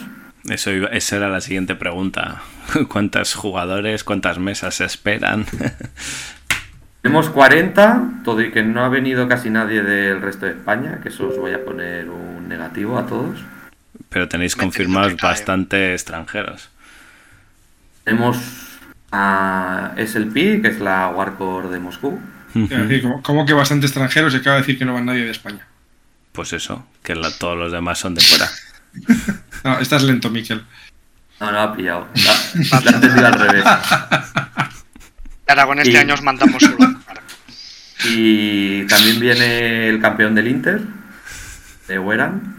Eso 0.50 0.72
iba- 0.72 0.88
esa 0.88 1.18
era 1.18 1.30
la 1.30 1.42
siguiente 1.42 1.76
pregunta. 1.76 2.42
¿Cuántos 2.90 3.36
jugadores, 3.36 4.04
cuántas 4.04 4.40
mesas 4.40 4.76
se 4.76 4.86
esperan? 4.86 5.46
Tenemos 7.02 7.30
40, 7.30 8.22
todo 8.26 8.42
y 8.42 8.52
que 8.52 8.62
no 8.64 8.84
ha 8.84 8.90
venido 8.90 9.28
casi 9.28 9.50
nadie 9.50 9.84
del 9.84 10.22
resto 10.22 10.46
de 10.48 10.52
España, 10.54 11.00
que 11.02 11.10
eso 11.10 11.30
os 11.30 11.38
voy 11.38 11.54
a 11.54 11.64
poner 11.64 12.10
un 12.10 12.50
negativo 12.50 12.98
a 12.98 13.06
todos. 13.06 13.40
Pero 14.10 14.28
tenéis 14.28 14.56
confirmados 14.56 15.16
bastante 15.18 15.94
extranjeros. 15.94 16.70
Tenemos 18.04 18.38
a 19.12 19.94
SLP, 19.98 20.62
que 20.62 20.68
es 20.70 20.80
la 20.80 21.08
Warcore 21.10 21.70
de 21.70 21.80
Moscú. 21.80 22.20
Como 23.22 23.46
que 23.46 23.54
bastante 23.54 23.86
extranjeros 23.86 24.34
se 24.34 24.40
acaba 24.40 24.56
de 24.56 24.62
decir 24.64 24.78
que 24.80 24.86
no 24.86 24.94
va 24.94 25.02
nadie 25.02 25.26
de 25.26 25.32
España. 25.32 25.68
Pues 26.32 26.54
eso, 26.54 26.88
que 27.04 27.14
la- 27.16 27.32
todos 27.32 27.58
los 27.58 27.72
demás 27.72 28.00
son 28.00 28.16
de 28.16 28.22
fuera. 28.22 28.50
No, 29.64 29.78
estás 29.80 30.04
lento, 30.04 30.30
Miquel. 30.30 30.64
No, 31.42 31.52
no 31.52 31.60
ha 31.60 31.76
pillado. 31.76 32.08
La, 32.16 32.80
la 32.80 32.92
entendido 32.92 33.28
al 33.28 33.34
revés. 33.34 33.66
Aragón 35.48 35.80
este 35.80 35.92
Y- 35.92 35.98
año 35.98 36.14
os 36.14 36.22
mandamos 36.22 36.64
solo. 36.64 36.78
Y 38.06 38.84
también 38.88 39.20
viene 39.20 39.90
el 39.90 40.00
campeón 40.00 40.34
del 40.34 40.48
Inter, 40.48 40.82
de 41.90 42.00
Weran, 42.00 42.59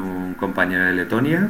un 0.00 0.34
compañero 0.34 0.84
de 0.84 0.92
Letonia. 0.92 1.48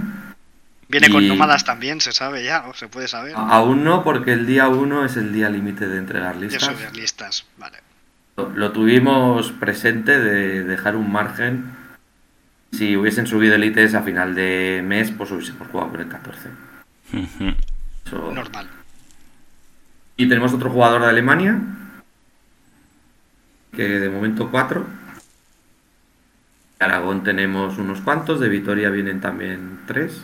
Viene 0.89 1.09
con 1.09 1.27
nómadas 1.27 1.65
también, 1.65 2.01
se 2.01 2.13
sabe 2.13 2.43
ya, 2.43 2.67
o 2.67 2.75
se 2.75 2.89
puede 2.89 3.07
saber. 3.07 3.35
Aún 3.37 3.85
no, 3.85 4.03
porque 4.03 4.33
el 4.33 4.47
día 4.47 4.69
1 4.69 5.05
es 5.05 5.17
el 5.17 5.33
día 5.33 5.49
límite 5.49 5.87
de 5.87 5.99
entregar 5.99 6.37
listas. 6.37 6.69
De 6.69 6.75
subir 6.75 6.97
listas, 6.97 7.47
vale. 7.59 7.79
Lo, 8.37 8.73
tuvimos 8.73 9.53
presente 9.53 10.19
de 10.19 10.65
dejar 10.65 10.97
un 10.97 11.13
margen. 11.13 11.77
Si 12.73 12.97
hubiesen 12.97 13.27
subido 13.27 13.55
el 13.55 13.65
ITS 13.65 13.95
a 13.95 14.03
final 14.03 14.35
de 14.35 14.83
mes, 14.85 15.13
pues 15.13 15.31
hubiésemos 15.31 15.69
jugado 15.69 15.93
con 15.93 16.01
el 16.01 16.09
14. 16.09 16.49
Normal. 18.35 18.69
Y 20.17 20.29
tenemos 20.29 20.53
otro 20.53 20.71
jugador 20.71 21.03
de 21.03 21.09
Alemania, 21.09 21.61
que 23.73 23.85
de 23.85 24.11
momento 24.11 24.51
4 24.51 25.00
Aragón 26.81 27.23
tenemos 27.23 27.77
unos 27.79 28.01
cuantos, 28.01 28.41
de 28.41 28.49
Vitoria 28.49 28.91
vienen 28.91 29.21
también 29.21 29.81
tres. 29.87 30.23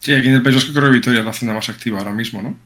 Sí, 0.00 0.12
aquí 0.14 0.28
en 0.28 0.34
el 0.34 0.42
País 0.42 0.56
Vasco 0.56 0.72
creo 0.72 0.86
que 0.86 0.96
Vitoria 0.96 1.20
es 1.20 1.26
la 1.26 1.32
zona 1.32 1.54
más 1.54 1.68
activa 1.68 1.98
ahora 2.00 2.10
mismo, 2.12 2.42
¿no? 2.42 2.56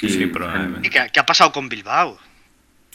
Y 0.00 0.08
Sí, 0.08 0.26
probablemente. 0.26 0.88
¿Y 0.88 0.90
qué, 0.90 1.06
qué 1.12 1.20
ha 1.20 1.26
pasado 1.26 1.52
con 1.52 1.68
Bilbao? 1.68 2.18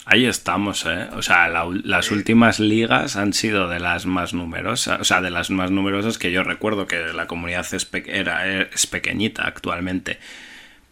Ahí 0.05 0.25
estamos, 0.25 0.83
¿eh? 0.87 1.09
O 1.13 1.21
sea, 1.21 1.47
la 1.47 1.63
las 1.83 2.09
últimas 2.09 2.59
ligas 2.59 3.15
han 3.17 3.33
sido 3.33 3.67
de 3.69 3.79
las 3.79 4.07
más 4.07 4.33
numerosas, 4.33 4.99
o 4.99 5.03
sea, 5.03 5.21
de 5.21 5.29
las 5.29 5.51
más 5.51 5.69
numerosas 5.69 6.17
que 6.17 6.31
yo 6.31 6.43
recuerdo, 6.43 6.87
que 6.87 7.13
la 7.13 7.27
comunidad 7.27 7.67
es, 7.71 7.85
pe- 7.85 8.05
era, 8.07 8.47
es 8.63 8.87
pequeñita 8.87 9.43
actualmente. 9.45 10.19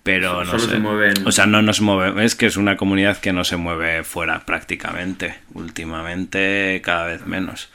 Pero 0.03 0.43
no 0.43 0.51
Solo 0.51 0.59
sé. 0.59 0.69
se 0.71 0.79
mueven- 0.79 1.27
O 1.27 1.31
sea, 1.31 1.45
no 1.45 1.61
nos 1.61 1.81
mueve. 1.81 2.23
Es 2.25 2.35
que 2.35 2.45
es 2.45 2.57
una 2.57 2.77
comunidad 2.77 3.17
que 3.17 3.33
no 3.33 3.43
se 3.43 3.57
mueve 3.57 4.03
fuera 4.03 4.45
prácticamente. 4.45 5.35
Últimamente, 5.53 6.81
cada 6.83 7.05
vez 7.07 7.25
menos. 7.25 7.69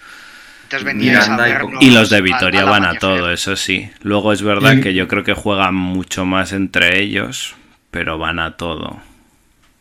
Veníais 0.84 1.28
a 1.28 1.48
y 1.80 1.86
Y 1.86 1.90
los 1.90 2.10
de 2.10 2.20
Vitoria 2.20 2.64
van 2.64 2.84
a 2.84 2.98
todo, 2.98 3.30
eso 3.30 3.54
sí. 3.54 3.90
Luego 4.02 4.32
es 4.32 4.42
verdad 4.42 4.72
Y- 4.72 4.80
que 4.80 4.94
yo 4.94 5.06
creo 5.06 5.22
que 5.22 5.32
juegan 5.34 5.74
mucho 5.76 6.24
más 6.24 6.52
entre 6.52 7.00
ellos, 7.00 7.54
pero 7.92 8.18
van 8.18 8.40
a 8.40 8.56
todo. 8.56 9.00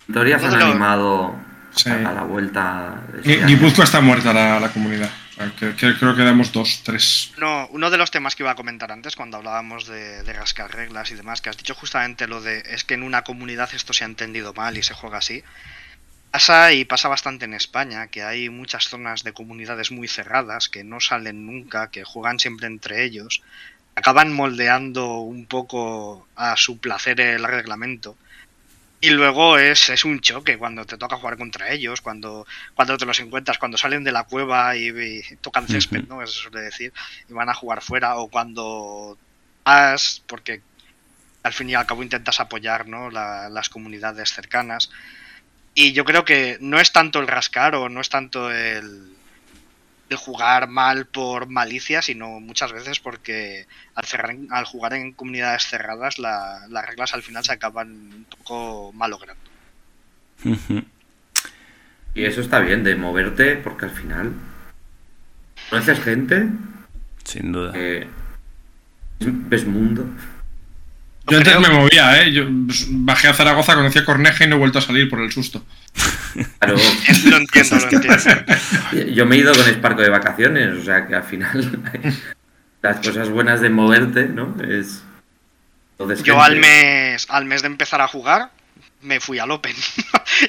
Vitoria 0.08 0.38
se 0.38 0.48
han 0.48 0.62
animado 0.62 1.36
Sí. 1.72 1.89
a 1.89 2.12
la 2.14 2.22
vuelta. 2.24 3.02
este. 3.18 3.44
Guipúzcoa 3.46 3.86
está 3.86 4.02
muerta 4.02 4.34
la, 4.34 4.60
la 4.60 4.70
comunidad. 4.70 5.10
Que 5.60 5.74
creo 5.74 6.16
que 6.16 6.24
damos 6.24 6.52
dos, 6.52 6.82
tres. 6.84 7.32
No, 7.38 7.68
uno 7.72 7.90
de 7.90 7.98
los 7.98 8.12
temas 8.12 8.36
que 8.36 8.44
iba 8.44 8.52
a 8.52 8.56
comentar 8.56 8.92
antes, 8.92 9.16
cuando 9.16 9.38
hablábamos 9.38 9.88
de, 9.88 10.22
de 10.22 10.34
rascar 10.34 10.74
reglas 10.74 11.10
y 11.12 11.16
demás, 11.16 11.42
que 11.42 11.50
has 11.50 11.58
dicho 11.58 11.74
justamente 11.74 12.28
lo 12.28 12.42
de 12.42 12.64
es 12.68 12.84
que 12.84 12.94
en 12.94 13.04
una 13.04 13.24
comunidad 13.24 13.70
esto 13.74 13.94
se 13.94 14.04
ha 14.04 14.08
entendido 14.08 14.54
mal 14.54 14.78
y 14.78 14.84
se 14.84 14.94
juega 14.94 15.18
así. 15.18 15.44
Pasa 16.30 16.72
y 16.74 16.86
pasa 16.86 17.10
bastante 17.10 17.46
en 17.46 17.54
España, 17.54 18.08
que 18.08 18.24
hay 18.24 18.50
muchas 18.50 18.88
zonas 18.90 19.24
de 19.24 19.34
comunidades 19.34 19.92
muy 19.92 20.08
cerradas, 20.08 20.70
que 20.70 20.84
no 20.84 21.00
salen 21.00 21.46
nunca, 21.46 21.90
que 21.90 22.04
juegan 22.04 22.40
siempre 22.40 22.68
entre 22.68 23.04
ellos, 23.04 23.42
acaban 23.96 24.34
moldeando 24.34 25.20
un 25.20 25.46
poco 25.46 26.28
a 26.36 26.58
su 26.58 26.80
placer 26.80 27.22
el 27.22 27.44
reglamento. 27.44 28.18
Y 29.04 29.10
luego 29.10 29.58
es, 29.58 29.89
es 29.89 30.06
un 30.06 30.22
choque 30.22 30.58
cuando 30.58 30.86
te 30.86 30.97
toca 30.97 31.18
jugar 31.18 31.38
contra 31.38 31.70
ellos, 31.72 31.99
cuando, 31.99 32.45
cuando 32.74 32.97
te 32.97 33.06
los 33.06 33.20
encuentras, 33.20 33.58
cuando 33.58 33.78
salen 33.78 34.06
de 34.06 34.14
la 34.14 34.24
cueva 34.24 34.78
y, 34.78 34.88
y 34.89 35.22
tocan 35.41 35.68
césped, 35.68 36.06
¿no? 36.08 36.22
Eso 36.24 36.32
suele 36.43 36.62
decir, 36.62 36.93
y 37.28 37.34
van 37.34 37.49
a 37.49 37.54
jugar 37.54 37.82
fuera, 37.82 38.16
o 38.16 38.30
cuando 38.30 39.20
vas, 39.66 40.24
porque 40.26 40.62
al 41.43 41.54
fin 41.54 41.70
y 41.70 41.76
al 41.76 41.86
cabo 41.88 42.04
intentas 42.04 42.39
apoyar 42.39 42.88
¿no? 42.88 43.12
La- 43.12 43.49
las 43.49 43.70
comunidades 43.70 44.32
cercanas. 44.34 44.89
Y 45.76 45.93
yo 45.93 46.06
creo 46.06 46.26
que 46.26 46.58
no 46.62 46.80
es 46.80 46.91
tanto 46.91 47.20
el 47.20 47.28
rascar 47.28 47.76
o 47.76 47.89
no 47.89 48.01
es 48.01 48.10
tanto 48.10 48.51
el, 48.51 49.18
jugar 50.16 50.68
mal 50.68 51.05
por 51.05 51.47
malicia, 51.47 52.01
sino 52.01 52.39
muchas 52.39 52.72
veces 52.74 52.99
porque 52.99 53.66
al, 53.95 54.05
cerrar 54.05 54.36
al 54.49 54.66
jugar 54.66 54.93
en 54.93 55.14
comunidades 55.14 55.64
cerradas 55.68 56.20
la- 56.20 56.66
las 56.70 56.86
reglas 56.86 57.14
al 57.14 57.24
final 57.24 57.43
se 57.43 57.53
acaban 57.53 57.89
un 57.91 58.26
poco 58.26 58.91
malogrando. 58.93 59.41
Y 62.16 62.26
eso 62.26 62.41
está 62.41 62.59
bien, 62.59 62.84
de 62.84 62.95
moverte, 62.95 63.55
porque 63.55 63.86
al 63.86 63.91
final 63.91 64.34
conoces 65.72 65.99
gente, 65.99 66.47
Sin 67.24 67.51
duda. 67.51 67.72
eh, 67.74 68.07
ves 69.20 69.66
mundo. 69.66 70.05
Yo 71.28 71.38
antes 71.38 71.54
creo- 71.56 71.62
me 71.62 71.70
movía, 71.70 72.22
¿eh? 72.22 72.32
Yo 72.34 72.46
pues, 72.68 72.86
bajé 72.90 73.28
a 73.30 73.34
Zaragoza, 73.34 73.76
conocí 73.76 74.00
a 74.00 74.06
Corneja 74.06 74.44
y 74.44 74.48
no 74.48 74.56
he 74.56 74.60
vuelto 74.60 74.80
a 74.80 74.82
salir 74.82 75.10
por 75.10 75.22
el 75.22 75.32
susto. 75.32 75.66
Claro, 76.60 76.76
Lo 77.26 77.38
entiendo, 77.38 77.78
lo 77.78 77.84
entiendo. 77.92 78.16
yo 79.14 79.26
me 79.26 79.36
he 79.36 79.40
ido 79.40 79.54
con 79.54 79.68
Esparco 79.68 80.02
de 80.02 80.10
vacaciones, 80.10 80.78
o 80.78 80.84
sea 80.84 81.08
que 81.08 81.16
al 81.16 81.24
final 81.24 81.82
las 82.82 82.98
cosas 82.98 83.30
buenas 83.30 83.62
de 83.62 83.70
moverte, 83.70 84.28
¿no? 84.28 84.56
Es. 84.62 85.02
entonces, 85.98 86.24
Yo 86.24 86.42
al 86.42 86.58
mes, 86.58 87.26
al 87.30 87.46
mes 87.46 87.62
de 87.62 87.68
empezar 87.68 88.02
a 88.02 88.08
jugar 88.08 88.50
me 89.02 89.20
fui 89.20 89.38
al 89.40 89.52
Open 89.52 89.76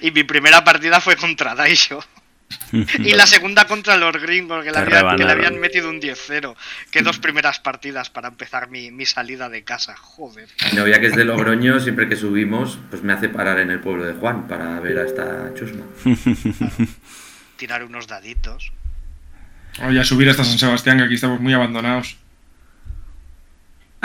y 0.03 0.11
mi 0.13 0.23
primera 0.25 0.63
partida 0.65 1.01
fue 1.01 1.17
contra 1.17 1.55
Daisho. 1.55 2.05
Y 2.73 3.15
la 3.15 3.27
segunda 3.27 3.67
contra 3.67 3.97
los 3.97 4.17
gringos, 4.21 4.65
que 4.65 4.71
le, 4.71 4.73
Te 4.73 4.79
habían, 4.79 4.91
que 4.91 4.95
le 4.95 5.01
rebanaron. 5.01 5.31
habían 5.31 5.61
metido 5.61 5.91
un 5.91 6.01
10-0. 6.01 6.55
Que 6.91 7.03
dos 7.03 7.19
primeras 7.19 7.61
partidas 7.61 8.11
para 8.11 8.29
empezar 8.29 8.69
mi, 8.71 8.91
mi 8.91 9.07
salida 9.07 9.49
de 9.49 9.63
casa. 9.65 9.97
Joder. 9.97 10.49
Mi 10.71 10.79
novia 10.79 11.01
que 11.01 11.07
es 11.07 11.17
de 11.17 11.25
Logroño, 11.25 11.81
siempre 11.81 12.09
que 12.09 12.17
subimos, 12.17 12.79
pues 12.91 13.03
me 13.03 13.13
hace 13.13 13.29
parar 13.29 13.59
en 13.61 13.71
el 13.71 13.81
pueblo 13.81 14.05
de 14.05 14.15
Juan 14.15 14.49
para 14.49 14.81
ver 14.81 14.99
a 14.99 15.05
esta 15.05 15.53
chusma. 15.55 15.85
Tirar 17.57 17.85
unos 17.85 18.07
daditos. 18.07 18.73
Oye, 19.87 20.01
a 20.01 20.05
subir 20.05 20.29
hasta 20.29 20.45
San 20.45 20.59
Sebastián, 20.59 20.99
que 20.99 21.05
aquí 21.05 21.15
estamos 21.15 21.41
muy 21.41 21.53
abandonados. 21.53 22.17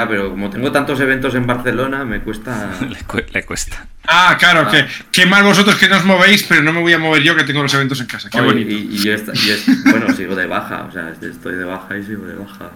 Ah, 0.02 0.08
pero 0.08 0.30
como 0.30 0.50
tengo 0.50 0.72
tantos 0.72 1.00
eventos 1.02 1.36
en 1.36 1.45
Barcelona, 1.45 2.06
me 2.06 2.22
cuesta. 2.22 2.70
le, 2.89 3.02
cu- 3.04 3.22
le 3.34 3.45
cuesta. 3.45 3.86
Ah, 4.08 4.38
claro, 4.39 4.70
que 4.72 4.86
qué 5.12 5.26
mal 5.26 5.43
vosotros 5.43 5.76
que 5.78 5.88
no 5.89 5.97
os 5.97 6.06
movéis, 6.06 6.43
pero 6.43 6.62
no 6.64 6.72
me 6.74 6.80
voy 6.82 6.93
a 6.93 7.00
mover 7.00 7.22
yo 7.22 7.36
que 7.36 7.43
tengo 7.43 7.62
los 7.62 7.74
eventos 7.74 8.00
en 8.00 8.08
casa. 8.08 8.30
Qué 8.30 8.39
Oye, 8.39 8.47
bonito. 8.47 8.72
y, 8.72 8.95
y 8.95 8.97
yo, 8.97 9.14
esta- 9.14 9.34
yo 9.34 9.54
es- 9.54 9.84
bueno, 9.91 10.14
sigo 10.16 10.36
de 10.36 10.47
baja, 10.47 10.86
o 10.86 10.91
sea, 10.91 11.10
estoy 11.22 11.56
de 11.56 11.66
baja 11.66 11.97
y 11.97 12.04
sigo 12.04 12.26
de 12.26 12.36
baja. 12.36 12.72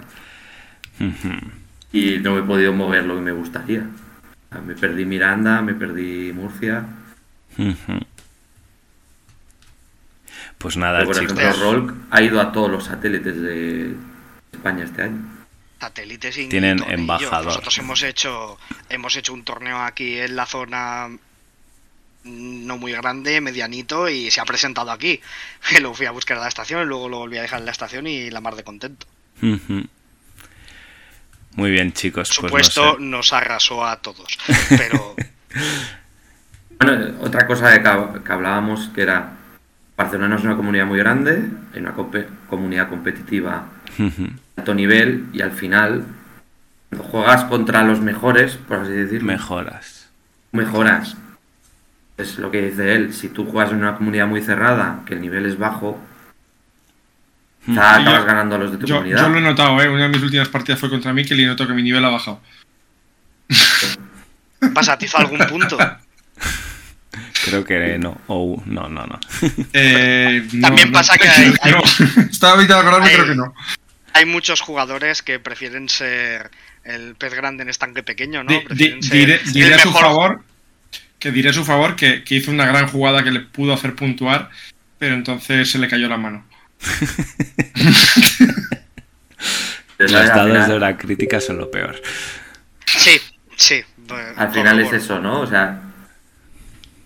Y 1.92 2.18
no 2.20 2.34
me 2.36 2.40
he 2.42 2.44
podido 2.44 2.74
mover 2.74 3.06
lo 3.06 3.16
que 3.16 3.22
me 3.22 3.32
gustaría. 3.32 3.84
Me 4.66 4.76
perdí 4.76 5.06
Miranda, 5.06 5.62
me 5.62 5.74
perdí 5.74 6.32
Murcia. 6.34 6.84
Pues 10.58 10.78
nada, 10.78 11.00
Pero, 11.00 11.12
por 11.12 11.20
chicos. 11.20 11.38
ejemplo, 11.40 11.72
Rolk 11.72 11.94
ha 12.12 12.22
ido 12.22 12.40
a 12.40 12.52
todos 12.52 12.70
los 12.72 12.86
satélites 12.86 13.42
de 13.42 13.96
España 14.52 14.84
este 14.86 15.02
año. 15.04 15.20
Satélites 15.84 16.38
y 16.38 16.48
Tienen 16.48 16.78
tornillos. 16.78 17.00
embajador. 17.00 17.46
Nosotros 17.46 17.78
hemos 17.78 18.02
hecho 18.04 18.58
hemos 18.90 19.16
hecho 19.16 19.34
un 19.34 19.44
torneo 19.44 19.80
aquí 19.82 20.18
en 20.20 20.36
la 20.36 20.46
zona 20.46 21.10
no 22.26 22.78
muy 22.78 22.94
grande, 22.94 23.42
medianito, 23.42 24.08
y 24.08 24.32
se 24.32 24.40
ha 24.40 24.46
presentado 24.46 24.92
aquí. 24.92 25.20
Que 25.70 25.82
lo 25.86 25.94
fui 25.94 26.06
a 26.06 26.12
buscar 26.12 26.38
a 26.38 26.42
la 26.42 26.48
estación, 26.48 26.82
y 26.84 26.86
luego 26.86 27.10
lo 27.10 27.18
volví 27.18 27.38
a 27.38 27.42
dejar 27.42 27.60
en 27.60 27.66
la 27.66 27.72
estación 27.72 28.08
y 28.08 28.30
la 28.32 28.40
mar 28.42 28.56
de 28.56 28.64
contento. 28.64 29.06
Muy 31.56 31.70
bien, 31.72 31.92
chicos. 31.94 32.30
Por 32.40 32.50
Pues 32.50 32.68
supuesto, 32.68 32.94
no 32.94 32.98
sé. 32.98 33.02
nos 33.04 33.34
arrasó 33.34 33.86
a 33.86 33.98
todos. 34.02 34.38
Pero 34.70 35.16
Bueno, 36.80 37.16
otra 37.22 37.46
cosa 37.46 37.72
que, 37.82 37.88
hab- 37.90 38.24
que 38.24 38.32
hablábamos 38.32 38.90
que 38.96 39.02
era 39.02 39.34
Barcelona 39.96 40.36
es 40.38 40.44
una 40.44 40.56
comunidad 40.56 40.86
muy 40.86 40.98
grande, 41.00 41.44
hay 41.74 41.80
una 41.80 41.94
comunidad 42.50 42.90
competitiva 42.90 43.68
alto 44.58 44.74
nivel 44.74 45.26
y 45.34 45.42
al 45.42 45.52
final 45.52 46.06
cuando 46.90 47.08
juegas 47.10 47.44
contra 47.46 47.84
los 47.84 48.00
mejores, 48.02 48.56
por 48.56 48.78
así 48.82 48.92
decirlo, 48.92 49.28
Mejoras. 49.32 50.10
mejoras. 50.52 51.18
Es 52.18 52.38
lo 52.38 52.52
que 52.52 52.62
dice 52.62 52.94
él, 52.94 53.14
si 53.14 53.30
tú 53.30 53.46
juegas 53.50 53.72
en 53.72 53.80
una 53.80 53.96
comunidad 53.96 54.28
muy 54.28 54.42
cerrada, 54.42 55.00
que 55.06 55.16
el 55.16 55.22
nivel 55.22 55.46
es 55.48 55.58
bajo, 55.58 56.00
Sí, 57.66 57.72
acabas 57.72 58.04
yo- 58.20 58.26
ganando 58.26 58.56
a 58.56 58.58
los 58.60 58.72
de 58.74 58.78
tu 58.78 58.86
Yo, 58.86 58.96
comunidad. 58.98 59.22
yo 59.22 59.30
lo 59.30 59.38
he 59.38 59.42
notado, 59.42 59.82
¿eh? 59.82 59.90
Una 59.90 60.04
de 60.04 60.10
mis 60.10 60.22
últimas 60.22 60.50
partidas 60.50 60.80
fue 60.80 60.90
contra 60.90 61.14
Mikel 61.14 61.40
y 61.40 61.46
noto 61.46 61.66
que 61.66 61.74
mi 61.74 61.82
nivel 61.82 62.04
ha 62.06 62.10
bajado. 62.10 62.42
pasa, 64.74 64.98
¿te 64.98 65.06
hizo 65.06 65.18
algún 65.18 65.40
punto? 65.48 65.78
Creo 67.46 67.64
que 67.64 67.98
no. 67.98 68.20
O 68.28 68.62
no, 68.66 68.88
no, 68.90 69.06
no. 69.08 69.20
Eh, 69.74 70.46
no, 70.54 70.68
También 70.68 70.90
no, 70.92 70.94
pasa 70.94 71.18
que 71.18 71.28
hay- 71.28 71.54
no. 71.72 72.22
Estaba 72.30 72.58
evitando 72.60 72.82
acordarme, 72.82 73.08
hay- 73.08 73.16
creo 73.16 73.28
que 73.28 73.36
no. 73.36 73.54
Hay 74.14 74.26
muchos 74.26 74.62
jugadores 74.62 75.22
que 75.22 75.40
prefieren 75.40 75.90
ser 75.90 76.52
el 76.84 77.16
pez 77.16 77.34
grande 77.34 77.64
en 77.64 77.70
estanque 77.70 78.04
pequeño, 78.04 78.44
¿no? 78.44 78.50
Di- 78.50 78.60
di- 78.76 78.90
Prefieren 79.00 79.40
ser 79.44 79.54
diré 79.54 79.74
a 79.76 79.80
su 79.80 79.92
favor 79.92 80.44
que 81.20 81.32
diré 81.32 81.50
a 81.50 81.54
su 81.54 81.64
favor 81.64 81.96
que, 81.96 82.24
que 82.26 82.36
hizo 82.36 82.52
una 82.52 82.66
gran 82.66 82.88
jugada 82.90 83.24
que 83.24 83.32
le 83.32 83.40
pudo 83.40 83.74
hacer 83.74 83.96
puntuar, 83.96 84.50
pero 85.00 85.16
entonces 85.16 85.72
se 85.72 85.80
le 85.80 85.88
cayó 85.88 86.10
la 86.10 86.18
mano. 86.18 86.46
Los 89.98 90.12
dados 90.12 90.68
de 90.68 90.74
hora 90.74 90.98
crítica 90.98 91.40
son 91.40 91.58
lo 91.60 91.72
peor. 91.72 92.02
Sí, 92.86 93.20
sí. 93.56 93.82
Al 94.36 94.52
final 94.52 94.80
es 94.80 94.92
eso, 94.94 95.20
¿no? 95.20 95.40
O 95.42 95.48
sea, 95.48 95.80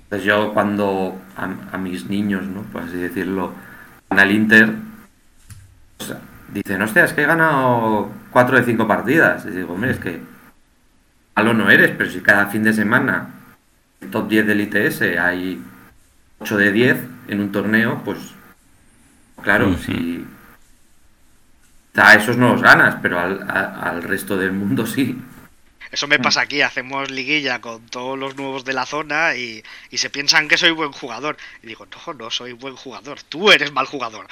pues 0.09 0.23
yo 0.23 0.51
cuando 0.53 1.21
a, 1.35 1.75
a 1.75 1.77
mis 1.77 2.05
niños, 2.05 2.43
¿no? 2.43 2.63
Por 2.63 2.83
así 2.83 2.97
decirlo, 2.97 3.53
van 4.09 4.19
al 4.19 4.31
Inter, 4.31 4.69
o 5.99 6.03
sea, 6.03 6.19
dicen, 6.53 6.81
hostia, 6.81 7.05
es 7.05 7.13
que 7.13 7.21
he 7.23 7.25
ganado 7.25 8.09
4 8.31 8.57
de 8.57 8.63
5 8.65 8.87
partidas. 8.87 9.45
Y 9.45 9.51
digo, 9.51 9.73
hombre, 9.73 9.91
es 9.91 9.99
que 9.99 10.21
malo 11.35 11.53
no 11.53 11.69
eres, 11.69 11.91
pero 11.97 12.09
si 12.09 12.21
cada 12.21 12.47
fin 12.47 12.63
de 12.63 12.73
semana 12.73 13.29
el 14.01 14.09
top 14.11 14.27
10 14.29 14.47
del 14.47 14.61
ITS 14.61 15.01
hay 15.19 15.61
8 16.39 16.57
de 16.57 16.71
10 16.71 16.97
en 17.29 17.39
un 17.41 17.51
torneo, 17.51 18.01
pues 18.03 18.17
claro, 19.41 19.69
Ujú. 19.69 19.77
si 19.83 20.25
a 21.95 22.13
esos 22.15 22.37
no 22.37 22.49
los 22.53 22.61
ganas, 22.61 22.97
pero 23.01 23.19
al, 23.19 23.41
a- 23.49 23.89
al 23.89 24.03
resto 24.03 24.37
del 24.37 24.51
mundo 24.53 24.85
sí. 24.85 25.19
Eso 25.89 26.05
me 26.07 26.19
pasa 26.19 26.41
aquí, 26.41 26.61
hacemos 26.61 27.09
liguilla 27.09 27.61
con 27.61 27.85
todos 27.87 28.19
los 28.19 28.35
nuevos 28.35 28.65
de 28.65 28.73
la 28.73 28.85
zona 28.85 29.35
y, 29.35 29.63
y 29.89 29.97
se 29.97 30.09
piensan 30.09 30.47
que 30.47 30.57
soy 30.57 30.71
buen 30.71 30.91
jugador. 30.91 31.37
Y 31.63 31.67
digo, 31.67 31.87
no, 32.07 32.13
no 32.13 32.29
soy 32.29 32.51
buen 32.53 32.75
jugador, 32.75 33.23
tú 33.23 33.51
eres 33.51 33.71
mal 33.71 33.85
jugador. 33.87 34.27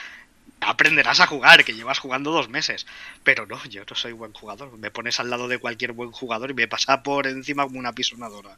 Aprenderás 0.62 1.20
a 1.20 1.28
jugar, 1.28 1.64
que 1.64 1.74
llevas 1.76 2.00
jugando 2.00 2.32
dos 2.32 2.50
meses. 2.50 2.88
Pero 3.24 3.46
no, 3.46 3.64
yo 3.66 3.84
no 3.90 3.96
soy 3.96 4.14
buen 4.14 4.34
jugador. 4.34 4.76
Me 4.78 4.90
pones 4.92 5.20
al 5.20 5.30
lado 5.30 5.48
de 5.48 5.60
cualquier 5.60 5.92
buen 5.92 6.12
jugador 6.12 6.52
y 6.52 6.54
me 6.56 6.68
pasa 6.68 7.04
por 7.04 7.28
encima 7.28 7.64
como 7.64 7.78
una 7.80 7.94
pisonadora. 7.94 8.58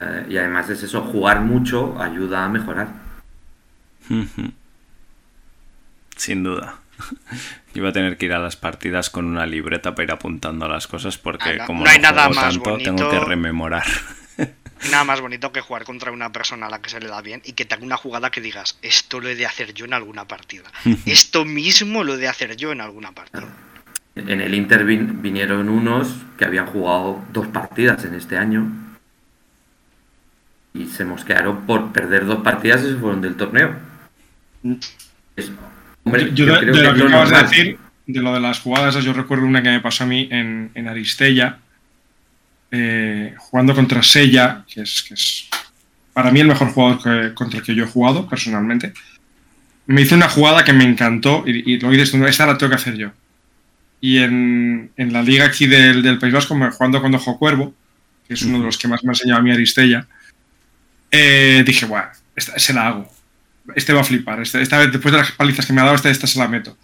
Eh, 0.00 0.26
y 0.30 0.36
además 0.38 0.70
es 0.70 0.82
eso, 0.82 1.02
jugar 1.02 1.40
mucho 1.40 2.00
ayuda 2.00 2.44
a 2.44 2.48
mejorar. 2.48 2.88
Sin 6.16 6.42
duda. 6.42 6.78
Iba 7.74 7.90
a 7.90 7.92
tener 7.92 8.16
que 8.16 8.26
ir 8.26 8.32
a 8.32 8.38
las 8.38 8.56
partidas 8.56 9.10
con 9.10 9.24
una 9.26 9.46
libreta 9.46 9.94
para 9.94 10.04
ir 10.04 10.12
apuntando 10.12 10.66
las 10.68 10.86
cosas 10.88 11.18
porque 11.18 11.50
Ah, 11.50 11.56
no- 11.58 11.66
como 11.66 11.84
no 11.84 11.90
hay 11.90 11.98
no 11.98 12.02
nada 12.02 12.24
juego 12.26 12.34
más 12.40 12.54
tanto, 12.54 12.76
tengo 12.78 12.96
bonito. 13.04 13.10
que 13.10 13.20
rememorar. 13.20 13.84
Nada 14.90 15.04
más 15.04 15.20
bonito 15.20 15.50
que 15.52 15.60
jugar 15.60 15.84
contra 15.84 16.12
una 16.12 16.30
persona 16.32 16.66
a 16.66 16.70
la 16.70 16.80
que 16.80 16.88
se 16.90 17.00
le 17.00 17.08
da 17.08 17.20
bien 17.20 17.42
y 17.44 17.52
que 17.52 17.64
te 17.64 17.74
haga 17.74 17.84
una 17.84 17.96
jugada 17.96 18.30
que 18.30 18.40
digas, 18.40 18.78
esto 18.82 19.20
lo 19.20 19.28
he 19.28 19.34
de 19.34 19.44
hacer 19.46 19.74
yo 19.74 19.84
en 19.84 19.92
alguna 19.94 20.26
partida. 20.26 20.70
Esto 21.06 21.44
mismo 21.44 22.04
lo 22.04 22.14
he 22.14 22.16
de 22.18 22.28
hacer 22.28 22.56
yo 22.56 22.70
en 22.72 22.80
alguna 22.80 23.12
partida. 23.12 23.46
En 24.14 24.40
el 24.40 24.54
Inter 24.54 24.84
vin- 24.84 25.20
vinieron 25.22 25.68
unos 25.68 26.08
que 26.38 26.44
habían 26.44 26.66
jugado 26.66 27.24
dos 27.32 27.46
partidas 27.48 28.04
en 28.04 28.14
este 28.14 28.36
año 28.36 28.66
y 30.74 30.86
se 30.86 31.04
mosquearon 31.04 31.66
por 31.66 31.92
perder 31.92 32.26
dos 32.26 32.42
partidas 32.42 32.82
y 32.82 32.88
se 32.90 32.96
fueron 32.96 33.20
del 33.20 33.36
torneo. 33.36 33.76
Es- 35.36 35.50
hombre, 36.04 36.30
yo, 36.34 36.46
yo 36.46 36.54
de, 36.54 36.58
creo 36.60 36.74
de 36.74 36.80
que 36.80 36.86
lo 36.88 36.92
que 36.94 36.98
lo 37.00 37.06
acabas 37.06 37.30
de 37.30 37.36
decir, 37.42 37.78
de 38.06 38.20
lo 38.22 38.32
de 38.34 38.40
las 38.40 38.60
jugadas, 38.60 38.94
yo 39.04 39.12
recuerdo 39.12 39.46
una 39.46 39.62
que 39.62 39.70
me 39.70 39.80
pasó 39.80 40.04
a 40.04 40.06
mí 40.06 40.28
en, 40.30 40.70
en 40.74 40.88
Aristella, 40.88 41.58
eh, 42.70 43.34
jugando 43.38 43.74
contra 43.74 44.02
Sella, 44.02 44.64
que 44.72 44.82
es, 44.82 45.02
que 45.02 45.14
es 45.14 45.48
para 46.12 46.30
mí 46.30 46.40
el 46.40 46.48
mejor 46.48 46.68
jugador 46.72 47.02
que- 47.02 47.34
contra 47.34 47.60
el 47.60 47.64
que 47.64 47.74
yo 47.74 47.84
he 47.84 47.88
jugado 47.88 48.28
personalmente. 48.28 48.92
Me 49.86 50.02
hizo 50.02 50.14
una 50.14 50.28
jugada 50.28 50.64
que 50.64 50.72
me 50.72 50.84
encantó 50.84 51.44
y, 51.46 51.74
y 51.74 51.78
lo 51.80 51.90
dices 51.90 52.10
tú, 52.10 52.24
esta 52.26 52.44
la 52.46 52.58
tengo 52.58 52.70
que 52.70 52.76
hacer 52.76 52.96
yo. 52.96 53.10
Y 54.00 54.18
en, 54.18 54.90
en 54.96 55.12
la 55.12 55.22
liga 55.22 55.46
aquí 55.46 55.66
del, 55.66 56.02
del 56.02 56.18
País 56.18 56.32
Vasco, 56.32 56.54
jugando 56.72 57.00
con 57.00 57.14
Ojo 57.14 57.38
Cuervo, 57.38 57.74
que 58.26 58.34
es 58.34 58.42
uno 58.42 58.58
de 58.58 58.64
los 58.66 58.76
que 58.78 58.86
más 58.86 59.02
me 59.02 59.10
ha 59.10 59.12
enseñado 59.12 59.40
a 59.40 59.42
mí 59.42 59.50
Aristella, 59.50 60.06
eh, 61.10 61.62
dije, 61.66 61.86
bueno, 61.86 62.08
se 62.36 62.72
la 62.74 62.86
hago. 62.88 63.10
Este 63.74 63.92
va 63.92 64.02
a 64.02 64.04
flipar. 64.04 64.40
Este- 64.40 64.60
esta 64.62 64.78
vez, 64.78 64.92
después 64.92 65.12
de 65.12 65.18
las 65.18 65.32
palizas 65.32 65.66
que 65.66 65.72
me 65.72 65.80
ha 65.80 65.84
dado, 65.84 65.96
esta, 65.96 66.10
esta 66.10 66.26
se 66.26 66.38
la 66.38 66.48
meto. 66.48 66.76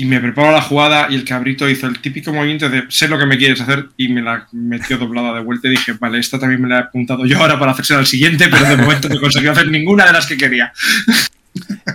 Y 0.00 0.06
me 0.06 0.18
preparo 0.18 0.50
la 0.50 0.62
jugada 0.62 1.08
y 1.10 1.14
el 1.14 1.26
cabrito 1.26 1.68
hizo 1.68 1.86
el 1.86 2.00
típico 2.00 2.32
movimiento 2.32 2.70
de 2.70 2.86
sé 2.88 3.06
lo 3.06 3.18
que 3.18 3.26
me 3.26 3.36
quieres 3.36 3.60
hacer 3.60 3.90
y 3.98 4.08
me 4.08 4.22
la 4.22 4.48
metió 4.50 4.96
doblada 4.96 5.34
de 5.34 5.42
vuelta 5.42 5.68
y 5.68 5.72
dije, 5.72 5.92
vale, 5.92 6.18
esta 6.18 6.38
también 6.38 6.62
me 6.62 6.70
la 6.70 6.76
he 6.76 6.78
apuntado 6.84 7.26
yo 7.26 7.36
ahora 7.38 7.58
para 7.58 7.72
hacerse 7.72 7.92
al 7.92 8.06
siguiente, 8.06 8.48
pero 8.48 8.66
de 8.66 8.78
momento 8.78 9.10
no 9.10 9.20
consiguió 9.20 9.52
hacer 9.52 9.68
ninguna 9.68 10.06
de 10.06 10.14
las 10.14 10.26
que 10.26 10.38
quería. 10.38 10.72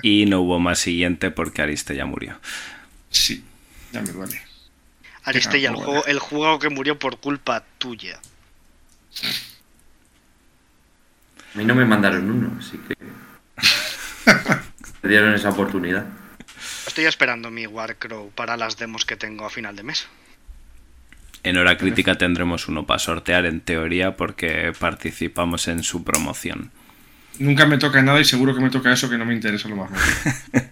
Y 0.04 0.28
no 0.28 0.42
hubo 0.42 0.60
más 0.60 0.78
siguiente 0.78 1.32
porque 1.32 1.64
Ariste 1.64 1.96
ya 1.96 2.06
murió. 2.06 2.40
Sí, 3.10 3.44
ya 3.92 4.04
me 4.04 4.12
duele. 4.12 4.40
Aristella, 5.24 5.70
el 5.70 5.76
Qué 5.76 5.82
juego, 5.82 6.06
el 6.06 6.20
juego 6.20 6.60
que 6.60 6.70
murió 6.70 7.00
por 7.00 7.18
culpa 7.18 7.64
tuya. 7.80 8.20
A 11.56 11.58
mí 11.58 11.66
no 11.66 11.74
me 11.74 11.86
mandaron 11.86 12.30
uno, 12.30 12.56
así 12.60 12.78
que 12.88 12.96
me 15.02 15.10
dieron 15.10 15.34
esa 15.34 15.50
oportunidad. 15.50 16.06
Estoy 16.88 17.06
esperando 17.06 17.50
mi 17.52 17.66
Warcrow 17.68 18.32
para 18.32 18.58
las 18.58 18.78
demos 18.78 19.06
que 19.06 19.16
tengo 19.16 19.46
a 19.46 19.50
final 19.50 19.76
de 19.76 19.84
mes. 19.84 20.08
En 21.44 21.58
hora 21.58 21.78
crítica 21.78 22.16
tendremos 22.16 22.68
uno 22.68 22.86
para 22.86 23.00
sortear 23.00 23.46
en 23.46 23.62
teoría 23.62 24.16
porque 24.16 24.74
participamos 24.78 25.68
en 25.68 25.84
su 25.84 26.04
promoción. 26.04 26.72
Nunca 27.38 27.66
me 27.66 27.78
toca 27.78 28.02
nada 28.02 28.20
y 28.20 28.26
seguro 28.26 28.56
que 28.56 28.62
me 28.62 28.70
toca 28.70 28.92
eso 28.94 29.10
que 29.10 29.18
no 29.18 29.26
me 29.26 29.34
interesa 29.34 29.68
lo 29.68 29.76
más. 29.76 29.92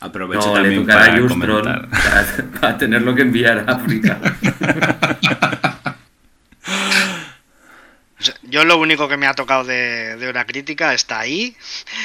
Aprovecho 0.00 0.46
No, 0.46 0.54
también 0.54 0.86
para 0.86 1.20
comentar. 1.28 1.90
para, 1.90 2.26
para 2.60 2.78
tenerlo 2.78 3.14
que 3.14 3.22
enviar 3.22 3.58
a 3.68 3.72
África. 3.72 4.18
Yo 8.42 8.64
lo 8.64 8.78
único 8.78 9.08
que 9.08 9.16
me 9.16 9.26
ha 9.26 9.34
tocado 9.34 9.64
de, 9.64 10.16
de 10.16 10.28
hora 10.28 10.44
crítica 10.44 10.92
está 10.94 11.20
ahí 11.20 11.56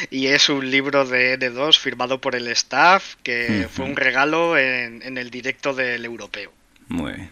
y 0.09 0.27
es 0.27 0.49
un 0.49 0.69
libro 0.69 1.05
de 1.05 1.37
N2 1.39 1.77
firmado 1.77 2.21
por 2.21 2.35
el 2.35 2.47
staff 2.47 3.15
que 3.23 3.67
fue 3.71 3.85
un 3.85 3.95
regalo 3.95 4.57
en, 4.57 5.01
en 5.01 5.17
el 5.17 5.29
directo 5.29 5.73
del 5.73 6.05
europeo. 6.05 6.51
Muy 6.87 7.13
bien. 7.13 7.31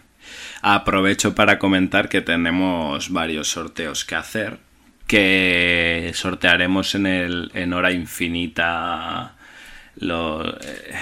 Aprovecho 0.62 1.34
para 1.34 1.58
comentar 1.58 2.08
que 2.08 2.20
tenemos 2.20 3.10
varios 3.10 3.48
sorteos 3.48 4.04
que 4.04 4.14
hacer. 4.14 4.58
Que 5.06 6.10
sortearemos 6.14 6.94
en 6.94 7.06
el 7.06 7.50
en 7.54 7.74
hora 7.74 7.92
infinita 7.92 9.33
lo- 9.96 10.58
eh, 10.60 10.94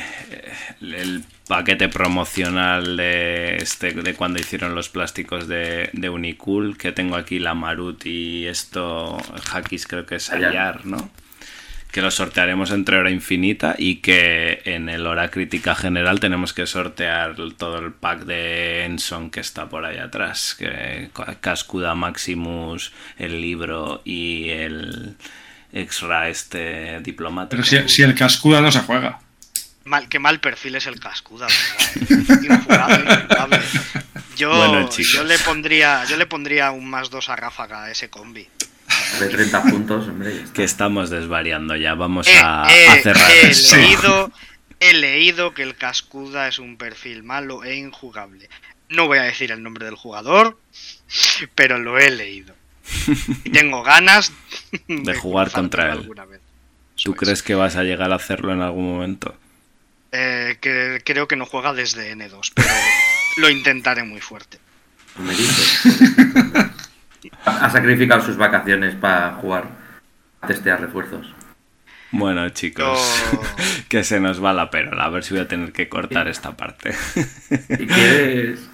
el 0.80 1.22
paquete 1.49 1.88
promocional 1.88 2.97
de 2.97 3.57
este 3.57 3.93
de 3.93 4.14
cuando 4.14 4.40
hicieron 4.40 4.74
los 4.74 4.88
plásticos 4.88 5.49
de, 5.49 5.90
de 5.93 6.09
Unicool. 6.11 6.76
Que 6.76 6.93
tengo 6.93 7.16
aquí 7.16 7.38
la 7.38 7.55
Marut 7.55 8.05
y 8.07 8.47
esto. 8.47 9.16
Hakis 9.53 9.86
creo 9.86 10.07
que 10.07 10.16
es. 10.16 10.30
Ayar, 10.30 10.86
¿no? 10.86 11.11
que 11.90 12.01
lo 12.01 12.11
sortearemos 12.11 12.70
entre 12.70 12.97
hora 12.97 13.11
infinita 13.11 13.74
y 13.76 13.97
que 13.97 14.62
en 14.64 14.88
el 14.88 15.07
hora 15.07 15.30
crítica 15.30 15.74
general 15.74 16.20
tenemos 16.20 16.55
que 16.55 16.66
sortear 16.66 17.36
todo 17.59 17.80
el 17.80 17.93
pack 17.93 18.20
de 18.24 18.84
Enson 18.86 19.30
que 19.30 19.40
está 19.40 19.68
por 19.68 19.84
ahí 19.84 19.99
atrás, 19.99 20.55
que 20.59 21.11
Cascuda 21.43 21.95
Maximus, 21.95 22.95
el 23.18 23.43
libro 23.43 24.01
y 24.07 24.49
el 24.49 25.16
extra 25.72 26.28
este 26.28 27.00
diplomático. 27.00 27.62
Pero 27.68 27.88
si, 27.88 28.02
el 28.02 28.14
Cascuda 28.14 28.60
no 28.60 28.70
se 28.70 28.80
juega. 28.80 29.20
Mal, 29.84 30.08
qué 30.08 30.18
mal 30.18 30.40
perfil 30.40 30.76
es 30.76 30.86
el 30.86 31.00
Cascuda, 31.00 31.48
¿verdad? 32.68 33.60
Yo, 34.36 34.88
yo 34.88 35.24
le 35.24 35.38
pondría 35.38 36.04
yo 36.04 36.16
le 36.16 36.26
pondría 36.26 36.70
un 36.70 36.88
más 36.88 37.10
dos 37.10 37.28
a 37.28 37.36
Ráfaga 37.36 37.84
a 37.84 37.90
ese 37.90 38.08
combi 38.08 38.48
de 39.20 39.28
30 39.28 39.62
puntos, 39.62 40.08
hombre. 40.08 40.44
Que 40.54 40.64
estamos 40.64 41.10
desvariando 41.10 41.76
ya, 41.76 41.94
vamos 41.94 42.28
a, 42.28 42.68
cerrar. 43.02 43.30
He 43.30 43.54
leído, 43.76 44.32
he 44.80 44.94
leído 44.94 45.54
que 45.54 45.62
el 45.62 45.76
Cascuda 45.76 46.48
es 46.48 46.58
un 46.58 46.76
perfil 46.76 47.22
malo 47.22 47.64
e 47.64 47.76
injugable. 47.76 48.48
No 48.88 49.06
voy 49.06 49.18
a 49.18 49.22
decir 49.22 49.52
el 49.52 49.62
nombre 49.62 49.86
del 49.86 49.94
jugador, 49.94 50.58
pero 51.54 51.78
lo 51.78 51.98
he 51.98 52.10
leído. 52.10 52.54
Y 53.44 53.50
tengo 53.50 53.82
ganas 53.82 54.32
de, 54.88 55.14
jugar 55.14 55.50
contra 55.50 55.92
él. 55.92 56.10
¿Tú 57.02 57.14
crees 57.14 57.42
que 57.42 57.54
vas 57.54 57.76
a 57.76 57.82
llegar 57.82 58.12
a 58.12 58.16
hacerlo 58.16 58.52
en 58.52 58.60
algún 58.60 58.92
momento? 58.92 59.34
Eh, 60.12 60.58
que, 60.60 61.00
creo 61.04 61.26
que 61.26 61.36
no 61.36 61.46
juega 61.46 61.72
desde 61.72 62.14
N2, 62.14 62.52
pero 62.54 62.68
lo 63.38 63.50
intentaré 63.50 64.04
muy 64.04 64.20
fuerte. 64.20 64.58
Me 65.18 65.32
ha 67.44 67.70
sacrificado 67.70 68.22
sus 68.22 68.36
vacaciones 68.36 68.94
para 68.94 69.32
jugar, 69.34 69.68
a 70.40 70.46
testear 70.46 70.80
refuerzos. 70.80 71.34
Bueno, 72.12 72.48
chicos, 72.50 73.00
que 73.88 74.04
se 74.04 74.20
nos 74.20 74.42
va 74.42 74.52
la 74.52 74.70
perola. 74.70 75.04
A 75.04 75.08
ver 75.08 75.24
si 75.24 75.32
voy 75.34 75.42
a 75.42 75.48
tener 75.48 75.72
que 75.72 75.88
cortar 75.88 76.28
esta 76.28 76.56
parte. 76.56 76.92
Si 76.92 77.86
quieres, 77.86 78.68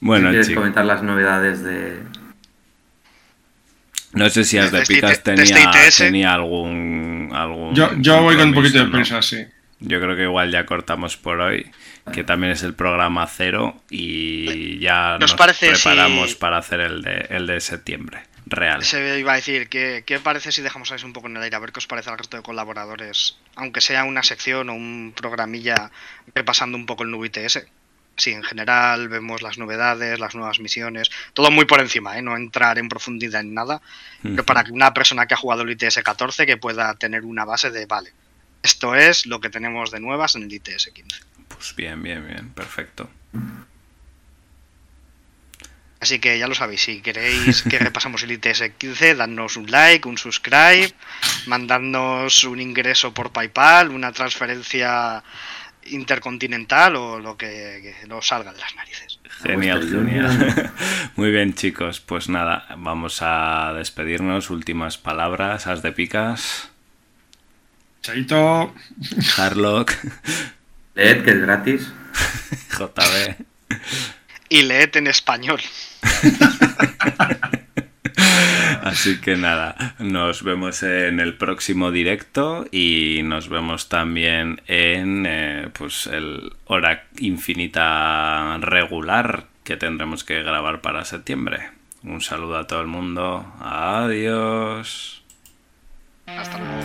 bueno, 0.00 0.28
quieres 0.28 0.50
comentar 0.50 0.84
las 0.84 1.02
novedades 1.02 1.62
de. 1.62 2.02
No 4.16 4.30
sé 4.30 4.44
si 4.44 4.56
As 4.56 4.72
de 4.72 4.82
Picas 4.82 5.22
tenía, 5.22 5.70
tenía 5.96 6.32
algún, 6.32 7.30
algún. 7.34 7.74
Yo, 7.74 7.90
yo 7.98 8.22
voy 8.22 8.36
con 8.36 8.48
un 8.48 8.54
poquito 8.54 8.78
de 8.78 8.86
prisa, 8.86 9.20
sí. 9.20 9.44
Yo 9.78 10.00
creo 10.00 10.16
que 10.16 10.22
igual 10.22 10.50
ya 10.50 10.64
cortamos 10.64 11.18
por 11.18 11.38
hoy, 11.40 11.70
que 12.14 12.24
también 12.24 12.52
es 12.52 12.62
el 12.62 12.72
programa 12.72 13.26
cero 13.26 13.78
y 13.90 14.78
ya 14.78 15.18
nos, 15.18 15.34
preparamos 15.34 16.34
para 16.34 16.56
hacer 16.56 16.80
el 16.80 17.02
de, 17.02 17.26
el 17.28 17.46
de 17.46 17.60
septiembre. 17.60 18.22
Real. 18.48 18.84
Se 18.84 19.18
iba 19.18 19.32
a 19.32 19.36
decir, 19.36 19.68
¿qué, 19.68 20.04
¿qué 20.06 20.20
parece 20.20 20.52
si 20.52 20.62
dejamos 20.62 20.92
eso 20.92 21.04
un 21.04 21.12
poco 21.12 21.26
en 21.26 21.36
el 21.36 21.42
aire? 21.42 21.56
A 21.56 21.58
ver 21.58 21.72
qué 21.72 21.80
os 21.80 21.88
parece 21.88 22.10
al 22.10 22.16
resto 22.16 22.36
de 22.36 22.44
colaboradores, 22.44 23.36
aunque 23.56 23.80
sea 23.80 24.04
una 24.04 24.22
sección 24.22 24.70
o 24.70 24.74
un 24.74 25.12
programilla 25.16 25.90
repasando 26.32 26.78
un 26.78 26.86
poco 26.86 27.02
el 27.02 27.10
NUBITS. 27.10 27.66
Sí, 28.16 28.32
en 28.32 28.42
general 28.42 29.08
vemos 29.08 29.42
las 29.42 29.58
novedades, 29.58 30.18
las 30.18 30.34
nuevas 30.34 30.58
misiones, 30.58 31.10
todo 31.34 31.50
muy 31.50 31.66
por 31.66 31.80
encima, 31.80 32.16
¿eh? 32.16 32.22
no 32.22 32.34
entrar 32.34 32.78
en 32.78 32.88
profundidad 32.88 33.42
en 33.42 33.52
nada, 33.52 33.82
pero 34.22 34.44
para 34.44 34.64
una 34.70 34.94
persona 34.94 35.26
que 35.26 35.34
ha 35.34 35.36
jugado 35.36 35.62
el 35.62 35.70
ITS 35.70 36.00
14 36.02 36.46
que 36.46 36.56
pueda 36.56 36.94
tener 36.94 37.24
una 37.24 37.44
base 37.44 37.70
de, 37.70 37.84
vale, 37.84 38.12
esto 38.62 38.94
es 38.94 39.26
lo 39.26 39.40
que 39.40 39.50
tenemos 39.50 39.90
de 39.90 40.00
nuevas 40.00 40.34
en 40.34 40.44
el 40.44 40.52
ITS 40.52 40.90
15. 40.94 41.20
Pues 41.48 41.76
bien, 41.76 42.02
bien, 42.02 42.26
bien, 42.26 42.50
perfecto. 42.50 43.10
Así 46.00 46.18
que 46.18 46.38
ya 46.38 46.46
lo 46.46 46.54
sabéis, 46.54 46.82
si 46.82 47.00
queréis 47.00 47.62
que 47.62 47.78
repasamos 47.78 48.22
el 48.22 48.32
ITS 48.32 48.62
15, 48.78 49.14
dadnos 49.14 49.56
un 49.56 49.70
like, 49.70 50.06
un 50.06 50.18
subscribe, 50.18 50.92
mandadnos 51.46 52.44
un 52.44 52.60
ingreso 52.60 53.12
por 53.14 53.32
PayPal, 53.32 53.90
una 53.90 54.12
transferencia 54.12 55.22
intercontinental 55.90 56.96
o 56.96 57.18
lo 57.18 57.36
que, 57.36 57.94
nos 58.08 58.26
salga 58.26 58.52
de 58.52 58.60
las 58.60 58.74
narices. 58.74 59.18
Genial, 59.42 59.88
genial. 59.88 60.72
Muy 61.16 61.30
bien, 61.30 61.54
chicos. 61.54 62.00
Pues 62.00 62.28
nada, 62.28 62.66
vamos 62.76 63.18
a 63.22 63.72
despedirnos. 63.76 64.50
Últimas 64.50 64.98
palabras, 64.98 65.66
as 65.66 65.82
de 65.82 65.92
picas. 65.92 66.70
Chaito. 68.02 68.74
Harlock. 69.36 69.92
Leed, 70.94 71.24
que 71.24 71.30
es 71.30 71.40
gratis. 71.40 71.92
JB. 72.78 73.44
Y 74.48 74.62
leed 74.62 74.96
en 74.96 75.08
español. 75.08 75.60
Así 78.86 79.20
que 79.20 79.36
nada, 79.36 79.96
nos 79.98 80.44
vemos 80.44 80.84
en 80.84 81.18
el 81.18 81.34
próximo 81.34 81.90
directo 81.90 82.66
y 82.70 83.20
nos 83.24 83.48
vemos 83.48 83.88
también 83.88 84.62
en 84.68 85.26
eh, 85.26 85.68
pues 85.72 86.06
el 86.06 86.52
hora 86.66 87.04
infinita 87.18 88.58
regular 88.58 89.46
que 89.64 89.76
tendremos 89.76 90.22
que 90.22 90.44
grabar 90.44 90.82
para 90.82 91.04
septiembre. 91.04 91.70
Un 92.04 92.20
saludo 92.20 92.58
a 92.58 92.68
todo 92.68 92.80
el 92.80 92.86
mundo. 92.86 93.52
Adiós. 93.58 95.24
Hasta 96.26 96.58
luego. 96.58 96.82